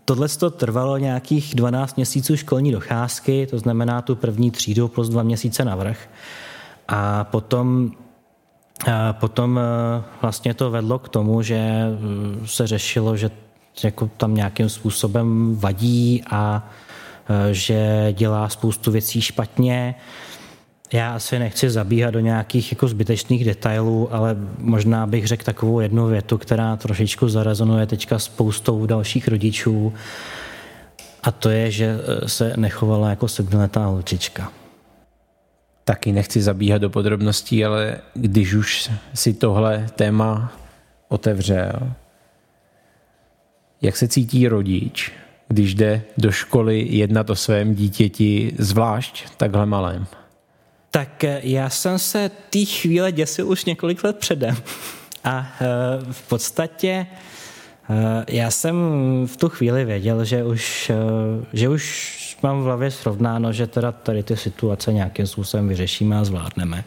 tohle 0.05 0.29
to 0.29 0.51
trvalo 0.51 0.99
nějakých 0.99 1.55
12 1.55 1.97
měsíců 1.97 2.37
školní 2.37 2.73
docházky, 2.73 3.47
to 3.47 3.59
znamená 3.59 4.03
tu 4.03 4.17
první 4.17 4.51
třídu 4.51 4.89
plus 4.89 5.09
dva 5.09 5.23
měsíce 5.23 5.65
navrh. 5.65 6.09
A 6.89 7.25
potom 7.25 7.93
Potom 9.13 9.61
vlastně 10.23 10.55
to 10.55 10.71
vedlo 10.71 10.99
k 10.99 11.09
tomu, 11.09 11.43
že 11.43 11.87
se 12.45 12.67
řešilo, 12.67 13.17
že 13.17 13.31
jako 13.85 14.11
tam 14.17 14.35
nějakým 14.35 14.69
způsobem 14.69 15.57
vadí 15.57 16.23
a 16.31 16.69
že 17.51 18.09
dělá 18.13 18.49
spoustu 18.49 18.91
věcí 18.91 19.21
špatně. 19.21 19.95
Já 20.93 21.15
asi 21.15 21.39
nechci 21.39 21.71
zabíhat 21.71 22.11
do 22.11 22.21
nějakých 22.21 22.73
jako 22.73 22.89
zbytečných 22.89 23.45
detailů, 23.45 24.15
ale 24.15 24.37
možná 24.59 25.07
bych 25.07 25.27
řekl 25.27 25.45
takovou 25.45 25.81
jednu 25.81 26.07
větu, 26.07 26.39
která 26.39 26.77
trošičku 26.77 27.29
zarezonuje 27.29 27.87
teďka 27.87 28.19
spoustou 28.19 28.87
dalších 28.87 29.29
rodičů. 29.29 29.93
A 31.23 31.31
to 31.31 31.51
je, 31.51 31.71
že 31.71 31.97
se 32.27 32.53
nechovala 32.57 33.11
jako 33.11 33.29
sedmiletá 33.29 33.87
holčička. 33.87 34.53
Taky 35.85 36.13
nechci 36.13 36.43
zabíhat 36.43 36.79
do 36.79 36.91
podrobností, 36.91 37.65
ale 37.65 37.99
když 38.15 38.55
už 38.55 38.91
si 39.15 39.35
tohle 39.35 39.87
téma 39.97 40.53
otevřel, 41.09 41.93
jak 43.83 43.97
se 43.97 44.09
cítí 44.09 44.49
rodič, 44.49 45.13
když 45.49 45.75
jde 45.75 46.03
do 46.19 46.33
školy 46.33 46.87
jednat 46.91 47.31
o 47.31 47.37
svém 47.37 47.75
dítěti, 47.75 48.55
zvlášť 48.59 49.25
takhle 49.37 49.67
malém? 49.67 50.07
Tak 50.95 51.25
eh, 51.25 51.41
já 51.43 51.71
jsem 51.71 51.99
se 51.99 52.31
té 52.51 52.65
chvíle 52.65 53.13
děsil 53.13 53.49
už 53.49 53.65
několik 53.65 54.05
let 54.05 54.19
předem. 54.19 54.57
A 55.25 55.47
eh, 55.61 55.67
v 56.13 56.29
podstatě 56.29 57.07
eh, 57.91 58.25
já 58.29 58.51
jsem 58.51 58.77
v 59.27 59.37
tu 59.37 59.49
chvíli 59.49 59.85
věděl, 59.85 60.25
že 60.25 60.45
už, 60.45 60.93
že 61.53 61.69
už 61.69 62.39
mám 62.43 62.61
v 62.61 62.65
hlavě 62.65 62.91
srovnáno, 62.91 63.53
že 63.53 63.67
teda 63.67 63.93
tady 63.93 64.23
ty 64.23 64.37
situace 64.37 64.93
nějakým 64.93 65.27
způsobem 65.27 65.69
vyřešíme 65.69 66.19
a 66.19 66.25
zvládneme. 66.25 66.85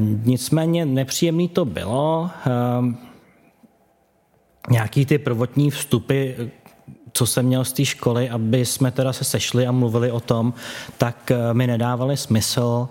Nicméně 0.00 0.86
nepříjemný 0.86 1.48
to 1.48 1.64
bylo. 1.64 2.30
Nějaký 4.70 5.06
ty 5.06 5.18
prvotní 5.18 5.70
vstupy, 5.70 6.32
co 7.12 7.26
jsem 7.26 7.46
měl 7.46 7.64
z 7.64 7.72
té 7.72 7.84
školy, 7.84 8.30
aby 8.30 8.66
jsme 8.66 8.90
teda 8.90 9.12
se 9.12 9.24
sešli 9.24 9.66
a 9.66 9.72
mluvili 9.72 10.10
o 10.10 10.20
tom, 10.20 10.54
tak 10.98 11.30
eh, 11.30 11.54
mi 11.54 11.66
nedávali 11.66 12.16
smysl. 12.16 12.88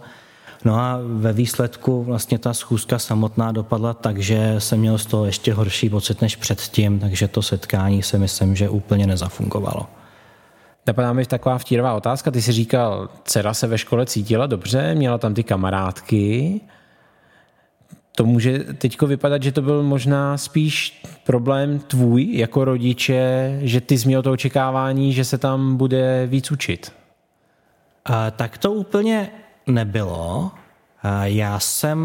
No 0.65 0.79
a 0.79 0.99
ve 1.03 1.33
výsledku 1.33 2.03
vlastně 2.03 2.39
ta 2.39 2.53
schůzka 2.53 2.99
samotná 2.99 3.51
dopadla 3.51 3.93
tak, 3.93 4.17
že 4.17 4.55
jsem 4.57 4.79
měl 4.79 4.97
z 4.97 5.05
toho 5.05 5.25
ještě 5.25 5.53
horší 5.53 5.89
pocit 5.89 6.21
než 6.21 6.35
předtím, 6.35 6.99
takže 6.99 7.27
to 7.27 7.41
setkání 7.41 8.03
se 8.03 8.17
myslím, 8.17 8.55
že 8.55 8.69
úplně 8.69 9.07
nezafungovalo. 9.07 9.87
Napadá 10.87 11.13
mi 11.13 11.25
taková 11.25 11.57
vtírová 11.57 11.93
otázka. 11.93 12.31
Ty 12.31 12.41
jsi 12.41 12.51
říkal, 12.51 13.09
dcera 13.23 13.53
se 13.53 13.67
ve 13.67 13.77
škole 13.77 14.05
cítila 14.05 14.47
dobře, 14.47 14.95
měla 14.95 15.17
tam 15.17 15.33
ty 15.33 15.43
kamarádky, 15.43 16.61
to 18.21 18.25
může 18.25 18.59
teď 18.59 19.01
vypadat, 19.01 19.43
že 19.43 19.51
to 19.51 19.61
byl 19.61 19.83
možná 19.83 20.37
spíš 20.37 21.03
problém 21.23 21.79
tvůj 21.79 22.37
jako 22.37 22.65
rodiče, 22.65 23.59
že 23.61 23.81
ty 23.81 23.97
jsi 23.97 24.07
měl 24.07 24.21
to 24.21 24.31
očekávání, 24.31 25.13
že 25.13 25.25
se 25.25 25.37
tam 25.37 25.77
bude 25.77 26.27
víc 26.27 26.51
učit. 26.51 26.93
A, 28.05 28.31
tak 28.31 28.57
to 28.57 28.71
úplně 28.71 29.29
nebylo. 29.67 30.51
A, 31.03 31.25
já 31.25 31.59
jsem 31.59 31.99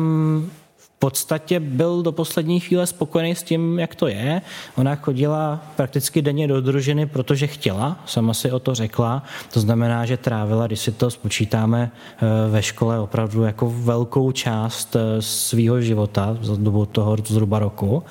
podstatě 0.99 1.61
byl 1.61 2.03
do 2.03 2.13
poslední 2.13 2.61
chvíle 2.61 2.87
spokojený 2.87 3.35
s 3.35 3.43
tím, 3.43 3.79
jak 3.79 3.95
to 3.95 4.09
je. 4.09 4.43
Ona 4.77 4.95
chodila 4.95 5.61
prakticky 5.77 6.23
denně 6.23 6.49
do 6.49 6.61
družiny, 6.61 7.07
protože 7.07 7.47
chtěla, 7.47 8.01
sama 8.07 8.35
si 8.35 8.53
o 8.53 8.59
to 8.59 8.75
řekla. 8.75 9.23
To 9.53 9.61
znamená, 9.61 10.07
že 10.07 10.17
trávila, 10.17 10.67
když 10.67 10.81
si 10.81 10.93
to 10.93 11.11
spočítáme 11.11 11.91
eh, 11.91 12.51
ve 12.51 12.63
škole, 12.63 13.01
opravdu 13.01 13.43
jako 13.43 13.75
velkou 13.77 14.33
část 14.33 14.97
eh, 14.97 15.23
svého 15.23 15.81
života 15.81 16.39
za 16.41 16.57
dobu 16.57 16.87
toho 16.87 17.17
zhruba 17.27 17.59
roku. 17.59 18.03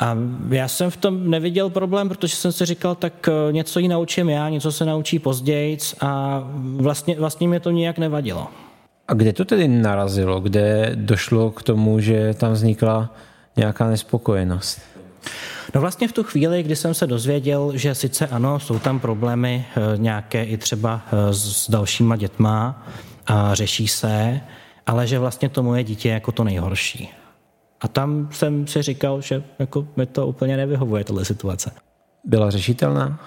A 0.00 0.16
já 0.48 0.68
jsem 0.68 0.90
v 0.90 0.96
tom 0.96 1.30
neviděl 1.30 1.70
problém, 1.70 2.08
protože 2.08 2.36
jsem 2.36 2.52
si 2.52 2.66
říkal, 2.66 2.94
tak 2.94 3.28
eh, 3.28 3.52
něco 3.52 3.78
jí 3.78 3.88
naučím 3.88 4.28
já, 4.28 4.48
něco 4.48 4.72
se 4.72 4.84
naučí 4.84 5.18
později 5.18 5.78
a 6.00 6.42
vlastně, 6.76 7.16
vlastně 7.18 7.48
mě 7.48 7.60
to 7.60 7.70
nijak 7.70 7.98
nevadilo. 7.98 8.48
A 9.10 9.14
kde 9.14 9.32
to 9.32 9.44
tedy 9.44 9.68
narazilo? 9.68 10.40
Kde 10.40 10.92
došlo 10.94 11.50
k 11.50 11.62
tomu, 11.62 12.00
že 12.00 12.34
tam 12.34 12.52
vznikla 12.52 13.14
nějaká 13.56 13.90
nespokojenost? 13.90 14.80
No 15.74 15.80
vlastně 15.80 16.08
v 16.08 16.12
tu 16.12 16.22
chvíli, 16.22 16.62
kdy 16.62 16.76
jsem 16.76 16.94
se 16.94 17.06
dozvěděl, 17.06 17.72
že 17.74 17.94
sice 17.94 18.26
ano, 18.26 18.60
jsou 18.60 18.78
tam 18.78 19.00
problémy 19.00 19.66
eh, 19.76 19.80
nějaké 19.96 20.44
i 20.44 20.56
třeba 20.56 21.02
eh, 21.06 21.34
s 21.34 21.70
dalšíma 21.70 22.16
dětma 22.16 22.86
a 23.26 23.54
řeší 23.54 23.88
se, 23.88 24.40
ale 24.86 25.06
že 25.06 25.18
vlastně 25.18 25.48
to 25.48 25.62
moje 25.62 25.84
dítě 25.84 26.08
je 26.08 26.14
jako 26.14 26.32
to 26.32 26.44
nejhorší. 26.44 27.10
A 27.80 27.88
tam 27.88 28.28
jsem 28.32 28.66
si 28.66 28.82
říkal, 28.82 29.20
že 29.20 29.42
jako 29.58 29.86
mi 29.96 30.06
to 30.06 30.26
úplně 30.26 30.56
nevyhovuje, 30.56 31.04
tohle 31.04 31.24
situace. 31.24 31.70
Byla 32.24 32.50
řešitelná? 32.50 33.20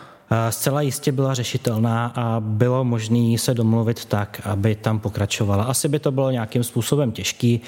Zcela 0.49 0.81
jistě 0.81 1.11
byla 1.11 1.33
řešitelná 1.33 2.11
a 2.15 2.39
bylo 2.39 2.83
možné 2.83 3.37
se 3.37 3.53
domluvit 3.53 4.05
tak, 4.05 4.41
aby 4.45 4.75
tam 4.75 4.99
pokračovala. 4.99 5.63
Asi 5.63 5.87
by 5.87 5.99
to 5.99 6.11
bylo 6.11 6.31
nějakým 6.31 6.63
způsobem 6.63 7.11
těžký, 7.11 7.61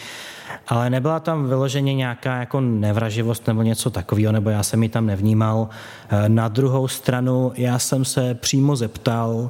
ale 0.68 0.90
nebyla 0.90 1.20
tam 1.20 1.48
vyloženě 1.48 1.94
nějaká 1.94 2.40
jako 2.40 2.62
nevraživost 2.62 3.48
nebo 3.48 3.62
něco 3.62 3.90
takového, 3.90 4.32
nebo 4.32 4.50
já 4.50 4.64
jsem 4.64 4.84
ji 4.84 4.90
tam 4.90 5.06
nevnímal. 5.06 5.70
Na 6.28 6.48
druhou 6.48 6.88
stranu 6.88 7.52
já 7.56 7.80
jsem 7.80 8.06
se 8.06 8.34
přímo 8.34 8.76
zeptal, 8.76 9.50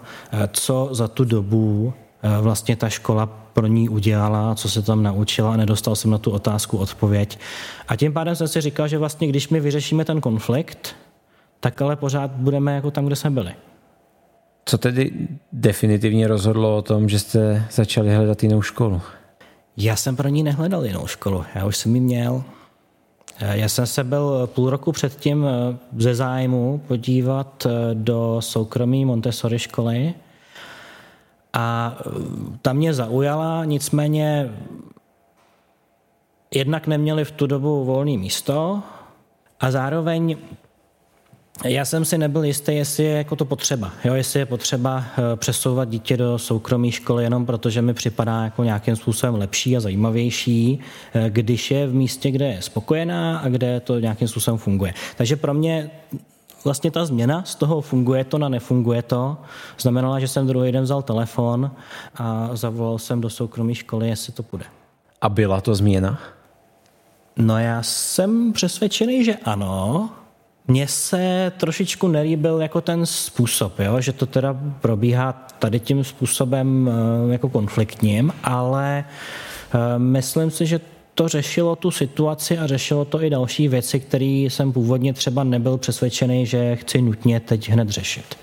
co 0.52 0.90
za 0.92 1.08
tu 1.08 1.24
dobu 1.24 1.94
vlastně 2.42 2.76
ta 2.76 2.90
škola 2.90 3.26
pro 3.54 3.68
ní 3.68 3.90
udělala, 3.90 4.56
co 4.56 4.70
se 4.70 4.82
tam 4.82 5.04
naučila 5.04 5.54
a 5.54 5.58
nedostal 5.58 5.96
jsem 5.96 6.12
na 6.12 6.18
tu 6.18 6.32
otázku 6.32 6.78
odpověď. 6.78 7.40
A 7.88 7.96
tím 7.96 8.14
pádem 8.14 8.36
jsem 8.36 8.48
si 8.48 8.62
říkal, 8.62 8.88
že 8.88 8.98
vlastně 8.98 9.28
když 9.28 9.50
my 9.50 9.60
vyřešíme 9.60 10.06
ten 10.06 10.22
konflikt, 10.22 10.96
tak 11.66 11.82
ale 11.82 11.96
pořád 11.96 12.32
budeme 12.32 12.76
jako 12.76 12.92
tam, 12.92 13.06
kde 13.06 13.16
jsme 13.16 13.30
byli. 13.30 13.54
Co 14.66 14.78
tedy 14.78 15.12
definitivně 15.52 16.28
rozhodlo 16.28 16.78
o 16.78 16.82
tom, 16.82 17.10
že 17.10 17.20
jste 17.20 17.66
začali 17.72 18.16
hledat 18.16 18.44
jinou 18.44 18.62
školu? 18.62 19.02
Já 19.78 19.96
jsem 19.96 20.16
pro 20.16 20.28
ní 20.28 20.44
nehledal 20.44 20.86
jinou 20.86 21.08
školu, 21.08 21.44
já 21.56 21.66
už 21.66 21.78
jsem 21.78 21.96
ji 21.96 22.02
měl. 22.02 22.44
Já 23.40 23.70
jsem 23.70 23.88
se 23.88 24.04
byl 24.04 24.48
půl 24.48 24.70
roku 24.70 24.92
předtím 24.92 25.46
eh, 25.46 25.78
ze 25.98 26.16
zájmu 26.16 26.82
podívat 26.88 27.66
eh, 27.66 27.70
do 27.94 28.38
soukromé 28.40 29.06
Montessori 29.06 29.60
školy 29.60 30.14
a 31.54 31.98
eh, 32.00 32.10
ta 32.62 32.74
mě 32.74 32.94
zaujala, 32.94 33.66
nicméně 33.66 34.52
jednak 36.54 36.88
neměli 36.88 37.26
v 37.26 37.32
tu 37.32 37.48
dobu 37.48 37.86
volné 37.86 38.18
místo 38.18 38.84
a 39.60 39.72
zároveň 39.72 40.38
já 41.64 41.86
jsem 41.86 42.06
si 42.06 42.18
nebyl 42.18 42.44
jistý, 42.44 42.76
jestli 42.76 43.04
je 43.04 43.18
jako 43.18 43.36
to 43.36 43.46
potřeba. 43.46 43.92
Jo, 44.06 44.14
jestli 44.14 44.40
je 44.40 44.46
potřeba 44.46 45.04
eh, 45.18 45.36
přesouvat 45.36 45.90
dítě 45.90 46.18
do 46.18 46.40
soukromé 46.40 46.92
školy 46.92 47.24
jenom 47.24 47.46
protože 47.46 47.82
mi 47.82 47.94
připadá 47.94 48.44
jako 48.44 48.64
nějakým 48.64 48.96
způsobem 48.96 49.36
lepší 49.36 49.78
a 49.78 49.80
zajímavější, 49.80 50.80
eh, 51.14 51.30
když 51.30 51.72
je 51.72 51.88
v 51.88 51.94
místě, 51.94 52.32
kde 52.32 52.48
je 52.48 52.62
spokojená 52.62 53.38
a 53.38 53.48
kde 53.48 53.80
to 53.80 54.00
nějakým 54.00 54.28
způsobem 54.28 54.58
funguje. 54.58 54.94
Takže 55.18 55.36
pro 55.36 55.54
mě 55.54 55.92
vlastně 56.64 56.92
ta 56.92 57.06
změna 57.06 57.44
z 57.44 57.56
toho 57.56 57.82
funguje 57.82 58.24
to 58.24 58.38
na 58.38 58.50
nefunguje 58.50 59.02
to, 59.02 59.38
znamenala, 59.80 60.20
že 60.20 60.28
jsem 60.28 60.48
druhý 60.48 60.72
den 60.72 60.84
vzal 60.84 61.02
telefon 61.02 61.72
a 62.16 62.50
zavolal 62.54 62.98
jsem 62.98 63.22
do 63.22 63.30
soukromé 63.30 63.76
školy, 63.76 64.08
jestli 64.08 64.34
to 64.34 64.44
půjde. 64.44 64.66
A 65.22 65.30
byla 65.30 65.62
to 65.62 65.76
změna? 65.76 66.20
No 67.38 67.60
já 67.60 67.84
jsem 67.84 68.54
přesvědčený, 68.54 69.26
že 69.26 69.36
ano, 69.36 70.10
mně 70.68 70.88
se 70.88 71.52
trošičku 71.58 72.08
nelíbil 72.08 72.62
jako 72.62 72.82
ten 72.82 73.06
způsob, 73.06 73.80
jo? 73.80 74.02
že 74.02 74.14
to 74.14 74.26
teda 74.26 74.60
probíhá 74.82 75.32
tady 75.60 75.80
tím 75.80 76.04
způsobem 76.04 76.90
eh, 76.90 77.34
jako 77.34 77.50
konfliktním, 77.50 78.34
ale 78.44 79.06
eh, 79.06 80.00
myslím 80.00 80.52
si, 80.52 80.66
že 80.66 80.80
to 81.16 81.28
řešilo 81.28 81.76
tu 81.76 81.92
situaci 81.92 82.58
a 82.58 82.68
řešilo 82.68 83.06
to 83.06 83.24
i 83.24 83.30
další 83.30 83.68
věci, 83.68 84.00
které 84.00 84.26
jsem 84.26 84.74
původně 84.74 85.14
třeba 85.14 85.44
nebyl 85.44 85.78
přesvědčený, 85.78 86.46
že 86.46 86.76
chci 86.76 87.02
nutně 87.02 87.40
teď 87.40 87.70
hned 87.70 87.90
řešit. 87.90 88.36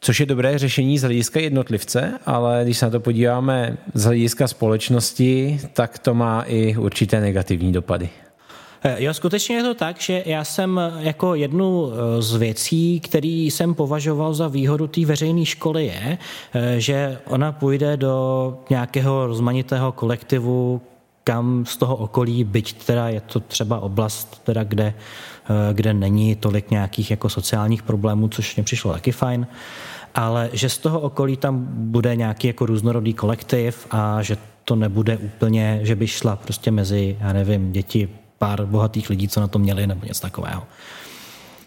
Což 0.00 0.20
je 0.20 0.26
dobré 0.26 0.58
řešení 0.58 0.98
z 0.98 1.02
hlediska 1.02 1.40
jednotlivce, 1.40 2.18
ale 2.26 2.60
když 2.64 2.78
se 2.78 2.86
na 2.86 2.90
to 2.90 3.00
podíváme 3.00 3.76
z 3.94 4.04
hlediska 4.04 4.48
společnosti, 4.48 5.60
tak 5.72 5.98
to 5.98 6.14
má 6.14 6.42
i 6.42 6.76
určité 6.76 7.20
negativní 7.20 7.72
dopady. 7.72 8.08
Eh, 8.82 9.04
jo, 9.04 9.14
skutečně 9.14 9.56
je 9.56 9.62
to 9.62 9.74
tak, 9.74 10.00
že 10.00 10.22
já 10.26 10.44
jsem 10.44 10.80
jako 10.98 11.34
jednu 11.34 11.92
eh, 11.92 12.22
z 12.22 12.34
věcí, 12.34 13.00
který 13.00 13.50
jsem 13.50 13.74
považoval 13.74 14.34
za 14.34 14.48
výhodu 14.48 14.86
té 14.86 15.06
veřejné 15.06 15.44
školy 15.44 15.86
je, 15.86 16.18
eh, 16.54 16.80
že 16.80 17.18
ona 17.26 17.52
půjde 17.52 17.96
do 17.96 18.58
nějakého 18.70 19.26
rozmanitého 19.26 19.92
kolektivu, 19.92 20.80
kam 21.24 21.66
z 21.66 21.76
toho 21.76 21.96
okolí, 21.96 22.44
byť 22.44 22.72
teda 22.86 23.08
je 23.08 23.20
to 23.20 23.40
třeba 23.40 23.80
oblast, 23.80 24.40
teda 24.44 24.64
kde, 24.64 24.94
kde 25.72 25.94
není 25.94 26.36
tolik 26.36 26.70
nějakých 26.70 27.10
jako 27.10 27.28
sociálních 27.28 27.82
problémů, 27.82 28.28
což 28.28 28.56
mě 28.56 28.64
přišlo 28.64 28.92
taky 28.92 29.12
fajn, 29.12 29.46
ale 30.14 30.50
že 30.52 30.68
z 30.68 30.78
toho 30.78 31.00
okolí 31.00 31.36
tam 31.36 31.66
bude 31.70 32.16
nějaký 32.16 32.46
jako 32.46 32.66
různorodý 32.66 33.14
kolektiv 33.14 33.86
a 33.90 34.22
že 34.22 34.36
to 34.64 34.76
nebude 34.76 35.16
úplně, 35.16 35.80
že 35.82 35.94
by 35.96 36.06
šla 36.06 36.36
prostě 36.36 36.70
mezi, 36.70 37.16
já 37.20 37.32
nevím, 37.32 37.72
děti 37.72 38.08
pár 38.40 38.66
bohatých 38.66 39.10
lidí, 39.10 39.28
co 39.28 39.40
na 39.40 39.48
to 39.48 39.58
měli, 39.58 39.86
nebo 39.86 40.06
něco 40.06 40.20
takového. 40.20 40.62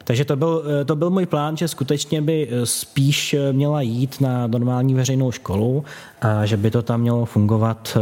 Takže 0.03 0.26
to 0.26 0.36
byl, 0.36 0.63
to 0.86 0.95
byl 0.95 1.09
můj 1.09 1.26
plán, 1.26 1.57
že 1.57 1.67
skutečně 1.67 2.21
by 2.21 2.49
spíš 2.63 3.36
měla 3.51 3.82
jít 3.82 4.21
na 4.21 4.47
normální 4.47 4.93
veřejnou 4.93 5.32
školu 5.32 5.86
a 6.21 6.45
že 6.45 6.57
by 6.57 6.71
to 6.71 6.82
tam 6.82 7.01
mělo 7.01 7.26
fungovat 7.26 7.97
eh, 7.97 7.99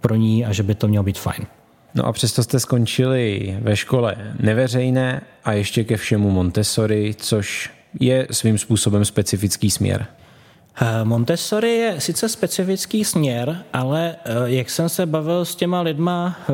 pro 0.00 0.14
ní 0.14 0.46
a 0.46 0.52
že 0.52 0.62
by 0.62 0.74
to 0.74 0.88
mělo 0.88 1.02
být 1.02 1.18
fajn. 1.18 1.46
No 1.94 2.06
a 2.06 2.12
přesto 2.12 2.42
jste 2.42 2.60
skončili 2.60 3.56
ve 3.62 3.76
škole 3.76 4.16
neveřejné 4.40 5.22
a 5.44 5.52
ještě 5.52 5.84
ke 5.84 5.96
všemu 5.96 6.30
Montessori, 6.30 7.14
což 7.18 7.70
je 8.00 8.26
svým 8.30 8.58
způsobem 8.58 9.04
specifický 9.04 9.70
směr. 9.70 10.06
Eh, 10.82 11.04
Montessori 11.04 11.70
je 11.70 12.00
sice 12.00 12.28
specifický 12.28 13.04
směr, 13.04 13.64
ale 13.72 14.16
eh, 14.24 14.34
jak 14.44 14.70
jsem 14.70 14.88
se 14.88 15.06
bavil 15.06 15.44
s 15.44 15.54
těma 15.54 15.80
lidma 15.80 16.36
eh, 16.48 16.52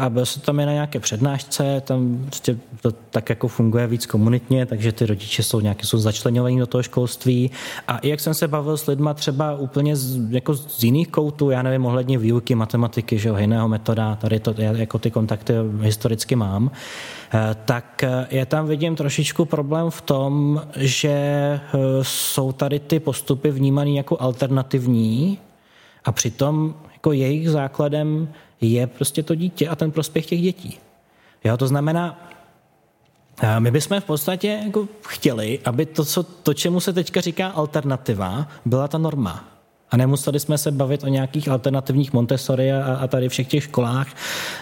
a 0.00 0.10
byl 0.10 0.26
jsem 0.26 0.42
tam 0.42 0.60
i 0.60 0.66
na 0.66 0.72
nějaké 0.72 1.00
přednášce, 1.00 1.82
tam 1.84 2.18
prostě 2.26 2.56
to 2.80 2.92
tak 3.10 3.28
jako 3.28 3.48
funguje 3.48 3.86
víc 3.86 4.06
komunitně, 4.06 4.66
takže 4.66 4.92
ty 4.92 5.06
rodiče 5.06 5.42
jsou 5.42 5.60
nějaké 5.60 5.86
jsou 5.86 5.98
začlenovaní 5.98 6.58
do 6.58 6.66
toho 6.66 6.82
školství. 6.82 7.50
A 7.88 7.98
i 7.98 8.08
jak 8.08 8.20
jsem 8.20 8.34
se 8.34 8.48
bavil 8.48 8.76
s 8.76 8.86
lidma 8.86 9.14
třeba 9.14 9.56
úplně 9.56 9.96
z, 9.96 10.30
jako 10.30 10.54
z 10.54 10.82
jiných 10.82 11.08
koutů, 11.08 11.50
já 11.50 11.62
nevím, 11.62 11.86
ohledně 11.86 12.18
výuky 12.18 12.54
matematiky, 12.54 13.18
že 13.18 13.28
jo, 13.28 13.36
jiného 13.36 13.68
metoda, 13.68 14.16
tady 14.16 14.40
to 14.40 14.54
jako 14.58 14.98
ty 14.98 15.10
kontakty 15.10 15.52
historicky 15.80 16.36
mám, 16.36 16.70
tak 17.64 18.04
je 18.30 18.46
tam 18.46 18.66
vidím 18.66 18.96
trošičku 18.96 19.44
problém 19.44 19.90
v 19.90 20.00
tom, 20.00 20.62
že 20.76 21.60
jsou 22.02 22.52
tady 22.52 22.78
ty 22.78 23.00
postupy 23.00 23.50
vnímané 23.66 23.90
jako 23.90 24.16
alternativní 24.20 25.38
a 26.04 26.12
přitom 26.12 26.74
jako 26.92 27.12
jejich 27.12 27.50
základem 27.50 28.28
je 28.60 28.86
prostě 28.86 29.22
to 29.22 29.34
dítě 29.34 29.68
a 29.68 29.76
ten 29.76 29.90
prospěch 29.90 30.26
těch 30.26 30.42
dětí. 30.42 30.78
Jo, 31.44 31.56
to 31.56 31.66
znamená, 31.66 32.28
my 33.58 33.70
bychom 33.70 34.00
v 34.00 34.04
podstatě 34.04 34.60
jako 34.64 34.88
chtěli, 35.02 35.60
aby 35.64 35.86
to, 35.86 36.04
co, 36.04 36.22
to, 36.22 36.54
čemu 36.54 36.80
se 36.80 36.92
teďka 36.92 37.20
říká 37.20 37.48
alternativa, 37.48 38.48
byla 38.64 38.88
ta 38.88 38.98
norma. 38.98 39.44
A 39.90 39.96
nemuseli 39.96 40.40
jsme 40.40 40.58
se 40.58 40.70
bavit 40.70 41.04
o 41.04 41.08
nějakých 41.08 41.48
alternativních 41.48 42.12
Montessori 42.12 42.72
a, 42.72 42.94
a 42.94 43.06
tady 43.06 43.28
všech 43.28 43.48
těch 43.48 43.64
školách, 43.64 44.08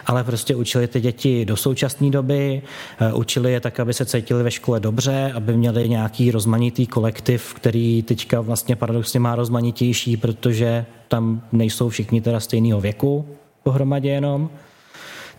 ale 0.07 0.25
prostě 0.25 0.57
učili 0.57 0.89
ty 0.89 1.01
děti 1.01 1.45
do 1.45 1.57
současné 1.57 2.11
doby, 2.11 2.63
eh, 3.01 3.13
učili 3.13 3.53
je 3.53 3.61
tak, 3.61 3.81
aby 3.81 3.95
se 3.95 4.07
cítili 4.07 4.43
ve 4.43 4.51
škole 4.51 4.81
dobře, 4.81 5.33
aby 5.35 5.57
měli 5.57 5.89
nějaký 5.89 6.31
rozmanitý 6.31 6.87
kolektiv, 6.87 7.55
který 7.55 8.03
teďka 8.03 8.41
vlastně 8.41 8.77
paradoxně 8.77 9.21
má 9.21 9.35
rozmanitější, 9.35 10.17
protože 10.17 10.87
tam 11.09 11.43
nejsou 11.53 11.89
všichni 11.89 12.21
teda 12.21 12.41
stejného 12.41 12.81
věku 12.81 13.27
pohromadě 13.65 14.09
jenom. 14.09 14.51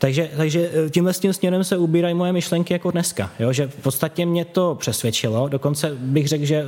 Takže, 0.05 0.29
takže 0.37 0.69
eh, 0.73 0.89
tímhle 0.89 1.13
s 1.13 1.19
tím 1.19 1.33
směrem 1.33 1.63
se 1.63 1.77
ubírají 1.77 2.15
moje 2.15 2.33
myšlenky 2.33 2.73
jako 2.73 2.91
dneska. 2.91 3.31
Jo? 3.39 3.53
Že 3.53 3.67
v 3.67 3.75
podstatě 3.75 4.25
mě 4.25 4.45
to 4.45 4.75
přesvědčilo. 4.75 5.47
Dokonce 5.47 5.95
bych 5.95 6.27
řekl, 6.27 6.45
že, 6.45 6.65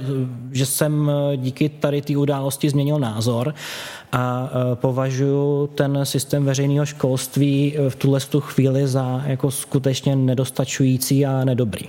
že 0.52 0.66
jsem 0.66 1.12
eh, 1.12 1.38
díky 1.38 1.70
tady 1.70 2.02
té 2.02 2.18
události 2.18 2.70
změnil 2.70 3.00
názor 3.00 3.54
a 4.12 4.50
eh, 4.52 4.76
považuji 4.76 5.68
ten 5.68 6.00
systém 6.04 6.46
veřejného 6.46 6.86
školství 6.86 7.76
v 7.90 7.96
tuhle 7.96 8.20
tu 8.20 8.42
chvíli 8.42 8.88
za 8.88 9.24
jako 9.26 9.52
skutečně 9.52 10.16
nedostačující 10.16 11.26
a 11.26 11.46
nedobrý. 11.46 11.86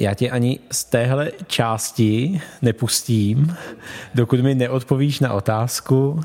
Já 0.00 0.14
tě 0.14 0.30
ani 0.30 0.58
z 0.72 0.84
téhle 0.84 1.32
části 1.46 2.40
nepustím, 2.62 3.56
dokud 4.14 4.40
mi 4.40 4.54
neodpovíš 4.54 5.20
na 5.20 5.32
otázku, 5.32 6.20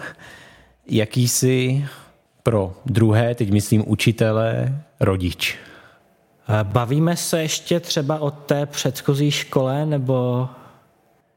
jaký 0.88 1.28
jsi 1.28 1.86
pro 2.46 2.74
druhé, 2.86 3.36
teď 3.36 3.52
myslím 3.52 3.84
učitele, 3.88 4.80
rodič. 5.00 5.58
Bavíme 6.64 7.18
se 7.18 7.42
ještě 7.42 7.80
třeba 7.80 8.20
o 8.20 8.32
té 8.32 8.66
předchozí 8.66 9.32
škole, 9.32 9.86
nebo... 9.86 10.48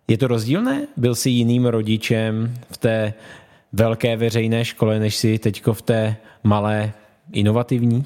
Je 0.09 0.19
to 0.19 0.27
rozdílné? 0.27 0.87
Byl 0.97 1.15
jsi 1.15 1.31
jiným 1.31 1.67
rodičem 1.67 2.55
v 2.71 2.77
té 2.77 3.15
velké 3.73 4.17
veřejné 4.17 4.65
škole, 4.65 4.99
než 4.99 5.17
si 5.17 5.39
teďko 5.39 5.73
v 5.73 5.83
té 5.83 6.17
malé 6.45 6.93
inovativní? 7.33 8.05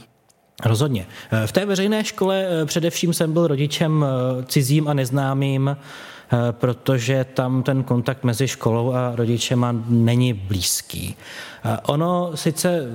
Rozhodně. 0.64 1.06
V 1.46 1.52
té 1.52 1.66
veřejné 1.66 2.04
škole 2.04 2.46
eh, 2.48 2.66
především 2.66 3.14
jsem 3.14 3.32
byl 3.32 3.46
rodičem 3.46 4.04
eh, 4.04 4.42
cizím 4.44 4.88
a 4.88 4.94
neznámým, 4.94 5.76
protože 6.50 7.26
tam 7.34 7.62
ten 7.62 7.82
kontakt 7.82 8.24
mezi 8.24 8.48
školou 8.48 8.92
a 8.92 9.12
rodičema 9.16 9.74
není 9.88 10.32
blízký. 10.32 11.16
Ono 11.86 12.30
sice 12.34 12.88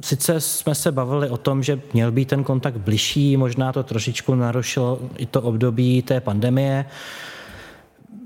Sice 0.00 0.40
jsme 0.40 0.74
se 0.74 0.92
bavili 0.92 1.30
o 1.30 1.36
tom, 1.36 1.62
že 1.62 1.80
měl 1.92 2.12
být 2.12 2.28
ten 2.28 2.44
kontakt 2.44 2.76
bližší, 2.76 3.36
možná 3.36 3.72
to 3.72 3.82
trošičku 3.82 4.34
narušilo 4.34 4.98
i 5.16 5.26
to 5.26 5.42
období 5.42 6.02
té 6.02 6.20
pandemie. 6.20 6.84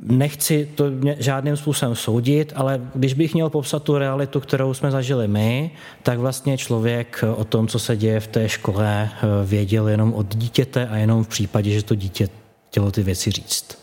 Nechci 0.02 0.68
to 0.74 0.84
žádným 1.18 1.56
způsobem 1.56 1.94
soudit, 1.94 2.52
ale 2.56 2.80
když 2.94 3.14
bych 3.14 3.34
měl 3.34 3.50
popsat 3.50 3.82
tu 3.82 3.98
realitu, 3.98 4.40
kterou 4.40 4.74
jsme 4.74 4.90
zažili 4.90 5.28
my, 5.28 5.70
tak 6.02 6.18
vlastně 6.18 6.58
člověk 6.58 7.24
o 7.36 7.44
tom, 7.44 7.68
co 7.68 7.78
se 7.78 7.96
děje 7.96 8.20
v 8.20 8.26
té 8.26 8.48
škole, 8.48 9.10
věděl 9.44 9.88
jenom 9.88 10.14
od 10.14 10.36
dítěte 10.36 10.88
a 10.88 10.96
jenom 10.96 11.24
v 11.24 11.28
případě, 11.28 11.70
že 11.70 11.82
to 11.82 11.94
dítě 11.94 12.28
chtělo 12.68 12.90
ty 12.90 13.02
věci 13.02 13.30
říct. 13.30 13.79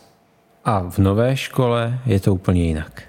A 0.67 0.79
v 0.89 0.97
nové 0.97 1.37
škole 1.37 1.99
je 2.05 2.19
to 2.19 2.33
úplně 2.33 2.63
jinak. 2.63 3.01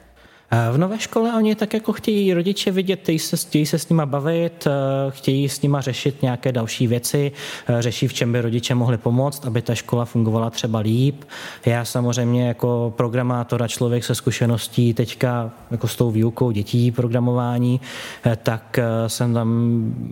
V 0.72 0.78
nové 0.78 0.98
škole 0.98 1.34
oni 1.36 1.54
tak 1.54 1.74
jako 1.74 1.92
chtějí 1.92 2.34
rodiče 2.34 2.70
vidět, 2.70 3.00
chtějí 3.00 3.18
se, 3.18 3.36
chtějí 3.36 3.66
se 3.66 3.78
s 3.78 3.88
nima 3.88 4.06
bavit, 4.06 4.66
eh, 4.66 4.70
chtějí 5.10 5.48
s 5.48 5.62
nima 5.62 5.80
řešit 5.80 6.22
nějaké 6.22 6.52
další 6.52 6.86
věci, 6.86 7.32
eh, 7.68 7.82
řeší, 7.82 8.08
v 8.08 8.14
čem 8.14 8.32
by 8.32 8.40
rodiče 8.40 8.74
mohli 8.74 8.98
pomoct, 8.98 9.46
aby 9.46 9.62
ta 9.62 9.74
škola 9.74 10.04
fungovala 10.04 10.50
třeba 10.50 10.78
líp. 10.78 11.24
Já 11.66 11.84
samozřejmě 11.84 12.48
jako 12.48 12.94
programátor 12.96 13.62
a 13.62 13.68
člověk 13.68 14.04
se 14.04 14.14
zkušeností 14.14 14.94
teďka 14.94 15.50
jako 15.70 15.88
s 15.88 15.96
tou 15.96 16.10
výukou 16.10 16.50
dětí 16.50 16.90
programování, 16.90 17.80
eh, 18.26 18.38
tak 18.42 18.78
jsem 19.06 19.34
tam 19.34 19.48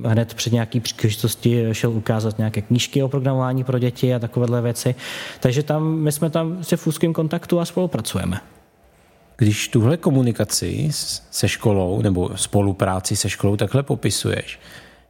hned 0.05 0.35
před 0.35 0.53
nějaký 0.53 0.81
příležitosti 0.81 1.65
šel 1.73 1.91
ukázat 1.91 2.39
nějaké 2.39 2.63
knížky 2.63 3.03
o 3.03 3.09
programování 3.09 3.65
pro 3.65 3.79
děti 3.79 4.15
a 4.15 4.19
takovéhle 4.19 4.63
věci. 4.63 4.95
Takže 5.41 5.63
tam 5.63 5.95
my 5.95 6.13
jsme 6.13 6.31
tam 6.31 6.65
se 6.65 6.77
v 6.77 6.87
úzkém 6.87 7.13
kontaktu 7.13 7.61
a 7.61 7.65
spolupracujeme. 7.65 8.56
Když 9.37 9.69
tuhle 9.69 9.97
komunikaci 9.97 10.89
se 11.31 11.49
školou 11.49 12.03
nebo 12.03 12.31
spolupráci 12.37 13.17
se 13.17 13.29
školou 13.29 13.57
takhle 13.57 13.83
popisuješ, 13.83 14.59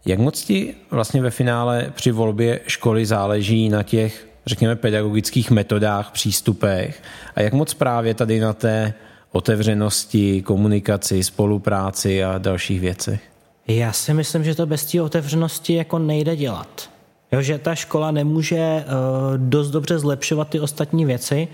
jak 0.05 0.19
moc 0.19 0.43
ti 0.43 0.75
vlastně 0.91 1.23
ve 1.23 1.31
finále 1.31 1.93
při 1.95 2.11
volbě 2.11 2.61
školy 2.67 3.07
záleží 3.07 3.69
na 3.69 3.83
těch, 3.83 4.29
řekněme, 4.47 4.77
pedagogických 4.77 5.51
metodách, 5.51 6.11
přístupech 6.11 7.03
a 7.35 7.41
jak 7.41 7.53
moc 7.53 7.75
právě 7.75 8.15
tady 8.15 8.41
na 8.41 8.53
té 8.53 8.95
otevřenosti, 9.33 10.43
komunikaci, 10.43 11.25
spolupráci 11.25 12.25
a 12.25 12.39
dalších 12.39 12.81
věcech? 12.81 13.21
Já 13.69 13.93
si 13.93 14.15
myslím, 14.15 14.45
že 14.45 14.55
to 14.55 14.67
bez 14.67 14.85
té 14.85 15.03
otevřenosti 15.03 15.75
jako 15.75 15.99
nejde 15.99 16.37
dělat. 16.37 16.91
Jo, 17.33 17.43
že 17.43 17.59
ta 17.59 17.75
škola 17.75 18.11
nemůže 18.11 18.85
uh, 18.87 18.93
dost 19.37 19.71
dobře 19.71 19.99
zlepšovat 19.99 20.49
ty 20.49 20.61
ostatní 20.61 21.05
věci, 21.05 21.49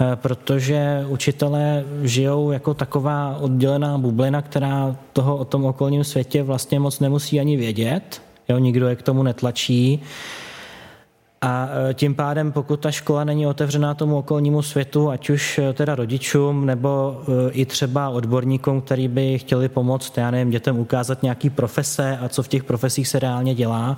uh, 0.00 0.06
protože 0.14 1.04
učitelé 1.08 1.84
žijou 2.02 2.50
jako 2.50 2.74
taková 2.74 3.36
oddělená 3.40 3.98
bublina, 3.98 4.42
která 4.42 4.96
toho 5.12 5.36
o 5.36 5.44
tom 5.44 5.64
okolním 5.64 6.04
světě 6.04 6.42
vlastně 6.42 6.80
moc 6.80 7.00
nemusí 7.00 7.40
ani 7.40 7.56
vědět. 7.56 8.22
Jo, 8.48 8.58
nikdo 8.58 8.88
je 8.88 8.96
k 8.96 9.02
tomu 9.02 9.22
netlačí. 9.22 10.02
A 11.40 11.68
e, 11.90 11.94
tím 11.94 12.14
pádem, 12.14 12.52
pokud 12.52 12.80
ta 12.80 12.90
škola 12.90 13.24
není 13.24 13.46
otevřená 13.46 13.94
tomu 13.94 14.18
okolnímu 14.18 14.62
světu, 14.62 15.10
ať 15.10 15.30
už 15.30 15.58
e, 15.58 15.72
teda 15.72 15.94
rodičům 15.94 16.66
nebo 16.66 17.20
e, 17.48 17.50
i 17.50 17.66
třeba 17.66 18.08
odborníkům, 18.08 18.80
který 18.80 19.08
by 19.08 19.38
chtěli 19.38 19.68
pomoct, 19.68 20.18
já 20.18 20.30
nevím, 20.30 20.50
dětem 20.50 20.78
ukázat 20.78 21.22
nějaký 21.22 21.50
profese 21.50 22.18
a 22.18 22.28
co 22.28 22.42
v 22.42 22.48
těch 22.48 22.64
profesích 22.64 23.08
se 23.08 23.18
reálně 23.18 23.54
dělá, 23.54 23.96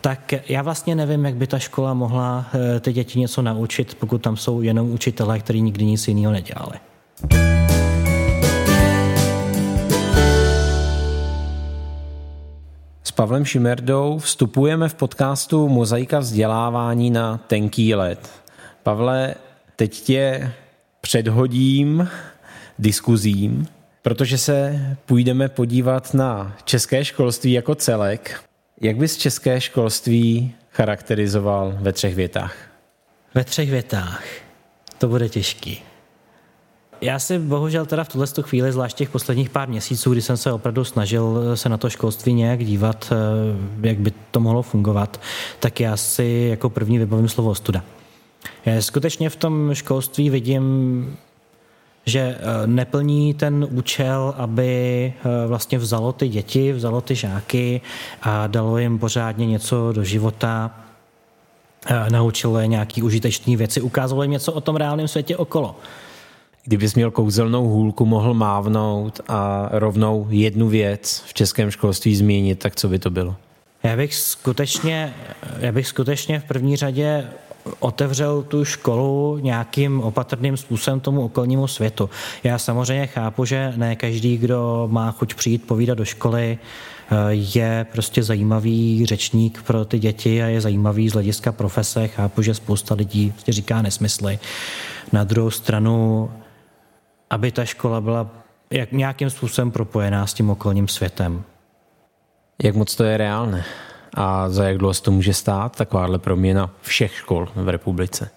tak 0.00 0.34
já 0.48 0.62
vlastně 0.62 0.94
nevím, 0.94 1.24
jak 1.24 1.34
by 1.34 1.46
ta 1.46 1.58
škola 1.58 1.94
mohla 1.94 2.46
ty 2.80 2.92
děti 2.92 3.18
něco 3.18 3.42
naučit, 3.42 3.94
pokud 3.94 4.22
tam 4.22 4.36
jsou 4.36 4.62
jenom 4.62 4.90
učitelé, 4.90 5.38
kteří 5.38 5.60
nikdy 5.60 5.84
nic 5.84 6.08
jiného 6.08 6.32
nedělali. 6.32 6.78
Pavlem 13.18 13.44
Šimerdou 13.44 14.18
vstupujeme 14.18 14.88
v 14.88 14.94
podcastu 14.94 15.68
Mozaika 15.68 16.18
vzdělávání 16.18 17.10
na 17.10 17.38
tenký 17.38 17.94
let. 17.94 18.30
Pavle, 18.82 19.34
teď 19.76 20.00
tě 20.00 20.52
předhodím 21.00 22.08
diskuzím, 22.78 23.68
protože 24.02 24.38
se 24.38 24.80
půjdeme 25.06 25.48
podívat 25.48 26.14
na 26.14 26.56
české 26.64 27.04
školství 27.04 27.52
jako 27.52 27.74
celek. 27.74 28.44
Jak 28.80 28.96
bys 28.96 29.16
české 29.16 29.60
školství 29.60 30.54
charakterizoval 30.70 31.76
ve 31.80 31.92
třech 31.92 32.14
větách? 32.14 32.56
Ve 33.34 33.44
třech 33.44 33.70
větách. 33.70 34.24
To 34.98 35.08
bude 35.08 35.28
těžký. 35.28 35.82
Já 37.00 37.18
si 37.18 37.38
bohužel 37.38 37.86
teda 37.86 38.04
v 38.04 38.08
tuhle 38.08 38.26
chvíli, 38.40 38.72
zvlášť 38.72 38.96
těch 38.96 39.10
posledních 39.10 39.50
pár 39.50 39.68
měsíců, 39.68 40.12
kdy 40.12 40.22
jsem 40.22 40.36
se 40.36 40.52
opravdu 40.52 40.84
snažil 40.84 41.56
se 41.56 41.68
na 41.68 41.76
to 41.76 41.90
školství 41.90 42.32
nějak 42.32 42.64
dívat, 42.64 43.12
eh, 43.12 43.88
jak 43.88 43.98
by 43.98 44.12
to 44.30 44.40
mohlo 44.40 44.62
fungovat, 44.62 45.20
tak 45.60 45.80
já 45.80 45.96
si 45.96 46.46
jako 46.50 46.70
první 46.70 46.98
vybavím 46.98 47.28
slovo 47.28 47.54
studa. 47.54 47.82
Já 48.64 48.82
skutečně 48.82 49.30
v 49.30 49.36
tom 49.36 49.74
školství 49.74 50.30
vidím 50.30 51.16
že 52.06 52.20
eh, 52.20 52.66
neplní 52.66 53.34
ten 53.34 53.66
účel, 53.70 54.34
aby 54.36 54.72
eh, 55.16 55.46
vlastně 55.46 55.78
vzalo 55.78 56.12
ty 56.12 56.28
děti, 56.28 56.72
vzalo 56.72 57.00
ty 57.00 57.14
žáky 57.14 57.80
a 58.22 58.46
dalo 58.46 58.78
jim 58.78 58.98
pořádně 58.98 59.46
něco 59.46 59.92
do 59.92 60.04
života, 60.04 60.70
naučilo 62.10 62.58
je 62.58 62.66
nějaký 62.66 63.02
užitečné 63.02 63.56
věci, 63.56 63.80
ukázalo 63.80 64.22
jim 64.22 64.30
něco 64.32 64.52
o 64.52 64.60
tom 64.60 64.76
reálném 64.76 65.08
světě 65.08 65.36
okolo. 65.36 65.76
Kdybys 66.68 66.94
měl 66.94 67.10
kouzelnou 67.10 67.68
hůlku, 67.68 68.06
mohl 68.06 68.34
mávnout 68.34 69.20
a 69.28 69.68
rovnou 69.72 70.26
jednu 70.30 70.68
věc 70.68 71.24
v 71.26 71.34
českém 71.34 71.70
školství 71.70 72.16
změnit, 72.16 72.58
tak 72.58 72.76
co 72.76 72.88
by 72.88 72.98
to 72.98 73.10
bylo? 73.10 73.36
Já 73.82 73.96
bych 73.96 74.14
skutečně, 74.14 75.14
já 75.58 75.72
bych 75.72 75.86
skutečně 75.86 76.40
v 76.40 76.44
první 76.44 76.76
řadě 76.76 77.26
otevřel 77.78 78.42
tu 78.42 78.64
školu 78.64 79.38
nějakým 79.38 80.00
opatrným 80.00 80.56
způsobem 80.56 81.00
tomu 81.00 81.24
okolnímu 81.24 81.66
světu. 81.66 82.10
Já 82.44 82.58
samozřejmě 82.58 83.06
chápu, 83.06 83.44
že 83.44 83.72
ne 83.76 83.96
každý, 83.96 84.36
kdo 84.36 84.88
má 84.90 85.10
chuť 85.10 85.34
přijít 85.34 85.64
povídat 85.66 85.98
do 85.98 86.04
školy, 86.04 86.58
je 87.30 87.86
prostě 87.92 88.22
zajímavý 88.22 89.06
řečník 89.06 89.62
pro 89.62 89.84
ty 89.84 89.98
děti 89.98 90.42
a 90.42 90.46
je 90.46 90.60
zajímavý 90.60 91.08
z 91.08 91.12
hlediska 91.12 91.52
profese. 91.52 92.08
Chápu, 92.08 92.42
že 92.42 92.54
spousta 92.54 92.94
lidí 92.94 93.30
prostě 93.30 93.52
říká 93.52 93.82
nesmysly. 93.82 94.38
Na 95.12 95.24
druhou 95.24 95.50
stranu 95.50 96.30
aby 97.30 97.52
ta 97.52 97.64
škola 97.64 98.00
byla 98.00 98.26
jak 98.70 98.92
nějakým 98.92 99.30
způsobem 99.30 99.70
propojená 99.70 100.26
s 100.26 100.34
tím 100.34 100.50
okolním 100.50 100.88
světem. 100.88 101.42
Jak 102.62 102.74
moc 102.74 102.96
to 102.96 103.04
je 103.04 103.16
reálné? 103.16 103.64
A 104.14 104.48
za 104.48 104.64
jak 104.64 104.78
dlouho 104.78 104.94
to 104.94 105.10
může 105.10 105.34
stát, 105.34 105.76
takováhle 105.76 106.18
proměna 106.18 106.70
všech 106.82 107.14
škol 107.14 107.48
v 107.54 107.68
republice? 107.68 108.30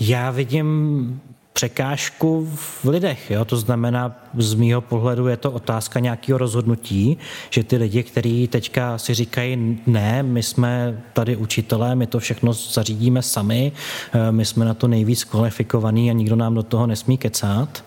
Já 0.00 0.30
vidím 0.30 1.20
překážku 1.54 2.48
v 2.54 2.84
lidech. 2.84 3.30
Jo? 3.30 3.44
To 3.44 3.56
znamená, 3.56 4.16
z 4.38 4.54
mýho 4.54 4.80
pohledu 4.80 5.26
je 5.26 5.36
to 5.36 5.52
otázka 5.52 6.00
nějakého 6.00 6.38
rozhodnutí, 6.38 7.18
že 7.50 7.64
ty 7.64 7.76
lidi, 7.76 8.02
kteří 8.02 8.48
teďka 8.48 8.98
si 8.98 9.14
říkají, 9.14 9.80
ne, 9.86 10.22
my 10.22 10.42
jsme 10.42 11.02
tady 11.12 11.36
učitelé, 11.36 11.94
my 11.94 12.06
to 12.06 12.18
všechno 12.18 12.52
zařídíme 12.52 13.22
sami, 13.22 13.72
eh, 14.12 14.32
my 14.32 14.44
jsme 14.44 14.64
na 14.64 14.74
to 14.74 14.88
nejvíc 14.88 15.24
kvalifikovaní 15.24 16.10
a 16.10 16.12
nikdo 16.12 16.36
nám 16.36 16.54
do 16.54 16.62
toho 16.62 16.86
nesmí 16.86 17.18
kecat, 17.18 17.84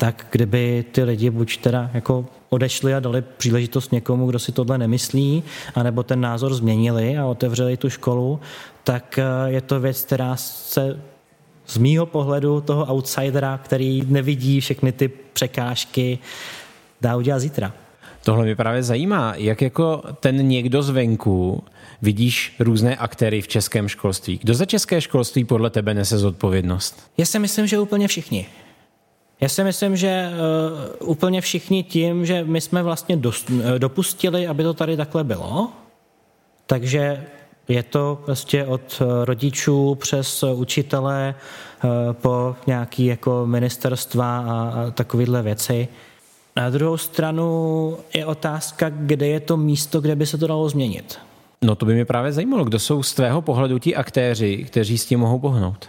tak 0.00 0.26
kdyby 0.30 0.84
ty 0.92 1.02
lidi 1.02 1.30
buď 1.30 1.56
teda 1.56 1.90
jako 1.94 2.26
odešli 2.48 2.94
a 2.94 3.00
dali 3.00 3.22
příležitost 3.22 3.92
někomu, 3.92 4.26
kdo 4.26 4.38
si 4.38 4.52
tohle 4.52 4.78
nemyslí, 4.78 5.42
anebo 5.74 6.02
ten 6.02 6.20
názor 6.20 6.54
změnili 6.54 7.18
a 7.18 7.26
otevřeli 7.26 7.76
tu 7.76 7.90
školu, 7.90 8.40
tak 8.84 9.18
eh, 9.18 9.52
je 9.52 9.60
to 9.60 9.80
věc, 9.80 10.04
která 10.04 10.36
se 10.36 11.00
z 11.66 11.78
mýho 11.78 12.06
pohledu 12.06 12.60
toho 12.60 12.84
outsidera, 12.94 13.60
který 13.64 14.02
nevidí 14.06 14.60
všechny 14.60 14.92
ty 14.92 15.08
překážky, 15.08 16.18
dá 17.00 17.16
udělat 17.16 17.38
zítra. 17.38 17.72
Tohle 18.24 18.44
mě 18.44 18.56
právě 18.56 18.82
zajímá, 18.82 19.34
jak 19.36 19.62
jako 19.62 20.02
ten 20.20 20.48
někdo 20.48 20.82
zvenku 20.82 21.62
vidíš 22.02 22.56
různé 22.60 22.96
aktéry 22.96 23.42
v 23.42 23.48
českém 23.48 23.88
školství. 23.88 24.38
Kdo 24.42 24.54
za 24.54 24.64
české 24.64 25.00
školství 25.00 25.44
podle 25.44 25.70
tebe 25.70 25.94
nese 25.94 26.18
zodpovědnost? 26.18 27.10
Já 27.18 27.26
si 27.26 27.38
myslím, 27.38 27.66
že 27.66 27.78
úplně 27.78 28.08
všichni. 28.08 28.46
Já 29.40 29.48
si 29.48 29.64
myslím, 29.64 29.96
že 29.96 30.30
uh, 31.00 31.10
úplně 31.10 31.40
všichni 31.40 31.82
tím, 31.82 32.26
že 32.26 32.44
my 32.44 32.60
jsme 32.60 32.82
vlastně 32.82 33.16
dost, 33.16 33.50
uh, 33.50 33.78
dopustili, 33.78 34.46
aby 34.46 34.62
to 34.62 34.74
tady 34.74 34.96
takhle 34.96 35.24
bylo, 35.24 35.68
takže 36.66 37.26
je 37.68 37.82
to 37.82 38.22
prostě 38.24 38.66
od 38.66 39.02
eh, 39.02 39.24
rodičů 39.24 39.94
přes 39.94 40.42
učitele 40.42 41.34
po 42.12 42.56
nějaký 42.66 43.06
jako 43.06 43.46
ministerstva 43.46 44.38
a, 44.38 44.42
a 44.42 44.90
takovéhle 44.90 45.42
věci. 45.42 45.88
Na 46.56 46.70
druhou 46.70 46.96
stranu 46.96 47.96
je 48.14 48.26
otázka, 48.26 48.88
kde 48.88 49.26
je 49.26 49.40
to 49.40 49.56
místo, 49.56 50.00
kde 50.00 50.16
by 50.16 50.26
se 50.26 50.38
to 50.38 50.46
dalo 50.46 50.68
změnit. 50.68 51.18
No 51.62 51.74
to 51.74 51.86
by 51.86 51.94
mě 51.94 52.04
právě 52.04 52.32
zajímalo, 52.32 52.64
kdo 52.64 52.78
jsou 52.78 53.02
z 53.02 53.14
tvého 53.14 53.42
pohledu 53.42 53.78
ti 53.78 53.96
aktéři, 53.96 54.64
kteří 54.64 54.98
s 54.98 55.06
tím 55.06 55.20
mohou 55.20 55.38
pohnout. 55.38 55.88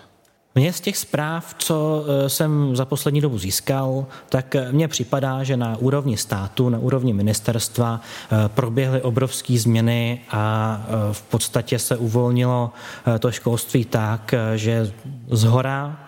Mně 0.55 0.73
z 0.73 0.81
těch 0.81 0.97
zpráv, 0.97 1.55
co 1.57 2.05
eh, 2.07 2.29
jsem 2.29 2.75
za 2.75 2.85
poslední 2.85 3.21
dobu 3.21 3.37
získal, 3.37 4.05
tak 4.29 4.55
eh, 4.55 4.71
mně 4.71 4.87
připadá, 4.87 5.43
že 5.43 5.57
na 5.57 5.77
úrovni 5.77 6.17
státu, 6.17 6.69
na 6.69 6.79
úrovni 6.79 7.13
ministerstva 7.13 8.01
eh, 8.01 8.35
proběhly 8.47 9.01
obrovské 9.01 9.57
změny 9.59 10.21
a 10.31 10.77
v 11.11 11.21
podstatě 11.21 11.79
se 11.79 11.97
uvolnilo 11.97 12.71
to 13.19 13.31
školství 13.31 13.85
tak, 13.85 14.33
že 14.55 14.91
z 15.31 15.43
hora 15.43 15.99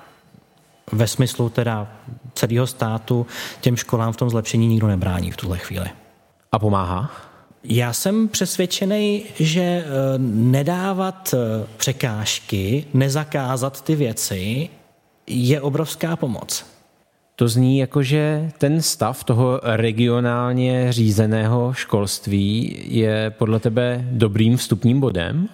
ve 0.92 1.08
smyslu 1.08 1.50
teda 1.50 1.88
celého 2.34 2.68
státu 2.68 3.26
těm 3.62 3.78
školám 3.78 4.14
v 4.14 4.18
tom 4.18 4.30
zlepšení 4.30 4.68
nikdo 4.68 4.88
nebrání 4.88 5.32
v 5.32 5.38
tuhle 5.38 5.58
chvíli. 5.58 5.90
A 6.52 6.60
pomáhá? 6.60 7.12
Já 7.64 7.94
jsem 7.94 8.28
přesvědčený, 8.28 9.24
že 9.40 9.62
eh, 9.62 9.86
nedávat 10.28 11.34
eh, 11.34 11.68
překážky, 11.78 12.86
nezakázat 12.94 13.82
ty 13.82 13.96
věci 13.96 14.70
je 15.28 15.62
obrovská 15.62 16.16
pomoc. 16.16 16.66
To 17.36 17.48
zní 17.48 17.78
jako, 17.78 18.04
že 18.04 18.52
ten 18.58 18.82
stav 18.82 19.24
toho 19.24 19.60
regionálně 19.64 20.94
řízeného 20.94 21.74
školství 21.74 22.80
je 22.88 23.34
podle 23.38 23.60
tebe 23.60 24.06
dobrým 24.12 24.58
vstupním 24.58 25.00
bodem? 25.00 25.50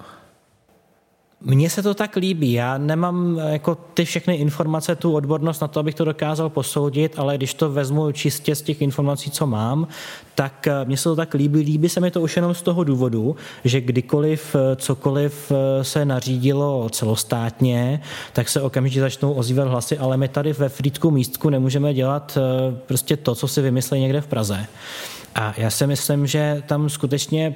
Mně 1.41 1.69
se 1.69 1.83
to 1.83 1.93
tak 1.93 2.15
líbí. 2.15 2.53
Já 2.53 2.77
nemám 2.77 3.39
eh, 3.39 3.51
jako 3.53 3.75
ty 3.93 4.05
všechny 4.05 4.35
informace, 4.35 4.95
tu 4.95 5.13
odbornost 5.13 5.59
na 5.59 5.67
to, 5.67 5.79
abych 5.79 5.95
to 5.95 6.05
dokázal 6.05 6.49
posoudit, 6.49 7.19
ale 7.19 7.37
když 7.37 7.53
to 7.53 7.69
vezmu 7.71 8.11
čistě 8.11 8.55
z 8.55 8.61
těch 8.61 8.81
informací, 8.81 9.31
co 9.31 9.47
mám, 9.47 9.87
tak 10.35 10.67
eh, 10.67 10.85
mně 10.85 10.97
se 10.97 11.03
to 11.03 11.15
tak 11.15 11.33
líbí. 11.33 11.59
Líbí 11.59 11.89
se 11.89 11.99
mi 11.99 12.11
to 12.11 12.21
už 12.21 12.35
jenom 12.35 12.53
z 12.53 12.61
toho 12.61 12.83
důvodu, 12.83 13.35
že 13.63 13.81
kdykoliv 13.81 14.55
eh, 14.55 14.75
cokoliv 14.75 15.51
se 15.81 16.05
nařídilo 16.05 16.89
celostátně, 16.89 18.01
tak 18.33 18.49
se 18.49 18.61
okamžitě 18.61 18.99
začnou 18.99 19.33
ozývat 19.33 19.67
hlasy, 19.67 19.97
ale 19.97 20.17
my 20.17 20.27
tady 20.27 20.53
ve 20.53 20.69
Frýdku 20.69 21.11
místku 21.11 21.49
nemůžeme 21.49 21.93
dělat 21.93 22.37
prostě 22.85 23.17
to, 23.17 23.35
co 23.35 23.47
si 23.47 23.61
vymyslí 23.61 23.99
někde 23.99 24.21
v 24.21 24.27
Praze. 24.27 24.67
A 25.35 25.53
já 25.57 25.69
si 25.69 25.87
myslím, 25.87 26.27
že 26.27 26.63
tam 26.65 26.89
skutečně 26.89 27.55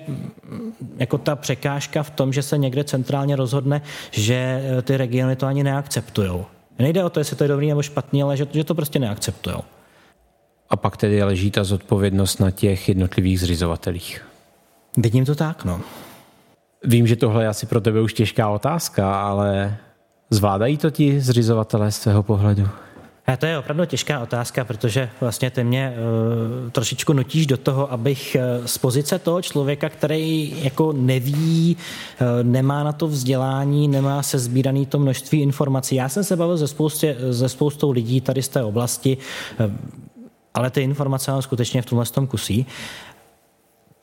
jako 0.98 1.18
ta 1.18 1.36
překážka 1.36 2.04
v 2.04 2.10
tom, 2.10 2.34
že 2.34 2.42
se 2.42 2.58
někde 2.58 2.84
centrálně 2.84 3.36
rozhodne, 3.36 3.82
že 4.12 4.36
eh, 4.36 4.82
ty 4.82 4.98
regiony 4.98 5.36
to 5.36 5.46
ani 5.46 5.64
neakceptují. 5.64 6.32
Nejde 6.80 7.04
o 7.04 7.10
to, 7.10 7.20
jestli 7.20 7.36
to 7.36 7.44
je 7.44 7.48
dobrý 7.48 7.68
nebo 7.68 7.82
špatný, 7.82 8.24
ale 8.24 8.38
že, 8.38 8.48
že 8.52 8.64
to 8.64 8.76
prostě 8.76 9.00
neakceptují. 9.00 9.56
A 10.70 10.76
pak 10.76 10.98
tedy 10.98 11.24
leží 11.24 11.52
ta 11.52 11.64
zodpovědnost 11.64 12.40
na 12.40 12.52
těch 12.52 12.90
jednotlivých 12.90 13.40
zřizovatelích. 13.40 14.26
Vidím 14.98 15.26
to 15.26 15.36
tak, 15.36 15.66
no. 15.66 15.82
Vím, 16.84 17.08
že 17.08 17.16
tohle 17.16 17.44
je 17.44 17.48
asi 17.48 17.66
pro 17.66 17.82
tebe 17.82 18.02
už 18.02 18.14
těžká 18.14 18.50
otázka, 18.50 19.22
ale 19.22 19.78
zvládají 20.30 20.78
to 20.78 20.90
ti 20.90 21.22
zřizovatelé 21.22 21.92
z 21.92 22.00
tvého 22.00 22.24
pohledu? 22.24 22.70
A 23.28 23.38
to 23.38 23.46
je 23.46 23.58
opravdu 23.58 23.86
těžká 23.86 24.20
otázka, 24.20 24.66
protože 24.66 25.10
vlastně 25.22 25.52
ty 25.52 25.64
mě 25.64 25.94
uh, 25.94 26.72
trošičku 26.72 27.14
nutíš 27.14 27.48
do 27.48 27.58
toho, 27.58 27.92
abych 27.92 28.38
uh, 28.60 28.66
z 28.66 28.78
pozice 28.78 29.20
toho 29.20 29.42
člověka, 29.42 29.90
který 29.90 30.56
jako 30.64 30.94
neví, 30.94 31.78
uh, 32.22 32.28
nemá 32.44 32.84
na 32.84 32.92
to 32.92 33.08
vzdělání, 33.08 33.88
nemá 33.88 34.24
se 34.24 34.40
sbíraný 34.40 34.86
to 34.86 35.00
množství 35.00 35.42
informací. 35.42 35.96
Já 35.96 36.10
jsem 36.10 36.24
se 36.24 36.36
bavil 36.36 36.58
ze, 36.58 36.68
spoustě, 36.68 37.18
ze 37.30 37.50
spoustou 37.50 37.92
lidí 37.92 38.22
tady 38.22 38.42
z 38.42 38.48
té 38.48 38.64
oblasti, 38.64 39.18
uh, 39.60 39.72
ale 40.54 40.70
ty 40.70 40.82
informace 40.82 41.32
mám 41.32 41.42
skutečně 41.42 41.82
v 41.82 41.86
tomhle 41.86 42.06
tom 42.06 42.28
kusí. 42.28 42.66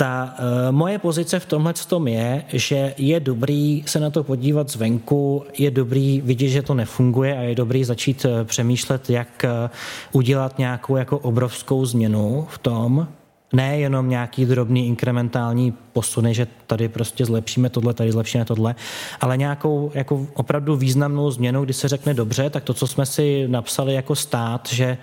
Ta 0.01 0.34
uh, 0.38 0.72
moje 0.72 0.98
pozice 0.98 1.40
v 1.40 1.46
tomhle 1.46 1.74
tom 1.88 2.09
je, 2.09 2.44
že 2.53 2.94
je 2.98 3.20
dobrý 3.20 3.84
se 3.86 4.01
na 4.01 4.11
to 4.11 4.24
podívat 4.24 4.70
zvenku, 4.70 5.44
je 5.59 5.70
dobrý 5.70 6.20
vidět, 6.20 6.48
že 6.48 6.62
to 6.62 6.74
nefunguje 6.74 7.38
a 7.38 7.40
je 7.40 7.55
dobrý 7.55 7.84
začít 7.84 8.24
uh, 8.24 8.44
přemýšlet, 8.44 9.11
jak 9.11 9.44
uh, 9.44 9.70
udělat 10.12 10.59
nějakou 10.59 10.96
jako 10.96 11.18
obrovskou 11.18 11.86
změnu 11.86 12.46
v 12.51 12.59
tom, 12.59 13.09
Ne 13.53 13.78
jenom 13.78 14.09
nějaký 14.09 14.44
drobný 14.44 14.86
inkrementální 14.86 15.72
posuny, 15.92 16.34
že 16.34 16.46
tady 16.66 16.88
prostě 16.88 17.24
zlepšíme 17.24 17.70
tohle, 17.70 17.94
tady 17.94 18.12
zlepšíme 18.12 18.44
tohle, 18.44 18.74
ale 19.20 19.36
nějakou 19.36 19.90
jako 19.94 20.26
opravdu 20.34 20.76
významnou 20.76 21.30
změnu, 21.30 21.64
kdy 21.64 21.72
se 21.72 21.88
řekne 21.88 22.14
dobře, 22.14 22.51
tak 22.51 22.64
to, 22.64 22.74
co 22.74 22.86
jsme 22.86 23.07
si 23.07 23.48
napsali 23.48 23.94
jako 23.94 24.14
stát, 24.14 24.68
že, 24.68 24.98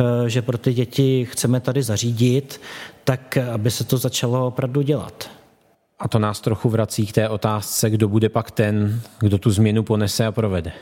eh, 0.00 0.30
že 0.30 0.42
pro 0.42 0.58
ty 0.58 0.74
děti 0.74 1.26
chceme 1.30 1.60
tady 1.60 1.82
zařídit, 1.82 2.60
tak 3.04 3.36
aby 3.36 3.70
se 3.70 3.84
to 3.84 3.98
začalo 3.98 4.46
opravdu 4.46 4.82
dělat. 4.82 5.30
A 5.98 6.08
to 6.08 6.18
nás 6.18 6.40
trochu 6.40 6.68
vrací 6.68 7.06
k 7.06 7.12
té 7.12 7.28
otázce, 7.28 7.90
kdo 7.90 8.08
bude 8.08 8.28
pak 8.28 8.50
ten, 8.50 9.00
kdo 9.20 9.38
tu 9.38 9.50
změnu 9.50 9.82
ponese 9.82 10.26
a 10.26 10.32
provede. 10.32 10.72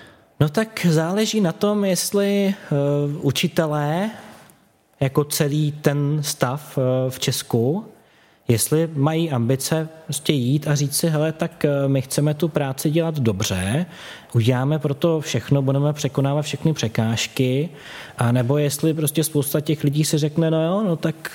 No 0.41 0.49
tak 0.49 0.87
záleží 0.91 1.41
na 1.41 1.53
tom, 1.53 1.85
jestli 1.85 2.55
uh, 2.73 3.27
učitelé 3.27 4.11
jako 5.01 5.25
celý 5.25 5.73
ten 5.73 6.19
stav 6.23 6.79
uh, 6.79 7.11
v 7.11 7.19
Česku, 7.19 7.85
jestli 8.49 8.89
mají 8.95 9.31
ambice 9.31 9.89
prostě 10.05 10.33
jít 10.33 10.69
a 10.69 10.75
říct 10.75 10.97
si, 10.97 11.09
hele, 11.09 11.33
tak 11.33 11.65
uh, 11.65 11.91
my 11.91 12.03
chceme 12.03 12.35
tu 12.35 12.49
práci 12.49 12.91
dělat 12.91 13.19
dobře, 13.19 13.87
uděláme 14.35 14.79
pro 14.79 14.95
to 14.95 15.21
všechno, 15.21 15.63
budeme 15.63 15.93
překonávat 15.93 16.43
všechny 16.43 16.73
překážky, 16.73 17.69
a 18.19 18.33
nebo 18.33 18.59
jestli 18.59 18.95
prostě 18.95 19.25
spousta 19.25 19.61
těch 19.61 19.85
lidí 19.85 20.05
si 20.05 20.19
řekne, 20.19 20.51
no 20.51 20.65
jo, 20.65 20.83
no 20.83 20.97
tak 20.97 21.31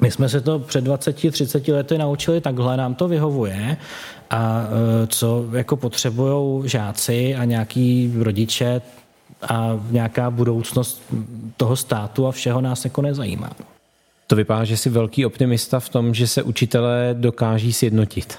my 0.00 0.10
jsme 0.10 0.28
se 0.28 0.40
to 0.40 0.58
před 0.58 0.84
20-30 0.84 1.72
lety 1.74 1.98
naučili, 1.98 2.40
takhle 2.40 2.76
nám 2.76 2.94
to 2.94 3.08
vyhovuje 3.08 3.76
a 4.30 4.62
e, 4.62 5.06
co 5.06 5.46
jako 5.52 5.76
potřebují 5.76 6.68
žáci 6.68 7.34
a 7.34 7.44
nějaký 7.44 8.14
rodiče 8.18 8.82
a 9.48 9.80
nějaká 9.90 10.30
budoucnost 10.30 11.02
toho 11.56 11.76
státu 11.76 12.26
a 12.26 12.32
všeho 12.32 12.60
nás 12.60 12.84
jako 12.84 13.02
nezajímá. 13.02 13.50
To 14.26 14.36
vypadá, 14.36 14.64
že 14.64 14.76
jsi 14.76 14.90
velký 14.90 15.26
optimista 15.26 15.80
v 15.80 15.88
tom, 15.88 16.14
že 16.14 16.26
se 16.26 16.42
učitelé 16.42 17.14
dokáží 17.18 17.72
sjednotit 17.72 18.38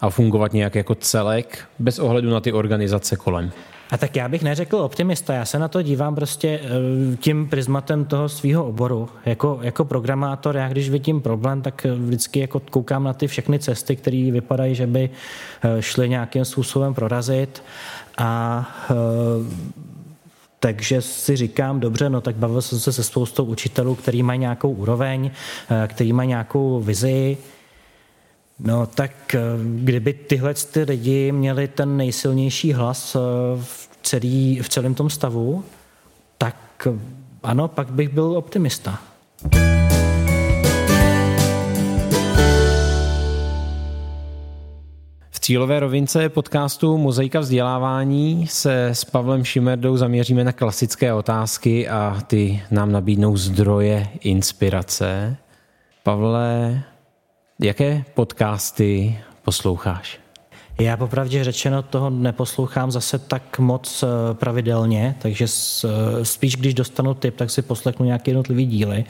a 0.00 0.10
fungovat 0.10 0.52
nějak 0.52 0.74
jako 0.74 0.94
celek 0.94 1.64
bez 1.78 1.98
ohledu 1.98 2.30
na 2.30 2.40
ty 2.40 2.52
organizace 2.52 3.16
kolem. 3.16 3.52
A 3.90 3.98
tak 3.98 4.16
já 4.16 4.28
bych 4.28 4.42
neřekl 4.42 4.76
optimista, 4.76 5.34
já 5.34 5.44
se 5.44 5.58
na 5.58 5.68
to 5.68 5.82
dívám 5.82 6.14
prostě 6.14 6.60
eh, 6.62 7.16
tím 7.16 7.48
prismatem 7.48 8.04
toho 8.04 8.28
svého 8.28 8.64
oboru. 8.64 9.08
Jako, 9.26 9.58
jako 9.62 9.84
programátor, 9.84 10.56
já 10.56 10.68
když 10.68 10.90
vidím 10.90 11.20
problém, 11.20 11.62
tak 11.62 11.86
vždycky 11.96 12.40
jako 12.40 12.60
koukám 12.60 13.04
na 13.04 13.12
ty 13.12 13.26
všechny 13.26 13.58
cesty, 13.58 13.96
které 13.96 14.30
vypadají, 14.32 14.74
že 14.74 14.86
by 14.86 15.10
eh, 15.62 15.82
šly 15.82 16.08
nějakým 16.08 16.44
způsobem 16.44 16.94
prorazit 16.94 17.62
a 18.18 18.70
eh, 18.90 18.94
takže 20.62 21.02
si 21.02 21.36
říkám, 21.36 21.80
dobře, 21.80 22.10
no 22.10 22.20
tak 22.20 22.36
bavil 22.36 22.62
jsem 22.62 22.80
se 22.80 22.92
se 22.92 23.04
spoustou 23.04 23.44
učitelů, 23.44 23.94
který 23.94 24.22
mají 24.22 24.40
nějakou 24.40 24.70
úroveň, 24.70 25.30
který 25.86 26.12
mají 26.12 26.28
nějakou 26.28 26.80
vizi, 26.80 27.36
No 28.64 28.86
tak 28.86 29.36
kdyby 29.76 30.12
tyhle 30.12 30.54
ty 30.54 30.82
lidi 30.82 31.32
měli 31.32 31.68
ten 31.68 31.96
nejsilnější 31.96 32.72
hlas 32.72 33.16
v 33.62 33.88
celý, 34.02 34.60
v 34.62 34.68
celém 34.68 34.94
tom 34.94 35.10
stavu, 35.10 35.64
tak 36.38 36.88
ano, 37.42 37.68
pak 37.68 37.90
bych 37.90 38.08
byl 38.08 38.36
optimista. 38.36 38.98
V 39.54 39.81
cílové 45.42 45.80
rovince 45.80 46.28
podcastu 46.28 46.98
Mozaika 46.98 47.40
vzdělávání 47.40 48.46
se 48.46 48.86
s 48.86 49.04
Pavlem 49.04 49.44
Šimerdou 49.44 49.96
zaměříme 49.96 50.44
na 50.44 50.52
klasické 50.52 51.14
otázky 51.14 51.88
a 51.88 52.20
ty 52.26 52.62
nám 52.70 52.92
nabídnou 52.92 53.36
zdroje 53.36 54.08
inspirace. 54.20 55.36
Pavle, 56.02 56.82
jaké 57.60 58.04
podcasty 58.14 59.18
posloucháš? 59.42 60.21
Já 60.80 60.96
popravdě 60.96 61.44
řečeno 61.44 61.82
toho 61.82 62.10
neposlouchám 62.10 62.90
zase 62.90 63.18
tak 63.18 63.58
moc 63.58 64.02
eh, 64.02 64.34
pravidelně, 64.34 65.16
takže 65.18 65.44
eh, 65.84 66.24
spíš 66.24 66.56
když 66.56 66.74
dostanu 66.74 67.14
tip, 67.14 67.36
tak 67.36 67.50
si 67.50 67.62
poslechnu 67.62 68.06
nějaké 68.06 68.30
jednotlivé 68.30 68.62
díly. 68.62 69.04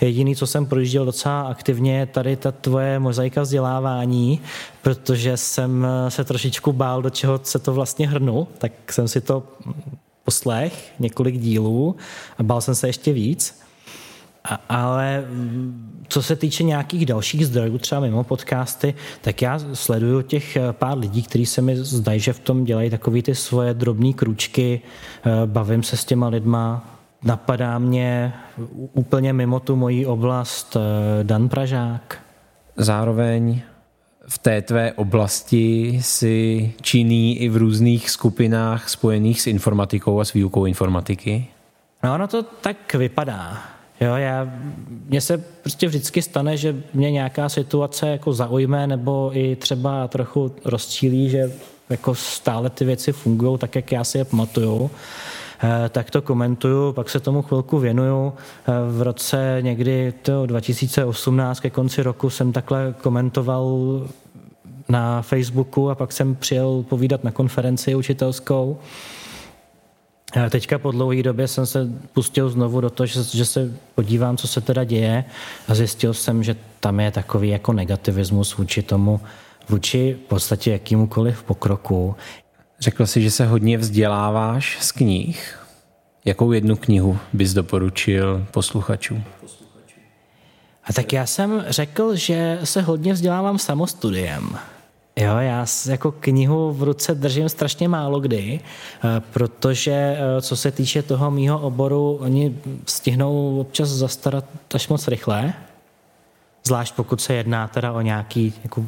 Jediný, 0.00 0.36
co 0.36 0.46
jsem 0.46 0.66
projížděl 0.66 1.04
docela 1.04 1.40
aktivně, 1.40 1.98
je 1.98 2.06
tady 2.06 2.36
ta 2.36 2.52
tvoje 2.52 2.98
mozaika 2.98 3.42
vzdělávání, 3.42 4.40
protože 4.82 5.36
jsem 5.36 5.86
eh, 5.86 6.10
se 6.10 6.24
trošičku 6.24 6.72
bál, 6.72 7.02
do 7.02 7.10
čeho 7.10 7.40
se 7.42 7.58
to 7.58 7.72
vlastně 7.72 8.08
hrnu, 8.08 8.48
tak 8.58 8.92
jsem 8.92 9.08
si 9.08 9.20
to 9.20 9.42
poslech 10.24 10.92
několik 10.98 11.38
dílů 11.38 11.96
a 12.38 12.42
bál 12.42 12.60
jsem 12.60 12.74
se 12.74 12.86
ještě 12.88 13.12
víc. 13.12 13.60
A, 14.48 14.60
ale 14.68 15.24
mm, 15.28 16.04
co 16.08 16.22
se 16.22 16.36
týče 16.36 16.64
nějakých 16.64 17.06
dalších 17.06 17.46
zdrojů, 17.46 17.78
třeba 17.78 18.00
mimo 18.00 18.24
podcasty, 18.24 18.94
tak 19.20 19.42
já 19.42 19.58
sleduju 19.72 20.22
těch 20.22 20.56
eh, 20.56 20.72
pár 20.72 20.98
lidí, 20.98 21.22
kteří 21.22 21.46
se 21.46 21.62
mi 21.62 21.76
zdají, 21.76 22.20
že 22.20 22.32
v 22.32 22.40
tom 22.40 22.64
dělají 22.64 22.90
takové 22.90 23.22
ty 23.22 23.34
svoje 23.34 23.74
drobné 23.74 24.12
kručky, 24.12 24.80
eh, 24.80 25.30
bavím 25.46 25.82
se 25.82 25.96
s 25.96 26.04
těma 26.04 26.28
lidma, 26.28 26.94
napadá 27.24 27.78
mě 27.78 28.32
úplně 28.92 29.32
mimo 29.32 29.60
tu 29.60 29.76
moji 29.76 30.06
oblast 30.06 30.76
eh, 30.76 31.24
Dan 31.24 31.48
Pražák. 31.48 32.18
Zároveň 32.76 33.60
v 34.28 34.38
té 34.38 34.62
tvé 34.62 34.92
oblasti 34.92 35.98
si 36.02 36.72
činný 36.80 37.38
i 37.38 37.48
v 37.48 37.56
různých 37.56 38.10
skupinách 38.10 38.88
spojených 38.88 39.40
s 39.40 39.46
informatikou 39.46 40.20
a 40.20 40.24
s 40.24 40.32
výukou 40.32 40.66
informatiky? 40.66 41.46
No, 42.04 42.14
ono 42.14 42.28
to 42.28 42.42
tak 42.42 42.94
vypadá. 42.94 43.77
Jo, 44.00 44.14
já, 44.14 44.52
mně 45.08 45.20
se 45.20 45.38
prostě 45.38 45.88
vždycky 45.88 46.22
stane, 46.22 46.56
že 46.56 46.76
mě 46.94 47.10
nějaká 47.10 47.48
situace 47.48 48.08
jako 48.08 48.32
zaujme 48.32 48.86
nebo 48.86 49.30
i 49.34 49.56
třeba 49.56 50.08
trochu 50.08 50.52
rozčílí, 50.64 51.30
že 51.30 51.52
jako 51.90 52.14
stále 52.14 52.70
ty 52.70 52.84
věci 52.84 53.12
fungují 53.12 53.58
tak, 53.58 53.74
jak 53.74 53.92
já 53.92 54.04
si 54.04 54.18
je 54.18 54.24
pamatuju 54.24 54.90
eh, 55.62 55.88
tak 55.88 56.10
to 56.10 56.22
komentuju, 56.22 56.92
pak 56.92 57.10
se 57.10 57.20
tomu 57.20 57.42
chvilku 57.42 57.78
věnuju. 57.78 58.32
Eh, 58.32 58.72
v 58.90 59.02
roce 59.02 59.58
někdy 59.60 60.12
to 60.22 60.46
2018 60.46 61.60
ke 61.60 61.70
konci 61.70 62.02
roku 62.02 62.30
jsem 62.30 62.52
takhle 62.52 62.94
komentoval 63.02 63.78
na 64.88 65.22
Facebooku 65.22 65.90
a 65.90 65.94
pak 65.94 66.12
jsem 66.12 66.34
přijel 66.34 66.84
povídat 66.88 67.24
na 67.24 67.30
konferenci 67.30 67.94
učitelskou 67.94 68.78
Teďka 70.50 70.78
po 70.78 70.90
dlouhé 70.90 71.22
době 71.22 71.48
jsem 71.48 71.66
se 71.66 71.88
pustil 72.12 72.50
znovu 72.50 72.80
do 72.80 72.90
toho, 72.90 73.06
že, 73.06 73.22
že 73.22 73.44
se 73.44 73.72
podívám, 73.94 74.36
co 74.36 74.48
se 74.48 74.60
teda 74.60 74.84
děje 74.84 75.24
a 75.68 75.74
zjistil 75.74 76.14
jsem, 76.14 76.42
že 76.42 76.56
tam 76.80 77.00
je 77.00 77.10
takový 77.10 77.48
jako 77.48 77.72
negativismus 77.72 78.56
vůči 78.56 78.82
tomu, 78.82 79.20
vůči 79.68 80.16
v 80.24 80.28
podstatě 80.28 80.72
jakýmukoliv 80.72 81.42
pokroku. 81.42 82.16
Řekl 82.80 83.06
jsi, 83.06 83.22
že 83.22 83.30
se 83.30 83.46
hodně 83.46 83.78
vzděláváš 83.78 84.78
z 84.80 84.92
knih. 84.92 85.58
Jakou 86.24 86.52
jednu 86.52 86.76
knihu 86.76 87.18
bys 87.32 87.52
doporučil 87.52 88.46
posluchačům? 88.50 89.24
A 90.84 90.92
tak 90.92 91.12
já 91.12 91.26
jsem 91.26 91.64
řekl, 91.68 92.16
že 92.16 92.58
se 92.64 92.82
hodně 92.82 93.12
vzdělávám 93.12 93.58
samostudiem. 93.58 94.58
Jo, 95.20 95.36
já 95.38 95.66
jako 95.88 96.12
knihu 96.12 96.72
v 96.72 96.82
ruce 96.82 97.14
držím 97.14 97.48
strašně 97.48 97.88
málo 97.88 98.20
kdy, 98.20 98.60
eh, 98.60 99.20
protože 99.32 99.92
eh, 99.92 100.42
co 100.42 100.56
se 100.56 100.70
týče 100.70 101.02
toho 101.02 101.30
mýho 101.30 101.60
oboru, 101.60 102.18
oni 102.20 102.56
stihnou 102.86 103.60
občas 103.60 103.88
zastarat 103.88 104.44
až 104.74 104.88
moc 104.88 105.08
rychle, 105.08 105.54
zvlášť 106.64 106.94
pokud 106.94 107.20
se 107.20 107.34
jedná 107.34 107.68
teda 107.68 107.92
o 107.92 108.00
nějaký 108.00 108.54
jako 108.64 108.84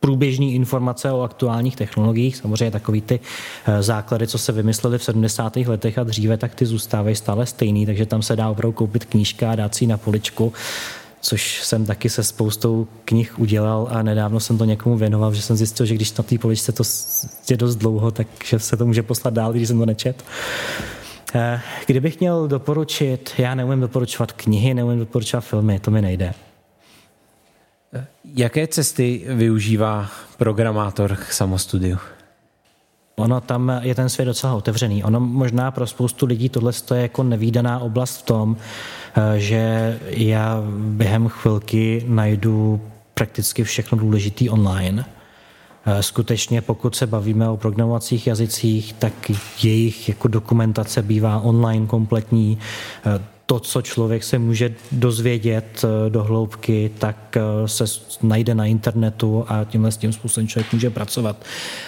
průběžní 0.00 0.54
informace 0.54 1.12
o 1.12 1.22
aktuálních 1.22 1.76
technologiích, 1.76 2.36
samozřejmě 2.36 2.70
takový 2.70 3.00
ty 3.00 3.20
eh, 3.66 3.82
základy, 3.82 4.26
co 4.26 4.38
se 4.38 4.52
vymysleli 4.52 4.98
v 4.98 5.04
70. 5.04 5.56
letech 5.56 5.98
a 5.98 6.04
dříve, 6.04 6.36
tak 6.36 6.54
ty 6.54 6.66
zůstávají 6.66 7.16
stále 7.16 7.46
stejný, 7.46 7.86
takže 7.86 8.06
tam 8.06 8.22
se 8.22 8.36
dá 8.36 8.48
opravdu 8.48 8.72
koupit 8.72 9.04
knížka 9.04 9.50
a 9.50 9.54
dát 9.54 9.74
si 9.74 9.86
na 9.86 9.96
poličku 9.96 10.52
což 11.22 11.64
jsem 11.64 11.86
taky 11.86 12.10
se 12.10 12.22
spoustou 12.22 12.88
knih 13.04 13.38
udělal 13.38 13.88
a 13.90 14.02
nedávno 14.02 14.40
jsem 14.40 14.58
to 14.58 14.64
někomu 14.64 14.96
věnoval, 14.96 15.34
že 15.34 15.42
jsem 15.42 15.56
zjistil, 15.56 15.86
že 15.86 15.94
když 15.94 16.14
na 16.14 16.24
té 16.24 16.38
poličce 16.38 16.72
to 16.72 16.82
je 17.50 17.56
dost 17.56 17.76
dlouho, 17.76 18.10
takže 18.10 18.58
se 18.58 18.76
to 18.76 18.86
může 18.86 19.02
poslat 19.02 19.34
dál, 19.34 19.52
když 19.52 19.68
jsem 19.68 19.78
to 19.78 19.86
nečet. 19.86 20.24
Eh, 21.34 21.60
kdybych 21.86 22.20
měl 22.20 22.48
doporučit, 22.48 23.32
já 23.38 23.54
neumím 23.54 23.80
doporučovat 23.80 24.32
knihy, 24.32 24.74
neumím 24.74 24.98
doporučovat 24.98 25.44
filmy, 25.44 25.78
to 25.80 25.90
mi 25.90 26.02
nejde. 26.02 26.34
Jaké 28.34 28.66
cesty 28.66 29.24
využívá 29.28 30.08
programátor 30.36 31.16
k 31.16 31.32
samostudiu? 31.32 31.98
Ono 33.16 33.40
tam 33.40 33.72
je 33.82 33.94
ten 33.94 34.08
svět 34.08 34.24
docela 34.24 34.54
otevřený. 34.54 35.04
Ono 35.04 35.20
možná 35.20 35.70
pro 35.70 35.86
spoustu 35.86 36.26
lidí 36.26 36.48
tohle 36.48 36.72
je 36.94 37.02
jako 37.02 37.22
nevýdaná 37.22 37.78
oblast 37.78 38.18
v 38.18 38.22
tom, 38.22 38.56
eh, 38.56 39.01
že 39.36 39.98
já 40.04 40.62
během 40.76 41.28
chvilky 41.28 42.04
najdu 42.08 42.80
prakticky 43.14 43.64
všechno 43.64 43.98
důležitý 43.98 44.50
online. 44.50 45.04
Eh, 45.86 46.02
skutečně, 46.02 46.60
pokud 46.60 46.96
se 46.96 47.06
bavíme 47.06 47.48
o 47.48 47.56
programovacích 47.56 48.26
jazycích, 48.26 48.92
tak 48.92 49.12
jejich 49.62 50.08
jako 50.08 50.28
dokumentace 50.28 51.02
bývá 51.02 51.40
online 51.40 51.86
kompletní. 51.86 52.58
Eh, 53.06 53.32
to, 53.52 53.60
co 53.60 53.82
člověk 53.82 54.24
se 54.24 54.38
může 54.38 54.74
dozvědět 54.92 55.84
eh, 55.84 56.10
do 56.10 56.24
hloubky, 56.24 56.90
tak 56.98 57.36
eh, 57.36 57.68
se 57.68 57.84
najde 58.22 58.54
na 58.54 58.66
internetu 58.66 59.44
a 59.48 59.64
tímhle 59.64 59.92
s 59.92 59.96
tím 59.96 60.12
způsobem 60.12 60.48
člověk 60.48 60.72
může 60.72 60.90
pracovat. 60.90 61.44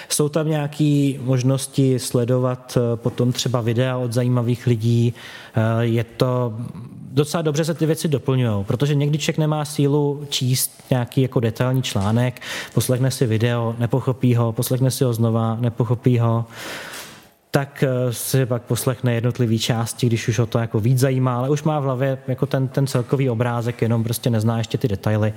Jsou 0.09 0.29
tam 0.29 0.49
nějaké 0.49 1.13
možnosti 1.21 1.99
sledovat 1.99 2.79
eh, 2.79 2.97
potom 2.97 3.33
třeba 3.33 3.61
videa 3.61 3.97
od 3.97 4.13
zajímavých 4.13 4.67
lidí. 4.67 5.15
Je 5.81 6.05
to 6.05 6.55
docela 7.15 7.43
dobře 7.43 7.65
se 7.65 7.75
ty 7.75 7.87
věci 7.87 8.09
doplňují, 8.09 8.65
protože 8.65 8.95
někdy 8.95 9.19
člověk 9.19 9.39
nemá 9.39 9.65
sílu 9.65 10.27
číst 10.29 10.83
nějaký 10.91 11.23
jako 11.23 11.41
detailní 11.41 11.83
článek, 11.83 12.41
poslechne 12.75 13.11
si 13.11 13.27
video, 13.27 13.75
nepochopí 13.79 14.35
ho, 14.35 14.53
poslechne 14.53 14.91
si 14.91 15.05
ho 15.05 15.15
znova, 15.15 15.57
nepochopí 15.61 16.19
ho 16.19 16.45
tak 17.55 17.85
eh, 17.87 18.13
si 18.13 18.47
pak 18.47 18.63
poslechne 18.63 19.15
jednotlivý 19.15 19.59
části, 19.59 20.07
když 20.07 20.29
už 20.29 20.39
ho 20.39 20.47
to 20.47 20.59
jako 20.59 20.81
víc 20.81 20.99
zajímá, 20.99 21.37
ale 21.37 21.51
už 21.51 21.63
má 21.63 21.81
v 21.81 21.83
hlavě 21.83 22.19
jako 22.29 22.47
ten, 22.47 22.69
ten 22.69 22.87
celkový 22.87 23.31
obrázek, 23.31 23.83
jenom 23.83 24.05
prostě 24.05 24.31
nezná 24.31 24.59
ještě 24.59 24.79
ty 24.79 24.89
detaily, 24.89 25.35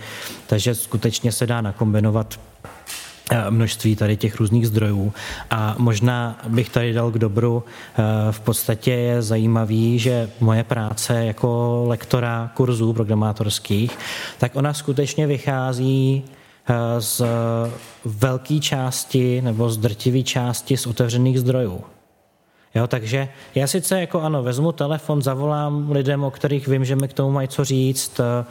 takže 0.48 0.76
skutečně 0.76 1.32
se 1.32 1.48
dá 1.48 1.62
nakombinovat 1.62 2.40
množství 3.50 3.96
tady 3.96 4.18
těch 4.18 4.40
různých 4.40 4.68
zdrojů. 4.68 5.14
A 5.50 5.76
možná 5.78 6.40
bych 6.48 6.70
tady 6.70 6.94
dal 6.94 7.12
k 7.12 7.18
dobru, 7.18 7.64
eh, 7.64 8.04
v 8.32 8.40
podstatě 8.40 8.92
je 8.92 9.22
zajímavý, 9.22 10.00
že 10.00 10.30
moje 10.40 10.64
práce 10.64 11.26
jako 11.26 11.84
lektora 11.88 12.52
kurzů 12.54 12.94
programátorských, 12.94 13.98
tak 14.38 14.56
ona 14.56 14.74
skutečně 14.74 15.28
vychází 15.28 16.24
z 17.00 17.22
velké 18.06 18.60
části 18.60 19.42
nebo 19.42 19.70
z 19.70 19.78
drtivé 19.78 20.24
části 20.24 20.78
z 20.78 20.88
otevřených 20.88 21.40
zdrojů. 21.40 21.82
Jo, 22.76 22.88
takže 22.88 23.30
já 23.56 23.68
sice 23.68 24.02
jako 24.02 24.22
ano, 24.22 24.44
vezmu 24.44 24.72
telefon, 24.72 25.22
zavolám 25.22 25.92
lidem, 25.92 26.24
o 26.24 26.32
kterých 26.32 26.68
vím, 26.68 26.86
že 26.86 26.96
mi 26.96 27.08
k 27.08 27.14
tomu 27.14 27.32
mají 27.32 27.48
co 27.48 27.66
říct, 27.66 28.20
eh, 28.20 28.46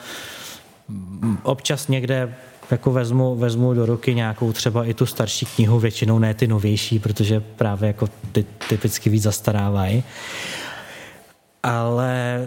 občas 1.42 1.88
někde 1.88 2.34
jako 2.70 2.92
vezmu, 2.92 3.36
vezmu 3.36 3.74
do 3.74 3.86
ruky 3.86 4.14
nějakou 4.14 4.52
třeba 4.52 4.84
i 4.84 4.94
tu 4.94 5.06
starší 5.06 5.46
knihu, 5.46 5.78
většinou 5.78 6.18
ne 6.18 6.34
ty 6.34 6.46
novější, 6.46 6.98
protože 6.98 7.40
právě 7.40 7.86
jako 7.86 8.08
ty 8.32 8.44
typicky 8.68 9.10
víc 9.10 9.22
zastarávají. 9.22 10.04
Ale 11.62 12.46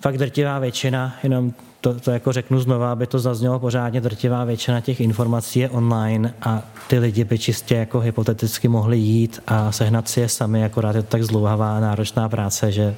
fakt 0.00 0.18
drtivá 0.18 0.58
většina, 0.58 1.16
jenom 1.22 1.52
to, 1.80 2.00
to 2.00 2.10
jako 2.10 2.32
řeknu 2.32 2.60
znova, 2.60 2.92
aby 2.92 3.06
to 3.06 3.18
zaznělo 3.18 3.58
pořádně, 3.58 4.00
drtivá 4.00 4.44
většina 4.44 4.80
těch 4.80 5.00
informací 5.00 5.60
je 5.60 5.70
online 5.70 6.34
a 6.42 6.62
ty 6.88 6.98
lidi 6.98 7.24
by 7.24 7.38
čistě 7.38 7.74
jako 7.74 8.00
hypoteticky 8.00 8.68
mohli 8.68 8.98
jít 8.98 9.42
a 9.46 9.72
sehnat 9.72 10.08
si 10.08 10.20
je 10.20 10.28
sami, 10.28 10.64
akorát 10.64 10.96
je 10.96 11.02
to 11.02 11.08
tak 11.08 11.22
zlouhavá 11.22 11.80
náročná 11.80 12.28
práce, 12.28 12.72
že 12.72 12.94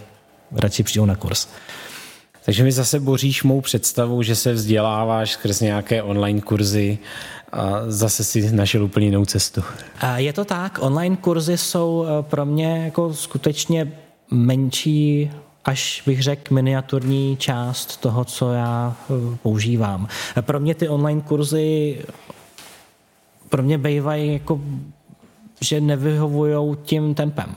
radši 0.52 0.82
přijdou 0.82 1.06
na 1.06 1.16
kurz. 1.16 1.48
Takže 2.50 2.64
mi 2.64 2.72
zase 2.72 3.00
boříš 3.00 3.42
mou 3.42 3.60
představu, 3.60 4.22
že 4.22 4.36
se 4.36 4.52
vzděláváš 4.52 5.32
skrz 5.32 5.60
nějaké 5.60 6.02
online 6.02 6.40
kurzy 6.40 6.98
a 7.52 7.72
zase 7.86 8.24
si 8.24 8.52
našel 8.52 8.84
úplně 8.84 9.06
jinou 9.06 9.24
cestu. 9.24 9.62
Je 10.16 10.32
to 10.32 10.44
tak, 10.44 10.78
online 10.82 11.16
kurzy 11.16 11.58
jsou 11.58 12.04
eh, 12.04 12.22
pro 12.22 12.46
mě 12.46 12.84
jako 12.84 13.14
skutečně 13.14 13.92
menší 14.30 15.30
až 15.64 16.02
bych 16.06 16.22
řekl 16.22 16.54
miniaturní 16.54 17.36
část 17.36 17.96
toho, 17.96 18.24
co 18.24 18.52
já 18.52 18.96
eh, 19.10 19.36
používám. 19.42 20.08
Pro 20.40 20.60
mě 20.60 20.74
ty 20.74 20.88
online 20.88 21.20
kurzy 21.20 21.98
pro 23.48 23.62
mě 23.62 23.78
bývají 23.78 24.32
jako, 24.32 24.60
že 25.60 25.80
nevyhovují 25.80 26.76
tím 26.82 27.14
tempem. 27.14 27.56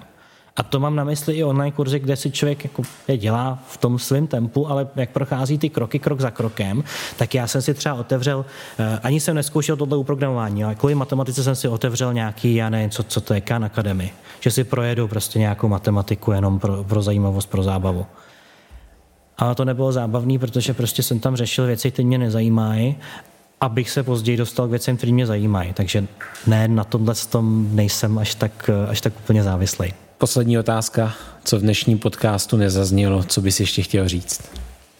A 0.56 0.64
to 0.64 0.80
mám 0.80 0.95
na 0.95 1.04
mysli 1.04 1.34
i 1.34 1.43
online 1.43 1.72
kurzy, 1.72 1.99
kde 1.99 2.16
si 2.16 2.32
člověk 2.32 2.64
jako 2.64 2.82
je 3.08 3.18
dělá 3.18 3.64
v 3.68 3.78
tom 3.78 3.99
svém 3.99 4.28
tempu, 4.28 4.70
ale 4.70 4.88
jak 4.95 5.10
prochází 5.10 5.58
ty 5.58 5.70
kroky 5.70 5.99
krok 5.99 6.22
za 6.22 6.32
krokem, 6.32 6.84
tak 7.18 7.36
já 7.36 7.47
jsem 7.47 7.62
si 7.62 7.74
třeba 7.74 7.95
otevřel, 7.95 8.45
eh, 8.80 8.99
ani 9.04 9.20
jsem 9.20 9.36
neskoušel 9.36 9.78
tohle 9.78 9.97
uprogramování, 9.97 10.64
ale 10.64 10.76
kvůli 10.76 10.95
matematice 10.95 11.43
jsem 11.43 11.56
si 11.56 11.68
otevřel 11.68 12.14
nějaký, 12.14 12.56
já 12.56 12.70
nevím, 12.70 12.89
co, 12.89 13.04
co 13.04 13.22
to 13.22 13.34
je, 13.34 13.41
Khan 13.41 13.66
Academy, 13.66 14.12
že 14.39 14.51
si 14.51 14.64
projedu 14.64 15.08
prostě 15.08 15.39
nějakou 15.39 15.68
matematiku 15.68 16.32
jenom 16.32 16.60
pro, 16.60 16.84
pro 16.84 17.01
zajímavost, 17.01 17.45
pro 17.45 17.64
zábavu. 17.64 18.06
Ale 19.38 19.56
to 19.56 19.66
nebylo 19.66 19.91
zábavný, 19.91 20.39
protože 20.39 20.74
prostě 20.74 21.04
jsem 21.04 21.20
tam 21.20 21.36
řešil 21.36 21.66
věci, 21.66 21.91
které 21.91 22.06
mě 22.08 22.18
nezajímají 22.18 22.95
abych 23.62 23.89
se 23.89 24.04
později 24.04 24.38
dostal 24.38 24.68
k 24.68 24.70
věcem, 24.70 24.97
které 24.97 25.12
mě 25.12 25.26
zajímají. 25.26 25.74
Takže 25.74 26.08
ne, 26.47 26.68
na 26.68 26.84
tomhle 26.84 27.16
tom 27.30 27.76
nejsem 27.76 28.18
až 28.18 28.36
tak, 28.36 28.70
až 28.89 29.01
tak 29.01 29.14
úplně 29.18 29.43
závislý. 29.43 29.93
Poslední 30.18 30.59
otázka. 30.59 31.14
Co 31.43 31.57
v 31.59 31.61
dnešním 31.61 31.99
podcastu 31.99 32.57
nezaznělo, 32.57 33.24
co 33.24 33.41
bys 33.41 33.59
ještě 33.59 33.82
chtěl 33.82 34.07
říct? 34.07 34.41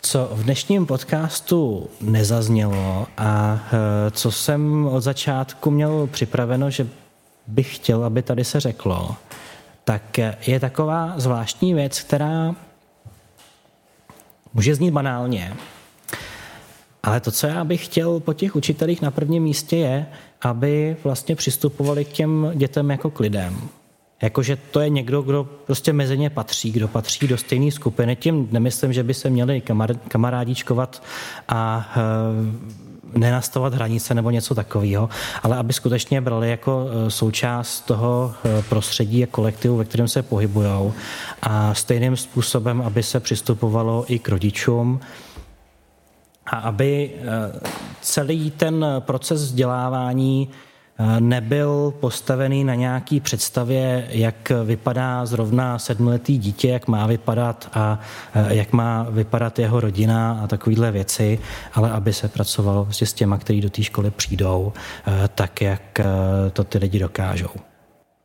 Co 0.02 0.30
v 0.32 0.44
dnešním 0.44 0.86
podcastu 0.86 1.90
nezaznělo 2.02 3.08
a 3.18 3.60
e, 4.08 4.12
co 4.12 4.32
jsem 4.32 4.86
od 4.86 5.02
začátku 5.02 5.72
měl 5.72 6.08
připraveno, 6.12 6.70
že 6.70 6.88
bych 7.48 7.76
chtěl, 7.76 8.04
aby 8.04 8.22
tady 8.22 8.44
se 8.44 8.60
řeklo, 8.60 9.16
tak 9.84 10.18
je 10.48 10.60
taková 10.60 11.14
zvláštní 11.18 11.74
věc, 11.74 12.02
která 12.02 12.56
může 14.54 14.76
znít 14.76 14.92
banálně, 14.92 15.54
ale 17.04 17.20
to, 17.20 17.32
co 17.32 17.48
já 17.48 17.64
bych 17.64 17.86
chtěl 17.86 18.20
po 18.20 18.34
těch 18.34 18.56
učitelích 18.56 19.02
na 19.02 19.12
prvním 19.12 19.44
místě 19.44 19.78
je, 19.78 20.06
aby 20.42 20.98
vlastně 21.04 21.36
přistupovali 21.36 22.06
k 22.06 22.10
těm 22.10 22.52
dětem 22.56 22.90
jako 22.90 23.12
k 23.12 23.20
lidem. 23.20 23.70
Jakože 24.24 24.56
to 24.56 24.80
je 24.80 24.90
někdo, 24.90 25.22
kdo 25.22 25.44
prostě 25.66 25.94
mezi 25.94 26.18
ně 26.18 26.30
patří, 26.30 26.72
kdo 26.72 26.88
patří 26.88 27.28
do 27.28 27.38
stejné 27.38 27.72
skupiny. 27.72 28.16
Tím 28.16 28.48
nemyslím, 28.52 28.94
že 28.94 29.04
by 29.04 29.14
se 29.14 29.30
měli 29.30 29.62
kamar, 29.62 29.96
kamarádičkovat 30.08 31.04
a 31.48 31.92
e, 31.96 33.20
nenastavovat 33.20 33.74
hranice 33.74 34.14
nebo 34.14 34.30
něco 34.30 34.56
takového, 34.56 35.10
ale 35.44 35.58
aby 35.58 35.74
skutečně 35.74 36.22
brali 36.22 36.50
jako 36.50 36.88
eh, 36.88 37.12
součást 37.12 37.82
toho 37.82 38.34
eh, 38.46 38.64
prostředí 38.70 39.24
a 39.24 39.28
kolektivu, 39.28 39.78
ve 39.78 39.86
kterém 39.86 40.08
se 40.08 40.24
pohybují 40.24 40.94
a 41.42 41.74
stejným 41.74 42.18
způsobem, 42.18 42.82
aby 42.82 43.04
se 43.04 43.20
přistupovalo 43.20 44.06
i 44.08 44.20
k 44.20 44.30
rodičům, 44.30 45.00
a 46.46 46.58
aby 46.58 47.12
celý 48.02 48.52
ten 48.52 48.86
proces 49.00 49.42
vzdělávání 49.42 50.50
nebyl 51.20 51.94
postavený 52.00 52.64
na 52.64 52.76
nějaký 52.76 53.20
představě, 53.20 54.08
jak 54.10 54.52
vypadá 54.66 55.26
zrovna 55.26 55.80
sedmletý 55.80 56.38
dítě, 56.38 56.70
jak 56.70 56.88
má 56.88 57.08
vypadat 57.08 57.70
a 57.74 58.00
jak 58.50 58.74
má 58.74 59.08
vypadat 59.10 59.60
jeho 59.60 59.80
rodina 59.80 60.40
a 60.44 60.48
takovéhle 60.48 60.92
věci, 60.92 61.40
ale 61.74 61.92
aby 61.92 62.14
se 62.14 62.28
pracovalo 62.28 62.84
prostě 62.84 63.06
s 63.06 63.14
těma, 63.14 63.38
kteří 63.38 63.62
do 63.62 63.70
té 63.70 63.84
školy 63.84 64.12
přijdou, 64.12 64.74
tak, 65.36 65.62
jak 65.62 66.02
to 66.54 66.64
ty 66.64 66.78
lidi 66.78 67.00
dokážou. 67.00 67.50